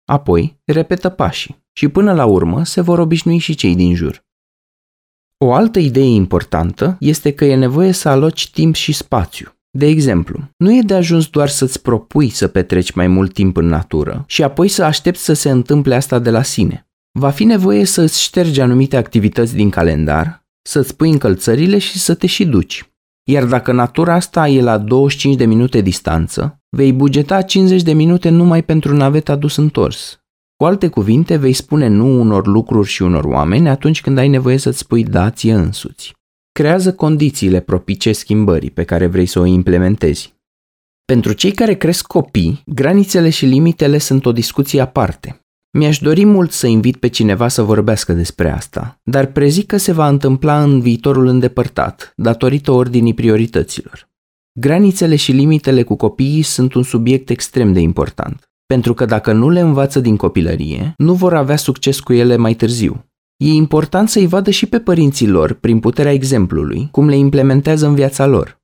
Apoi, 0.05 0.61
repetă 0.66 1.09
pașii 1.09 1.66
și 1.72 1.88
până 1.88 2.14
la 2.14 2.26
urmă 2.26 2.64
se 2.64 2.82
vor 2.82 2.99
obișnui 2.99 3.38
și 3.38 3.55
cei 3.55 3.76
din 3.76 3.95
jur. 3.95 4.26
O 5.38 5.53
altă 5.53 5.80
idee 5.80 6.14
importantă 6.14 6.97
este 6.99 7.34
că 7.34 7.45
e 7.45 7.55
nevoie 7.55 7.91
să 7.91 8.09
aloci 8.09 8.51
timp 8.51 8.76
și 8.76 8.91
spațiu. 8.91 9.57
De 9.78 9.86
exemplu, 9.86 10.39
nu 10.57 10.76
e 10.76 10.82
de 10.82 10.93
ajuns 10.93 11.28
doar 11.28 11.49
să-ți 11.49 11.82
propui 11.82 12.30
să 12.30 12.47
petreci 12.47 12.91
mai 12.91 13.07
mult 13.07 13.34
timp 13.34 13.57
în 13.57 13.65
natură 13.65 14.24
și 14.28 14.43
apoi 14.43 14.67
să 14.67 14.84
aștepți 14.84 15.24
să 15.24 15.34
se 15.34 15.49
întâmple 15.49 15.95
asta 15.95 16.19
de 16.19 16.30
la 16.30 16.41
sine. 16.41 16.88
Va 17.19 17.30
fi 17.30 17.43
nevoie 17.43 17.86
să 17.86 18.01
îți 18.01 18.21
ștergi 18.21 18.61
anumite 18.61 18.97
activități 18.97 19.55
din 19.55 19.69
calendar, 19.69 20.45
să-ți 20.61 20.95
pui 20.95 21.09
încălțările 21.09 21.78
și 21.78 21.99
să 21.99 22.13
te 22.13 22.28
și 22.28 22.45
duci. 22.45 22.91
Iar 23.24 23.45
dacă 23.45 23.71
natura 23.71 24.13
asta 24.13 24.47
e 24.47 24.61
la 24.61 24.78
25 24.78 25.36
de 25.36 25.45
minute 25.45 25.82
distanță, 25.82 26.59
vei 26.69 26.93
bugeta 26.93 27.41
50 27.41 27.82
de 27.82 27.93
minute 27.93 28.30
numai 28.30 28.63
pentru 28.63 28.95
naveta 28.95 29.36
dus 29.36 29.55
întors. 29.55 30.19
Cu 30.55 30.65
alte 30.65 30.88
cuvinte, 30.88 31.36
vei 31.36 31.53
spune 31.53 31.88
nu 31.88 32.19
unor 32.19 32.47
lucruri 32.47 32.88
și 32.88 33.01
unor 33.01 33.24
oameni 33.24 33.69
atunci 33.69 34.01
când 34.01 34.17
ai 34.17 34.28
nevoie 34.28 34.57
să-ți 34.57 34.78
spui 34.78 35.03
da 35.03 35.30
ție 35.30 35.53
însuți. 35.53 36.13
Creează 36.60 36.93
condițiile 36.93 37.60
propice 37.60 38.12
schimbării 38.12 38.72
pe 38.72 38.84
care 38.84 39.08
vrei 39.08 39.26
să 39.26 39.39
o 39.39 39.45
implementezi. 39.45 40.34
Pentru 41.06 41.34
cei 41.34 41.51
care 41.51 41.76
cresc 41.76 42.08
copii, 42.08 42.62
granițele 42.66 43.30
și 43.30 43.45
limitele 43.45 43.97
sunt 43.97 44.26
o 44.26 44.32
discuție 44.32 44.82
aparte. 44.82 45.41
Mi-aș 45.78 45.99
dori 45.99 46.26
mult 46.26 46.51
să 46.51 46.68
invit 46.68 46.97
pe 46.97 47.08
cineva 47.08 47.47
să 47.47 47.62
vorbească 47.62 48.14
despre 48.14 48.49
asta, 48.49 48.99
dar 49.04 49.26
prezic 49.26 49.66
că 49.66 49.78
se 49.78 49.91
va 49.91 50.08
întâmpla 50.08 50.64
în 50.64 50.80
viitorul 50.80 51.28
îndepărtat, 51.28 52.14
datorită 52.16 52.72
ordinii 52.72 53.14
priorităților. 53.14 54.10
Granițele 54.60 55.16
și 55.16 55.32
limitele 55.32 55.84
cu 55.84 55.95
copiii 55.95 56.41
sunt 56.41 56.74
un 56.74 56.84
subiect 56.84 57.30
extrem 57.30 57.74
de 57.74 57.80
important, 57.80 58.51
pentru 58.66 58.93
că 58.93 59.06
dacă 59.06 59.32
nu 59.32 59.49
le 59.49 59.60
învață 59.60 59.99
din 59.99 60.16
copilărie, 60.16 60.93
nu 60.97 61.14
vor 61.14 61.34
avea 61.34 61.56
succes 61.56 61.99
cu 61.99 62.14
ele 62.14 62.36
mai 62.36 62.54
târziu. 62.54 63.06
E 63.43 63.53
important 63.53 64.09
să-i 64.09 64.27
vadă 64.27 64.49
și 64.49 64.65
pe 64.65 64.79
părinții 64.79 65.27
lor, 65.27 65.53
prin 65.53 65.79
puterea 65.79 66.11
exemplului, 66.11 66.87
cum 66.91 67.07
le 67.07 67.15
implementează 67.15 67.87
în 67.87 67.95
viața 67.95 68.25
lor. 68.25 68.61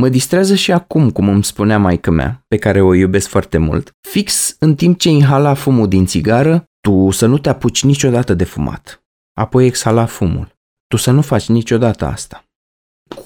Mă 0.00 0.08
distrează 0.08 0.54
și 0.54 0.72
acum, 0.72 1.10
cum 1.10 1.28
îmi 1.28 1.44
spunea 1.44 1.78
maică 1.78 2.10
mea, 2.10 2.44
pe 2.48 2.56
care 2.56 2.80
o 2.80 2.94
iubesc 2.94 3.28
foarte 3.28 3.58
mult, 3.58 3.96
fix 4.08 4.56
în 4.58 4.74
timp 4.74 4.98
ce 4.98 5.08
inhala 5.08 5.54
fumul 5.54 5.88
din 5.88 6.06
țigară, 6.06 6.64
tu 6.80 7.10
să 7.10 7.26
nu 7.26 7.38
te 7.38 7.48
apuci 7.48 7.84
niciodată 7.84 8.34
de 8.34 8.44
fumat. 8.44 9.02
Apoi 9.40 9.66
exhala 9.66 10.04
fumul. 10.04 10.52
Tu 10.86 10.96
să 10.96 11.10
nu 11.10 11.22
faci 11.22 11.48
niciodată 11.48 12.06
asta. 12.06 12.44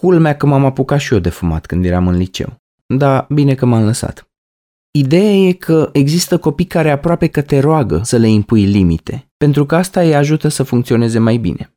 Culmea 0.00 0.36
că 0.36 0.46
m-am 0.46 0.64
apucat 0.64 1.00
și 1.00 1.12
eu 1.12 1.18
de 1.18 1.28
fumat 1.28 1.66
când 1.66 1.84
eram 1.84 2.09
în 2.09 2.16
liceu. 2.16 2.57
Da, 2.86 3.26
bine 3.28 3.55
că 3.55 3.66
m-am 3.66 3.84
lăsat. 3.84 4.28
Ideea 4.99 5.32
e 5.32 5.53
că 5.53 5.90
există 5.92 6.38
copii 6.38 6.64
care 6.64 6.90
aproape 6.90 7.26
că 7.26 7.42
te 7.42 7.59
roagă 7.59 8.01
să 8.05 8.16
le 8.16 8.28
impui 8.28 8.64
limite, 8.64 9.32
pentru 9.36 9.66
că 9.66 9.76
asta 9.76 10.01
îi 10.01 10.14
ajută 10.14 10.49
să 10.49 10.62
funcționeze 10.62 11.18
mai 11.18 11.36
bine. 11.36 11.76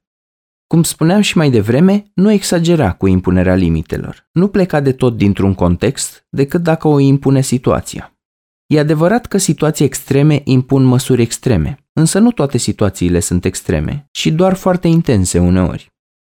Cum 0.68 0.84
spuneam 0.84 1.22
și 1.22 1.38
mai 1.38 1.50
devreme, 1.50 2.12
nu 2.14 2.32
exagera 2.32 2.94
cu 2.94 3.08
impunerea 3.08 3.56
limitelor. 3.56 4.30
Nu 4.32 4.48
pleca 4.48 4.80
de 4.80 4.92
tot 4.92 5.18
dintr-un 5.18 5.54
context, 5.54 6.26
decât 6.30 6.62
dacă 6.62 6.88
o 6.88 7.00
impune 7.00 7.42
situația. 7.42 8.18
E 8.66 8.80
adevărat 8.80 9.26
că 9.26 9.38
situații 9.38 9.86
extreme 9.86 10.42
impun 10.44 10.84
măsuri 10.84 11.22
extreme, 11.22 11.86
însă 11.94 12.20
nu 12.20 12.32
toate 12.32 12.58
situațiile 12.58 13.20
sunt 13.20 13.46
extreme, 13.46 14.08
și 14.12 14.32
doar 14.32 14.54
foarte 14.54 14.88
intense 14.88 15.40
uneori. 15.40 15.92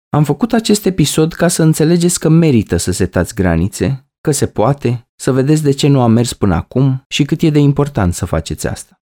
Am 0.08 0.24
făcut 0.24 0.52
acest 0.52 0.86
episod 0.86 1.32
ca 1.32 1.48
să 1.48 1.62
înțelegeți 1.62 2.20
că 2.20 2.28
merită 2.28 2.76
să 2.76 2.92
setați 2.92 3.34
granițe, 3.34 4.09
că 4.20 4.30
se 4.30 4.46
poate, 4.46 5.08
să 5.16 5.32
vedeți 5.32 5.62
de 5.62 5.70
ce 5.70 5.88
nu 5.88 6.00
am 6.00 6.12
mers 6.12 6.32
până 6.32 6.54
acum 6.54 7.04
și 7.08 7.24
cât 7.24 7.40
e 7.40 7.50
de 7.50 7.58
important 7.58 8.14
să 8.14 8.24
faceți 8.26 8.66
asta. 8.66 9.00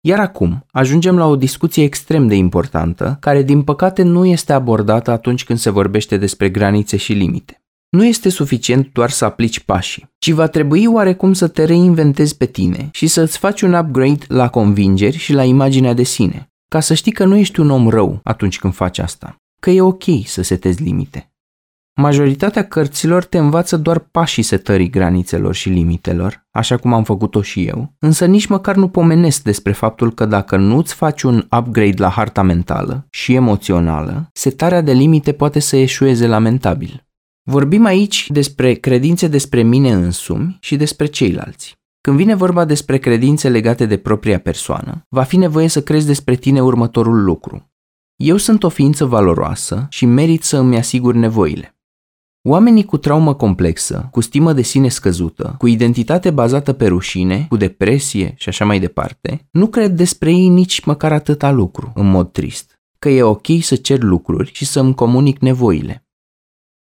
Iar 0.00 0.20
acum 0.20 0.66
ajungem 0.70 1.16
la 1.16 1.26
o 1.26 1.36
discuție 1.36 1.82
extrem 1.82 2.26
de 2.26 2.34
importantă, 2.34 3.16
care 3.20 3.42
din 3.42 3.62
păcate 3.62 4.02
nu 4.02 4.26
este 4.26 4.52
abordată 4.52 5.10
atunci 5.10 5.44
când 5.44 5.58
se 5.58 5.70
vorbește 5.70 6.16
despre 6.16 6.50
granițe 6.50 6.96
și 6.96 7.12
limite. 7.12 7.62
Nu 7.88 8.04
este 8.04 8.28
suficient 8.28 8.92
doar 8.92 9.10
să 9.10 9.24
aplici 9.24 9.60
pașii, 9.60 10.10
ci 10.18 10.30
va 10.30 10.46
trebui 10.46 10.86
oarecum 10.86 11.32
să 11.32 11.48
te 11.48 11.64
reinventezi 11.64 12.36
pe 12.36 12.46
tine 12.46 12.88
și 12.92 13.06
să-ți 13.06 13.38
faci 13.38 13.60
un 13.60 13.72
upgrade 13.72 14.24
la 14.28 14.48
convingeri 14.48 15.16
și 15.16 15.32
la 15.32 15.44
imaginea 15.44 15.92
de 15.92 16.02
sine, 16.02 16.50
ca 16.68 16.80
să 16.80 16.94
știi 16.94 17.12
că 17.12 17.24
nu 17.24 17.36
ești 17.36 17.60
un 17.60 17.70
om 17.70 17.88
rău 17.88 18.20
atunci 18.22 18.58
când 18.58 18.74
faci 18.74 18.98
asta, 18.98 19.36
că 19.60 19.70
e 19.70 19.80
ok 19.80 20.04
să 20.24 20.42
setezi 20.42 20.82
limite. 20.82 21.31
Majoritatea 21.94 22.68
cărților 22.68 23.24
te 23.24 23.38
învață 23.38 23.76
doar 23.76 23.98
pașii 23.98 24.42
setării 24.42 24.90
granițelor 24.90 25.54
și 25.54 25.68
limitelor, 25.68 26.46
așa 26.50 26.76
cum 26.76 26.92
am 26.92 27.04
făcut-o 27.04 27.42
și 27.42 27.64
eu, 27.64 27.94
însă 27.98 28.26
nici 28.26 28.46
măcar 28.46 28.76
nu 28.76 28.88
pomenesc 28.88 29.42
despre 29.42 29.72
faptul 29.72 30.12
că 30.12 30.26
dacă 30.26 30.56
nu-ți 30.56 30.94
faci 30.94 31.22
un 31.22 31.46
upgrade 31.58 32.02
la 32.02 32.08
harta 32.08 32.42
mentală 32.42 33.06
și 33.10 33.34
emoțională, 33.34 34.30
setarea 34.32 34.80
de 34.80 34.92
limite 34.92 35.32
poate 35.32 35.58
să 35.58 35.76
eșueze 35.76 36.26
lamentabil. 36.26 37.06
Vorbim 37.42 37.84
aici 37.84 38.30
despre 38.30 38.72
credințe 38.74 39.28
despre 39.28 39.62
mine 39.62 39.92
însumi 39.92 40.56
și 40.60 40.76
despre 40.76 41.06
ceilalți. 41.06 41.80
Când 42.00 42.16
vine 42.16 42.34
vorba 42.34 42.64
despre 42.64 42.98
credințe 42.98 43.48
legate 43.48 43.86
de 43.86 43.96
propria 43.96 44.38
persoană, 44.38 45.06
va 45.08 45.22
fi 45.22 45.36
nevoie 45.36 45.68
să 45.68 45.82
crezi 45.82 46.06
despre 46.06 46.34
tine 46.34 46.62
următorul 46.62 47.22
lucru. 47.22 47.70
Eu 48.16 48.36
sunt 48.36 48.62
o 48.62 48.68
ființă 48.68 49.04
valoroasă 49.04 49.86
și 49.90 50.06
merit 50.06 50.42
să 50.42 50.56
îmi 50.56 50.76
asigur 50.76 51.14
nevoile. 51.14 51.76
Oamenii 52.44 52.84
cu 52.84 52.96
traumă 52.96 53.34
complexă, 53.34 54.08
cu 54.10 54.20
stimă 54.20 54.52
de 54.52 54.62
sine 54.62 54.88
scăzută, 54.88 55.54
cu 55.58 55.66
identitate 55.66 56.30
bazată 56.30 56.72
pe 56.72 56.86
rușine, 56.86 57.46
cu 57.48 57.56
depresie 57.56 58.34
și 58.36 58.48
așa 58.48 58.64
mai 58.64 58.80
departe, 58.80 59.48
nu 59.50 59.66
cred 59.66 59.92
despre 59.92 60.30
ei 60.30 60.48
nici 60.48 60.84
măcar 60.84 61.12
atâta 61.12 61.50
lucru, 61.50 61.92
în 61.94 62.10
mod 62.10 62.32
trist, 62.32 62.80
că 62.98 63.08
e 63.08 63.22
ok 63.22 63.46
să 63.60 63.76
cer 63.76 64.02
lucruri 64.02 64.50
și 64.52 64.64
să 64.64 64.80
îmi 64.80 64.94
comunic 64.94 65.38
nevoile. 65.38 66.06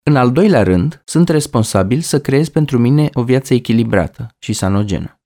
În 0.04 0.16
al 0.16 0.32
doilea 0.32 0.64
rând, 0.64 1.02
sunt 1.06 1.30
responsabil 1.30 2.00
să 2.00 2.20
creez 2.22 2.50
pentru 2.50 2.78
mine 2.78 3.10
o 3.14 3.24
viață 3.24 3.54
echilibrată 3.54 4.36
și 4.40 4.54
sanogenă. 4.54 5.20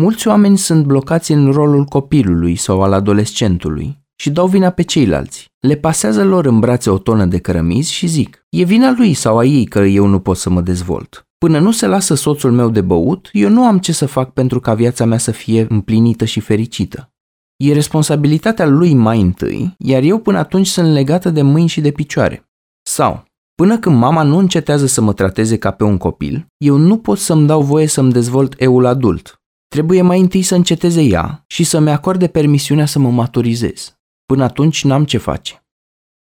Mulți 0.00 0.28
oameni 0.28 0.58
sunt 0.58 0.84
blocați 0.84 1.32
în 1.32 1.52
rolul 1.52 1.84
copilului 1.84 2.56
sau 2.56 2.82
al 2.82 2.92
adolescentului 2.92 4.05
și 4.16 4.30
dau 4.30 4.46
vina 4.46 4.70
pe 4.70 4.82
ceilalți. 4.82 5.50
Le 5.60 5.74
pasează 5.74 6.24
lor 6.24 6.46
în 6.46 6.58
brațe 6.58 6.90
o 6.90 6.98
tonă 6.98 7.26
de 7.26 7.38
cărămizi 7.38 7.92
și 7.92 8.06
zic, 8.06 8.46
e 8.48 8.62
vina 8.62 8.94
lui 8.96 9.14
sau 9.14 9.38
a 9.38 9.44
ei 9.44 9.64
că 9.64 9.78
eu 9.78 10.06
nu 10.06 10.20
pot 10.20 10.36
să 10.36 10.50
mă 10.50 10.60
dezvolt. 10.60 11.26
Până 11.38 11.58
nu 11.58 11.70
se 11.70 11.86
lasă 11.86 12.14
soțul 12.14 12.52
meu 12.52 12.70
de 12.70 12.80
băut, 12.80 13.28
eu 13.32 13.48
nu 13.48 13.64
am 13.64 13.78
ce 13.78 13.92
să 13.92 14.06
fac 14.06 14.32
pentru 14.32 14.60
ca 14.60 14.74
viața 14.74 15.04
mea 15.04 15.18
să 15.18 15.30
fie 15.30 15.66
împlinită 15.68 16.24
și 16.24 16.40
fericită. 16.40 17.10
E 17.56 17.72
responsabilitatea 17.72 18.66
lui 18.66 18.94
mai 18.94 19.20
întâi, 19.20 19.74
iar 19.78 20.02
eu 20.02 20.18
până 20.18 20.38
atunci 20.38 20.66
sunt 20.66 20.92
legată 20.92 21.30
de 21.30 21.42
mâini 21.42 21.68
și 21.68 21.80
de 21.80 21.90
picioare. 21.90 22.48
Sau, 22.82 23.24
până 23.54 23.78
când 23.78 23.96
mama 23.96 24.22
nu 24.22 24.38
încetează 24.38 24.86
să 24.86 25.00
mă 25.00 25.12
trateze 25.12 25.58
ca 25.58 25.70
pe 25.70 25.84
un 25.84 25.96
copil, 25.96 26.46
eu 26.56 26.76
nu 26.76 26.98
pot 26.98 27.18
să-mi 27.18 27.46
dau 27.46 27.62
voie 27.62 27.86
să-mi 27.86 28.12
dezvolt 28.12 28.54
eul 28.58 28.86
adult. 28.86 29.40
Trebuie 29.68 30.02
mai 30.02 30.20
întâi 30.20 30.42
să 30.42 30.54
înceteze 30.54 31.02
ea 31.02 31.44
și 31.46 31.64
să-mi 31.64 31.90
acorde 31.90 32.26
permisiunea 32.26 32.86
să 32.86 32.98
mă 32.98 33.10
maturizez. 33.10 33.95
Până 34.26 34.44
atunci 34.44 34.84
n-am 34.84 35.04
ce 35.04 35.18
face. 35.18 35.66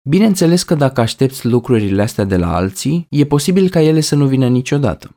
Bineînțeles 0.08 0.62
că 0.62 0.74
dacă 0.74 1.00
aștepți 1.00 1.46
lucrurile 1.46 2.02
astea 2.02 2.24
de 2.24 2.36
la 2.36 2.54
alții, 2.54 3.06
e 3.10 3.24
posibil 3.26 3.68
ca 3.68 3.80
ele 3.80 4.00
să 4.00 4.14
nu 4.14 4.26
vină 4.26 4.48
niciodată. 4.48 5.16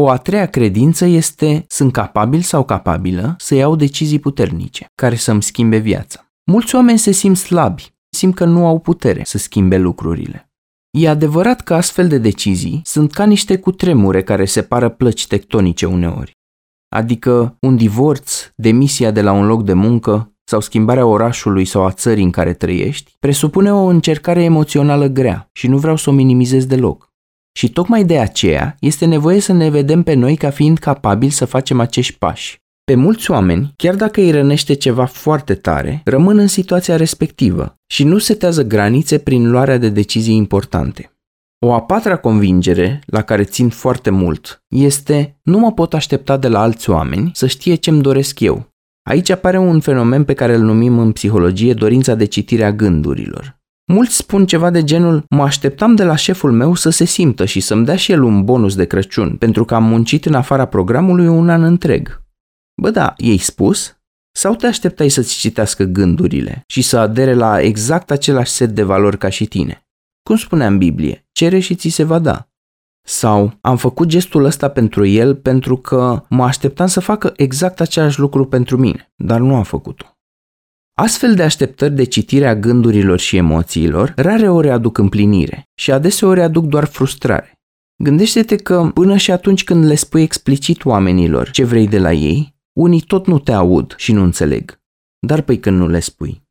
O 0.00 0.08
a 0.08 0.16
treia 0.16 0.46
credință 0.46 1.04
este 1.04 1.64
sunt 1.68 1.92
capabil 1.92 2.40
sau 2.40 2.64
capabilă 2.64 3.34
să 3.38 3.54
iau 3.54 3.76
decizii 3.76 4.18
puternice, 4.18 4.86
care 4.94 5.14
să-mi 5.14 5.42
schimbe 5.42 5.76
viața. 5.76 6.30
Mulți 6.44 6.74
oameni 6.74 6.98
se 6.98 7.10
simt 7.10 7.36
slabi, 7.36 7.94
simt 8.10 8.34
că 8.34 8.44
nu 8.44 8.66
au 8.66 8.78
putere 8.78 9.22
să 9.24 9.38
schimbe 9.38 9.78
lucrurile. 9.78 10.50
E 10.90 11.08
adevărat 11.08 11.60
că 11.60 11.74
astfel 11.74 12.08
de 12.08 12.18
decizii 12.18 12.80
sunt 12.84 13.12
ca 13.12 13.24
niște 13.24 13.58
cutremure 13.58 14.22
care 14.22 14.44
separă 14.44 14.88
plăci 14.88 15.26
tectonice 15.26 15.86
uneori. 15.86 16.36
Adică 16.88 17.56
un 17.60 17.76
divorț, 17.76 18.50
demisia 18.56 19.10
de 19.10 19.22
la 19.22 19.32
un 19.32 19.46
loc 19.46 19.64
de 19.64 19.72
muncă, 19.72 20.32
sau 20.48 20.60
schimbarea 20.60 21.06
orașului 21.06 21.64
sau 21.64 21.84
a 21.84 21.92
țării 21.92 22.24
în 22.24 22.30
care 22.30 22.52
trăiești, 22.52 23.16
presupune 23.18 23.72
o 23.72 23.84
încercare 23.84 24.42
emoțională 24.42 25.06
grea 25.06 25.48
și 25.52 25.66
nu 25.66 25.78
vreau 25.78 25.96
să 25.96 26.10
o 26.10 26.12
minimizez 26.12 26.64
deloc. 26.64 27.12
Și 27.52 27.70
tocmai 27.70 28.04
de 28.04 28.18
aceea 28.18 28.76
este 28.80 29.04
nevoie 29.04 29.40
să 29.40 29.52
ne 29.52 29.68
vedem 29.68 30.02
pe 30.02 30.14
noi 30.14 30.36
ca 30.36 30.50
fiind 30.50 30.78
capabili 30.78 31.30
să 31.30 31.44
facem 31.44 31.80
acești 31.80 32.18
pași. 32.18 32.62
Pe 32.84 32.94
mulți 32.94 33.30
oameni, 33.30 33.72
chiar 33.76 33.94
dacă 33.94 34.20
îi 34.20 34.30
rănește 34.30 34.74
ceva 34.74 35.04
foarte 35.04 35.54
tare, 35.54 36.00
rămân 36.04 36.38
în 36.38 36.46
situația 36.46 36.96
respectivă 36.96 37.74
și 37.86 38.04
nu 38.04 38.18
setează 38.18 38.62
granițe 38.62 39.18
prin 39.18 39.50
luarea 39.50 39.78
de 39.78 39.88
decizii 39.88 40.36
importante. 40.36 41.12
O 41.66 41.72
a 41.72 41.80
patra 41.80 42.16
convingere, 42.16 43.00
la 43.06 43.22
care 43.22 43.44
țin 43.44 43.68
foarte 43.68 44.10
mult, 44.10 44.64
este 44.68 45.38
nu 45.42 45.58
mă 45.58 45.72
pot 45.72 45.94
aștepta 45.94 46.36
de 46.36 46.48
la 46.48 46.60
alți 46.60 46.90
oameni 46.90 47.30
să 47.34 47.46
știe 47.46 47.74
ce-mi 47.74 48.02
doresc 48.02 48.40
eu, 48.40 48.67
Aici 49.08 49.30
apare 49.30 49.58
un 49.58 49.80
fenomen 49.80 50.24
pe 50.24 50.34
care 50.34 50.54
îl 50.54 50.62
numim 50.62 50.98
în 50.98 51.12
psihologie 51.12 51.74
dorința 51.74 52.14
de 52.14 52.24
citire 52.24 52.64
a 52.64 52.72
gândurilor. 52.72 53.58
Mulți 53.92 54.16
spun 54.16 54.46
ceva 54.46 54.70
de 54.70 54.84
genul, 54.84 55.24
mă 55.30 55.42
așteptam 55.42 55.94
de 55.94 56.04
la 56.04 56.16
șeful 56.16 56.52
meu 56.52 56.74
să 56.74 56.90
se 56.90 57.04
simtă 57.04 57.44
și 57.44 57.60
să-mi 57.60 57.84
dea 57.84 57.96
și 57.96 58.12
el 58.12 58.22
un 58.22 58.44
bonus 58.44 58.76
de 58.76 58.84
Crăciun, 58.84 59.36
pentru 59.36 59.64
că 59.64 59.74
am 59.74 59.84
muncit 59.84 60.26
în 60.26 60.34
afara 60.34 60.66
programului 60.66 61.26
un 61.26 61.48
an 61.48 61.62
întreg. 61.62 62.22
Bă 62.82 62.90
da, 62.90 63.14
ei 63.16 63.38
spus? 63.38 63.96
Sau 64.36 64.54
te 64.54 64.66
așteptai 64.66 65.08
să-ți 65.08 65.38
citească 65.38 65.84
gândurile 65.84 66.62
și 66.66 66.82
să 66.82 66.98
adere 66.98 67.34
la 67.34 67.60
exact 67.60 68.10
același 68.10 68.52
set 68.52 68.70
de 68.70 68.82
valori 68.82 69.18
ca 69.18 69.28
și 69.28 69.46
tine? 69.46 69.86
Cum 70.22 70.36
spunea 70.36 70.66
în 70.66 70.78
Biblie, 70.78 71.26
cere 71.32 71.58
și 71.58 71.74
ți 71.74 71.88
se 71.88 72.02
va 72.02 72.18
da. 72.18 72.48
Sau 73.08 73.58
am 73.60 73.76
făcut 73.76 74.08
gestul 74.08 74.44
ăsta 74.44 74.68
pentru 74.68 75.04
el 75.04 75.34
pentru 75.34 75.76
că 75.76 76.24
mă 76.28 76.44
așteptam 76.44 76.86
să 76.86 77.00
facă 77.00 77.32
exact 77.36 77.80
același 77.80 78.18
lucru 78.18 78.44
pentru 78.46 78.76
mine, 78.76 79.12
dar 79.16 79.40
nu 79.40 79.54
a 79.54 79.62
făcut-o. 79.62 80.18
Astfel 80.94 81.34
de 81.34 81.42
așteptări 81.42 81.94
de 81.94 82.04
citire 82.04 82.48
a 82.48 82.56
gândurilor 82.56 83.18
și 83.18 83.36
emoțiilor 83.36 84.12
rare 84.16 84.48
ori 84.48 84.70
aduc 84.70 84.98
împlinire 84.98 85.62
și 85.74 85.92
adeseori 85.92 86.42
aduc 86.42 86.64
doar 86.64 86.84
frustrare. 86.84 87.52
Gândește-te 88.02 88.56
că 88.56 88.90
până 88.94 89.16
și 89.16 89.30
atunci 89.30 89.64
când 89.64 89.84
le 89.84 89.94
spui 89.94 90.22
explicit 90.22 90.84
oamenilor 90.84 91.50
ce 91.50 91.64
vrei 91.64 91.88
de 91.88 91.98
la 91.98 92.12
ei, 92.12 92.56
unii 92.72 93.00
tot 93.00 93.26
nu 93.26 93.38
te 93.38 93.52
aud 93.52 93.94
și 93.96 94.12
nu 94.12 94.22
înțeleg. 94.22 94.80
Dar 95.26 95.40
păi 95.40 95.58
când 95.58 95.78
nu 95.78 95.88
le 95.88 96.00
spui. 96.00 96.42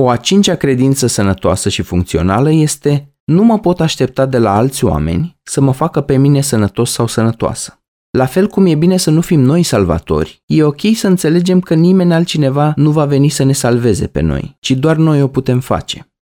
O 0.00 0.08
a 0.08 0.16
cincea 0.16 0.54
credință 0.54 1.06
sănătoasă 1.06 1.68
și 1.68 1.82
funcțională 1.82 2.50
este 2.50 3.11
nu 3.32 3.44
mă 3.44 3.58
pot 3.58 3.80
aștepta 3.80 4.26
de 4.26 4.38
la 4.38 4.56
alți 4.56 4.84
oameni 4.84 5.40
să 5.42 5.60
mă 5.60 5.72
facă 5.72 6.00
pe 6.00 6.16
mine 6.16 6.40
sănătos 6.40 6.92
sau 6.92 7.06
sănătoasă. 7.06 7.76
La 8.10 8.26
fel 8.26 8.46
cum 8.46 8.66
e 8.66 8.74
bine 8.74 8.96
să 8.96 9.10
nu 9.10 9.20
fim 9.20 9.40
noi 9.40 9.62
salvatori, 9.62 10.42
e 10.46 10.62
ok 10.62 10.80
să 10.94 11.06
înțelegem 11.06 11.60
că 11.60 11.74
nimeni 11.74 12.12
altcineva 12.12 12.72
nu 12.76 12.90
va 12.90 13.04
veni 13.04 13.28
să 13.28 13.42
ne 13.42 13.52
salveze 13.52 14.06
pe 14.06 14.20
noi, 14.20 14.56
ci 14.60 14.70
doar 14.70 14.96
noi 14.96 15.22
o 15.22 15.28
putem 15.28 15.60
face. 15.60 16.12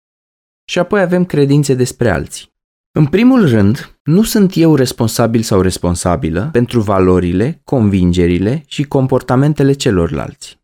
Și 0.65 0.79
apoi 0.79 1.01
avem 1.01 1.25
credințe 1.25 1.75
despre 1.75 2.11
alții. 2.11 2.49
În 2.93 3.07
primul 3.07 3.49
rând, 3.49 3.99
nu 4.03 4.23
sunt 4.23 4.53
eu 4.57 4.75
responsabil 4.75 5.43
sau 5.43 5.61
responsabilă 5.61 6.49
pentru 6.53 6.81
valorile, 6.81 7.61
convingerile 7.65 8.63
și 8.67 8.83
comportamentele 8.83 9.73
celorlalți. 9.73 10.60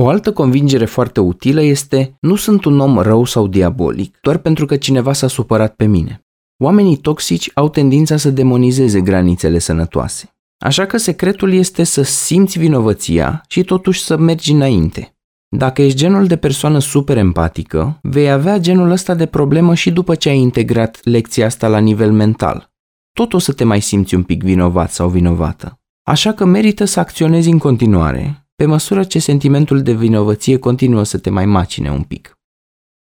O 0.00 0.08
altă 0.08 0.32
convingere 0.32 0.84
foarte 0.84 1.20
utilă 1.20 1.62
este 1.62 2.16
nu 2.20 2.34
sunt 2.34 2.64
un 2.64 2.80
om 2.80 2.98
rău 2.98 3.24
sau 3.24 3.46
diabolic 3.46 4.18
doar 4.20 4.38
pentru 4.38 4.66
că 4.66 4.76
cineva 4.76 5.12
s-a 5.12 5.26
supărat 5.26 5.74
pe 5.74 5.84
mine. 5.84 6.24
Oamenii 6.62 6.96
toxici 6.96 7.50
au 7.54 7.68
tendința 7.68 8.16
să 8.16 8.30
demonizeze 8.30 9.00
granițele 9.00 9.58
sănătoase. 9.58 10.36
Așa 10.58 10.86
că 10.86 10.96
secretul 10.96 11.52
este 11.52 11.84
să 11.84 12.02
simți 12.02 12.58
vinovăția 12.58 13.42
și 13.48 13.64
totuși 13.64 14.02
să 14.02 14.16
mergi 14.16 14.52
înainte. 14.52 15.16
Dacă 15.56 15.82
ești 15.82 15.98
genul 15.98 16.26
de 16.26 16.36
persoană 16.36 16.78
super 16.78 17.16
empatică, 17.16 17.98
vei 18.02 18.30
avea 18.30 18.58
genul 18.58 18.90
ăsta 18.90 19.14
de 19.14 19.26
problemă 19.26 19.74
și 19.74 19.90
după 19.90 20.14
ce 20.14 20.28
ai 20.28 20.38
integrat 20.38 21.00
lecția 21.04 21.46
asta 21.46 21.68
la 21.68 21.78
nivel 21.78 22.12
mental. 22.12 22.70
Tot 23.12 23.32
o 23.32 23.38
să 23.38 23.52
te 23.52 23.64
mai 23.64 23.80
simți 23.80 24.14
un 24.14 24.22
pic 24.22 24.42
vinovat 24.42 24.90
sau 24.90 25.08
vinovată. 25.08 25.80
Așa 26.02 26.32
că 26.32 26.44
merită 26.44 26.84
să 26.84 27.00
acționezi 27.00 27.48
în 27.50 27.58
continuare, 27.58 28.45
pe 28.56 28.64
măsură 28.64 29.04
ce 29.04 29.18
sentimentul 29.18 29.82
de 29.82 29.92
vinovăție 29.92 30.58
continuă 30.58 31.02
să 31.02 31.18
te 31.18 31.30
mai 31.30 31.46
macine 31.46 31.90
un 31.90 32.02
pic. 32.02 32.38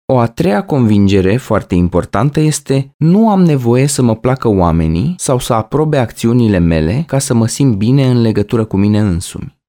O 0.05 0.17
a 0.17 0.27
treia 0.27 0.65
convingere 0.65 1.37
foarte 1.37 1.75
importantă 1.75 2.39
este 2.39 2.93
nu 2.97 3.29
am 3.29 3.43
nevoie 3.43 3.87
să 3.87 4.01
mă 4.01 4.15
placă 4.15 4.47
oamenii 4.47 5.15
sau 5.17 5.39
să 5.39 5.53
aprobe 5.53 5.97
acțiunile 5.97 6.57
mele 6.57 7.03
ca 7.07 7.19
să 7.19 7.33
mă 7.33 7.47
simt 7.47 7.75
bine 7.75 8.09
în 8.09 8.21
legătură 8.21 8.65
cu 8.65 8.77
mine 8.77 8.99
însumi. 8.99 9.61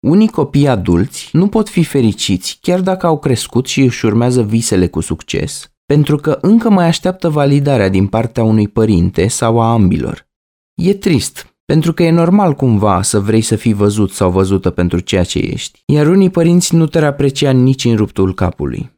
Unii 0.00 0.28
copii 0.28 0.68
adulți 0.68 1.28
nu 1.32 1.48
pot 1.48 1.68
fi 1.68 1.84
fericiți 1.84 2.58
chiar 2.60 2.80
dacă 2.80 3.06
au 3.06 3.18
crescut 3.18 3.66
și 3.66 3.80
își 3.80 4.06
urmează 4.06 4.42
visele 4.42 4.88
cu 4.88 5.00
succes, 5.00 5.72
pentru 5.86 6.16
că 6.16 6.38
încă 6.40 6.70
mai 6.70 6.86
așteaptă 6.86 7.28
validarea 7.28 7.88
din 7.88 8.06
partea 8.06 8.42
unui 8.42 8.68
părinte 8.68 9.28
sau 9.28 9.60
a 9.60 9.72
ambilor. 9.72 10.28
E 10.74 10.94
trist, 10.94 11.53
pentru 11.64 11.92
că 11.92 12.02
e 12.02 12.10
normal 12.10 12.54
cumva 12.54 13.02
să 13.02 13.20
vrei 13.20 13.40
să 13.40 13.56
fii 13.56 13.72
văzut 13.72 14.10
sau 14.10 14.30
văzută 14.30 14.70
pentru 14.70 14.98
ceea 14.98 15.24
ce 15.24 15.38
ești, 15.38 15.82
iar 15.86 16.06
unii 16.06 16.30
părinți 16.30 16.74
nu 16.74 16.86
te 16.86 17.04
aprecia 17.04 17.50
nici 17.50 17.84
în 17.84 17.96
ruptul 17.96 18.34
capului. 18.34 18.92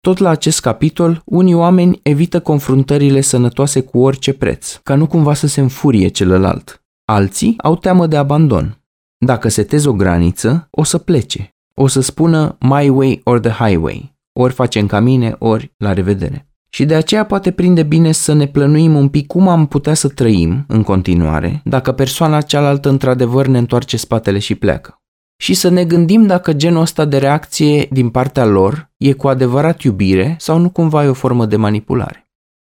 Tot 0.00 0.18
la 0.18 0.28
acest 0.28 0.60
capitol, 0.60 1.22
unii 1.24 1.54
oameni 1.54 2.00
evită 2.02 2.40
confruntările 2.40 3.20
sănătoase 3.20 3.80
cu 3.80 3.98
orice 3.98 4.32
preț, 4.32 4.80
ca 4.82 4.94
nu 4.94 5.06
cumva 5.06 5.34
să 5.34 5.46
se 5.46 5.60
înfurie 5.60 6.08
celălalt. 6.08 6.84
Alții 7.04 7.54
au 7.58 7.76
teamă 7.76 8.06
de 8.06 8.16
abandon. 8.16 8.80
Dacă 9.18 9.48
setezi 9.48 9.86
o 9.86 9.92
graniță, 9.92 10.68
o 10.70 10.82
să 10.82 10.98
plece. 10.98 11.54
O 11.74 11.86
să 11.86 12.00
spună 12.00 12.56
my 12.60 12.88
way 12.88 13.20
or 13.24 13.40
the 13.40 13.64
highway. 13.64 14.14
Ori 14.32 14.52
facem 14.52 14.86
ca 14.86 15.00
mine, 15.00 15.36
ori 15.38 15.72
la 15.76 15.92
revedere. 15.92 16.45
Și 16.68 16.84
de 16.84 16.94
aceea 16.94 17.24
poate 17.24 17.50
prinde 17.50 17.82
bine 17.82 18.12
să 18.12 18.32
ne 18.32 18.46
plănuim 18.46 18.94
un 18.94 19.08
pic 19.08 19.26
cum 19.26 19.48
am 19.48 19.66
putea 19.66 19.94
să 19.94 20.08
trăim 20.08 20.64
în 20.68 20.82
continuare 20.82 21.60
dacă 21.64 21.92
persoana 21.92 22.40
cealaltă 22.40 22.88
într-adevăr 22.88 23.46
ne 23.46 23.58
întoarce 23.58 23.96
spatele 23.96 24.38
și 24.38 24.54
pleacă 24.54 25.00
și 25.36 25.54
să 25.54 25.68
ne 25.68 25.84
gândim 25.84 26.26
dacă 26.26 26.52
genul 26.52 26.80
ăsta 26.80 27.04
de 27.04 27.18
reacție 27.18 27.88
din 27.90 28.08
partea 28.08 28.44
lor 28.44 28.90
e 28.96 29.12
cu 29.12 29.28
adevărat 29.28 29.82
iubire 29.82 30.36
sau 30.38 30.58
nu 30.58 30.70
cumva 30.70 31.04
e 31.04 31.08
o 31.08 31.12
formă 31.12 31.46
de 31.46 31.56
manipulare. 31.56 32.25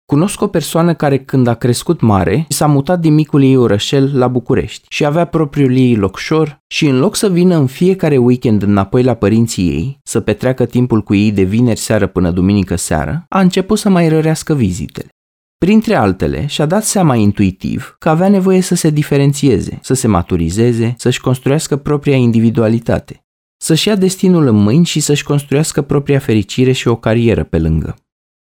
Cunosc 0.07 0.40
o 0.40 0.46
persoană 0.46 0.94
care 0.94 1.18
când 1.18 1.46
a 1.46 1.55
crescut 1.55 2.00
mare 2.00 2.46
s-a 2.48 2.66
mutat 2.66 3.00
din 3.00 3.14
micul 3.14 3.42
ei 3.42 3.57
orășel 3.57 4.18
la 4.18 4.28
București 4.28 4.86
și 4.88 5.05
avea 5.05 5.24
propriul 5.24 5.76
ei 5.76 5.96
locșor 5.96 6.59
și 6.66 6.86
în 6.86 6.98
loc 6.98 7.16
să 7.16 7.28
vină 7.30 7.57
în 7.57 7.66
fiecare 7.66 8.16
weekend 8.16 8.62
înapoi 8.62 9.02
la 9.02 9.14
părinții 9.14 9.68
ei, 9.68 9.98
să 10.02 10.20
petreacă 10.20 10.66
timpul 10.66 11.02
cu 11.02 11.14
ei 11.14 11.32
de 11.32 11.42
vineri 11.42 11.78
seară 11.78 12.07
până 12.07 12.30
duminică 12.30 12.76
seară, 12.76 13.24
a 13.28 13.40
început 13.40 13.78
să 13.78 13.88
mai 13.88 14.09
rărească 14.09 14.55
vizitele. 14.55 15.09
Printre 15.59 15.94
altele, 15.94 16.46
și-a 16.46 16.66
dat 16.66 16.84
seama 16.84 17.14
intuitiv 17.14 17.96
că 17.98 18.09
avea 18.09 18.28
nevoie 18.28 18.61
să 18.61 18.74
se 18.74 18.90
diferențieze, 18.90 19.78
să 19.82 19.94
se 19.94 20.07
maturizeze, 20.07 20.94
să-și 20.98 21.20
construiască 21.20 21.76
propria 21.76 22.16
individualitate, 22.16 23.24
să-și 23.57 23.88
ia 23.88 23.96
destinul 23.96 24.46
în 24.46 24.57
mâini 24.57 24.84
și 24.84 25.00
să-și 25.00 25.24
construiască 25.24 25.82
propria 25.82 26.18
fericire 26.18 26.72
și 26.72 26.88
o 26.88 26.96
carieră 26.96 27.44
pe 27.44 27.59
lângă. 27.59 27.96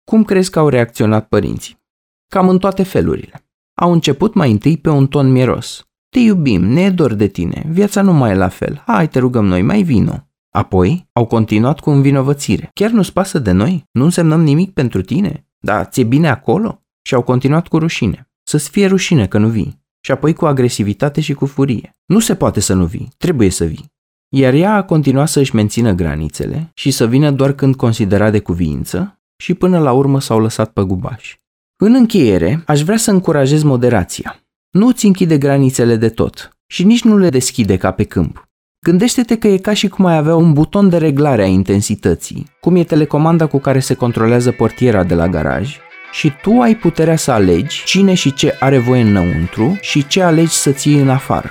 Cum 0.03 0.23
crezi 0.23 0.49
că 0.49 0.59
au 0.59 0.69
reacționat 0.69 1.27
părinții? 1.27 1.81
Cam 2.27 2.49
în 2.49 2.59
toate 2.59 2.83
felurile. 2.83 3.47
Au 3.73 3.91
început 3.91 4.33
mai 4.33 4.51
întâi 4.51 4.77
pe 4.77 4.89
un 4.89 5.07
ton 5.07 5.31
mieros. 5.31 5.87
Te 6.09 6.19
iubim, 6.19 6.63
ne 6.65 6.81
e 6.81 6.89
dor 6.89 7.13
de 7.13 7.27
tine, 7.27 7.65
viața 7.69 8.01
nu 8.01 8.13
mai 8.13 8.31
e 8.31 8.35
la 8.35 8.47
fel, 8.47 8.83
hai 8.85 9.09
te 9.09 9.19
rugăm 9.19 9.45
noi, 9.45 9.61
mai 9.61 9.83
vino. 9.83 10.27
Apoi 10.49 11.09
au 11.11 11.25
continuat 11.25 11.79
cu 11.79 11.89
învinovățire. 11.89 12.69
Chiar 12.73 12.89
nu-ți 12.89 13.13
pasă 13.13 13.39
de 13.39 13.51
noi? 13.51 13.83
Nu 13.91 14.03
însemnăm 14.03 14.41
nimic 14.41 14.73
pentru 14.73 15.01
tine? 15.01 15.47
Dar 15.59 15.85
ți-e 15.85 16.03
bine 16.03 16.29
acolo? 16.29 16.83
Și 17.01 17.13
au 17.13 17.21
continuat 17.21 17.67
cu 17.67 17.77
rușine. 17.77 18.29
Să-ți 18.43 18.69
fie 18.69 18.87
rușine 18.87 19.27
că 19.27 19.37
nu 19.37 19.47
vii. 19.47 19.81
Și 19.99 20.11
apoi 20.11 20.33
cu 20.33 20.45
agresivitate 20.45 21.21
și 21.21 21.33
cu 21.33 21.45
furie. 21.45 21.97
Nu 22.05 22.19
se 22.19 22.35
poate 22.35 22.59
să 22.59 22.73
nu 22.73 22.85
vii, 22.85 23.09
trebuie 23.17 23.49
să 23.49 23.65
vii. 23.65 23.91
Iar 24.35 24.53
ea 24.53 24.75
a 24.75 24.83
continuat 24.83 25.27
să 25.27 25.39
își 25.39 25.55
mențină 25.55 25.93
granițele 25.93 26.71
și 26.73 26.91
să 26.91 27.07
vină 27.07 27.31
doar 27.31 27.53
când 27.53 27.75
considera 27.75 28.29
de 28.29 28.39
cuviință 28.39 29.22
și 29.43 29.53
până 29.53 29.79
la 29.79 29.91
urmă 29.91 30.21
s-au 30.21 30.39
lăsat 30.39 30.71
pe 30.71 30.81
gubași. 30.81 31.39
În 31.81 31.93
încheiere, 31.93 32.63
aș 32.65 32.81
vrea 32.81 32.97
să 32.97 33.11
încurajez 33.11 33.63
moderația. 33.63 34.39
Nu 34.69 34.91
ți 34.91 35.05
închide 35.05 35.37
granițele 35.37 35.95
de 35.95 36.09
tot 36.09 36.57
și 36.67 36.83
nici 36.83 37.03
nu 37.03 37.17
le 37.17 37.29
deschide 37.29 37.77
ca 37.77 37.91
pe 37.91 38.03
câmp. 38.03 38.49
Gândește-te 38.85 39.37
că 39.37 39.47
e 39.47 39.57
ca 39.57 39.73
și 39.73 39.87
cum 39.87 40.05
ai 40.05 40.17
avea 40.17 40.35
un 40.35 40.53
buton 40.53 40.89
de 40.89 40.97
reglare 40.97 41.43
a 41.43 41.45
intensității, 41.45 42.45
cum 42.59 42.75
e 42.75 42.83
telecomanda 42.83 43.45
cu 43.45 43.59
care 43.59 43.79
se 43.79 43.93
controlează 43.93 44.51
portiera 44.51 45.03
de 45.03 45.13
la 45.15 45.27
garaj 45.27 45.77
și 46.11 46.31
tu 46.41 46.59
ai 46.59 46.75
puterea 46.75 47.15
să 47.15 47.31
alegi 47.31 47.83
cine 47.85 48.13
și 48.13 48.33
ce 48.33 48.57
are 48.59 48.77
voie 48.77 49.01
înăuntru 49.01 49.77
și 49.81 50.07
ce 50.07 50.21
alegi 50.21 50.53
să 50.53 50.71
ții 50.71 50.99
în 50.99 51.09
afară. 51.09 51.49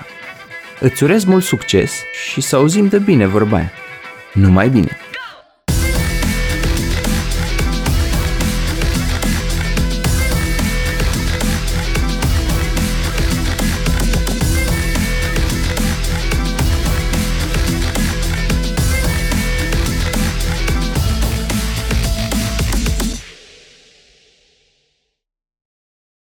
Îți 0.80 1.02
urez 1.02 1.24
mult 1.24 1.44
succes 1.44 1.92
și 2.30 2.40
să 2.40 2.56
auzim 2.56 2.88
de 2.88 2.98
bine 2.98 3.26
vorba 3.26 3.56
aia. 3.56 3.70
Numai 4.34 4.68
bine! 4.68 4.96